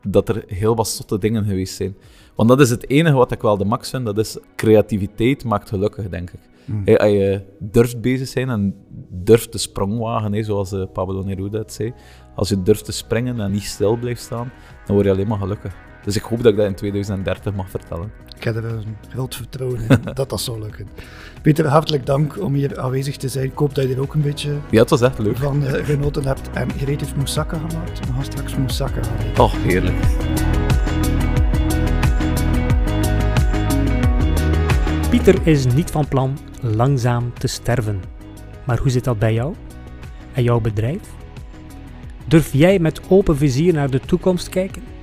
dat 0.03 0.29
er 0.29 0.43
heel 0.47 0.75
wat 0.75 0.87
zotte 0.87 1.17
dingen 1.17 1.45
geweest 1.45 1.75
zijn. 1.75 1.95
Want 2.35 2.49
dat 2.49 2.59
is 2.59 2.69
het 2.69 2.89
enige 2.89 3.15
wat 3.15 3.31
ik 3.31 3.41
wel 3.41 3.57
de 3.57 3.65
max 3.65 3.89
vind, 3.89 4.05
dat 4.05 4.17
is 4.17 4.37
creativiteit 4.55 5.43
maakt 5.43 5.69
gelukkig, 5.69 6.09
denk 6.09 6.29
ik. 6.29 6.39
Mm. 6.65 6.81
Hey, 6.85 6.97
als 6.97 7.11
je 7.11 7.41
durft 7.59 8.01
bezig 8.01 8.27
zijn 8.27 8.49
en 8.49 8.75
durft 9.09 9.51
te 9.51 9.57
sprongwagen, 9.57 10.31
hey, 10.31 10.43
zoals 10.43 10.73
uh, 10.73 10.83
Pablo 10.93 11.23
Neruda 11.23 11.57
het 11.57 11.73
zei. 11.73 11.93
Als 12.35 12.49
je 12.49 12.61
durft 12.61 12.85
te 12.85 12.91
springen 12.91 13.39
en 13.39 13.51
niet 13.51 13.63
stil 13.63 13.97
blijft 13.97 14.21
staan, 14.21 14.51
dan 14.85 14.95
word 14.95 15.07
je 15.07 15.13
alleen 15.13 15.27
maar 15.27 15.37
gelukkig. 15.37 15.75
Dus 16.05 16.15
ik 16.15 16.21
hoop 16.23 16.43
dat 16.43 16.51
ik 16.51 16.57
dat 16.57 16.65
in 16.65 16.75
2030 16.75 17.53
mag 17.53 17.69
vertellen. 17.69 18.11
Ik 18.37 18.43
heb 18.43 18.55
er 18.55 18.65
een 18.65 18.97
groot 19.09 19.35
vertrouwen 19.35 19.79
in 19.89 20.01
dat 20.13 20.29
dat 20.29 20.41
zal 20.41 20.59
lukken. 20.59 20.87
Peter, 21.41 21.67
hartelijk 21.67 22.05
dank 22.05 22.41
om 22.41 22.53
hier 22.53 22.79
aanwezig 22.79 23.17
te 23.17 23.27
zijn. 23.27 23.45
Ik 23.45 23.57
hoop 23.57 23.75
dat 23.75 23.87
je 23.87 23.93
er 23.93 24.01
ook 24.01 24.13
een 24.13 24.21
beetje 24.21 24.57
ja, 24.69 24.79
het 24.81 24.89
was 24.89 25.01
echt 25.01 25.19
leuk. 25.19 25.37
van 25.37 25.63
uh, 25.63 25.71
genoten 25.71 26.25
hebt. 26.25 26.49
En 26.53 26.71
Gereed 26.71 26.99
heeft 26.99 27.15
moussaka 27.15 27.57
gemaakt. 27.57 27.99
We 27.99 28.13
gaan 28.13 28.23
straks 28.23 28.55
moussaka 28.55 29.03
gaan 29.03 29.45
Oh, 29.45 29.53
heerlijk. 29.53 29.95
Pieter 35.09 35.47
is 35.47 35.65
niet 35.65 35.91
van 35.91 36.07
plan 36.07 36.37
langzaam 36.61 37.33
te 37.33 37.47
sterven. 37.47 38.01
Maar 38.65 38.77
hoe 38.77 38.89
zit 38.89 39.03
dat 39.03 39.19
bij 39.19 39.33
jou? 39.33 39.55
En 40.33 40.43
jouw 40.43 40.59
bedrijf? 40.59 41.01
Durf 42.27 42.53
jij 42.53 42.79
met 42.79 43.01
open 43.09 43.37
vizier 43.37 43.73
naar 43.73 43.89
de 43.89 43.99
toekomst 43.99 44.49
kijken? 44.49 44.94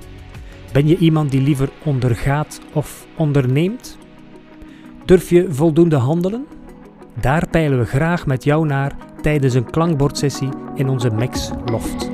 Ben 0.73 0.87
je 0.87 0.97
iemand 0.97 1.31
die 1.31 1.41
liever 1.41 1.69
ondergaat 1.83 2.61
of 2.71 3.07
onderneemt? 3.15 3.97
Durf 5.05 5.29
je 5.29 5.47
voldoende 5.49 5.95
handelen? 5.95 6.45
Daar 7.19 7.47
peilen 7.47 7.79
we 7.79 7.85
graag 7.85 8.25
met 8.25 8.43
jou 8.43 8.65
naar 8.65 8.95
tijdens 9.21 9.53
een 9.53 9.69
klankbordsessie 9.69 10.49
in 10.75 10.89
onze 10.89 11.09
Max 11.09 11.49
Loft. 11.65 12.12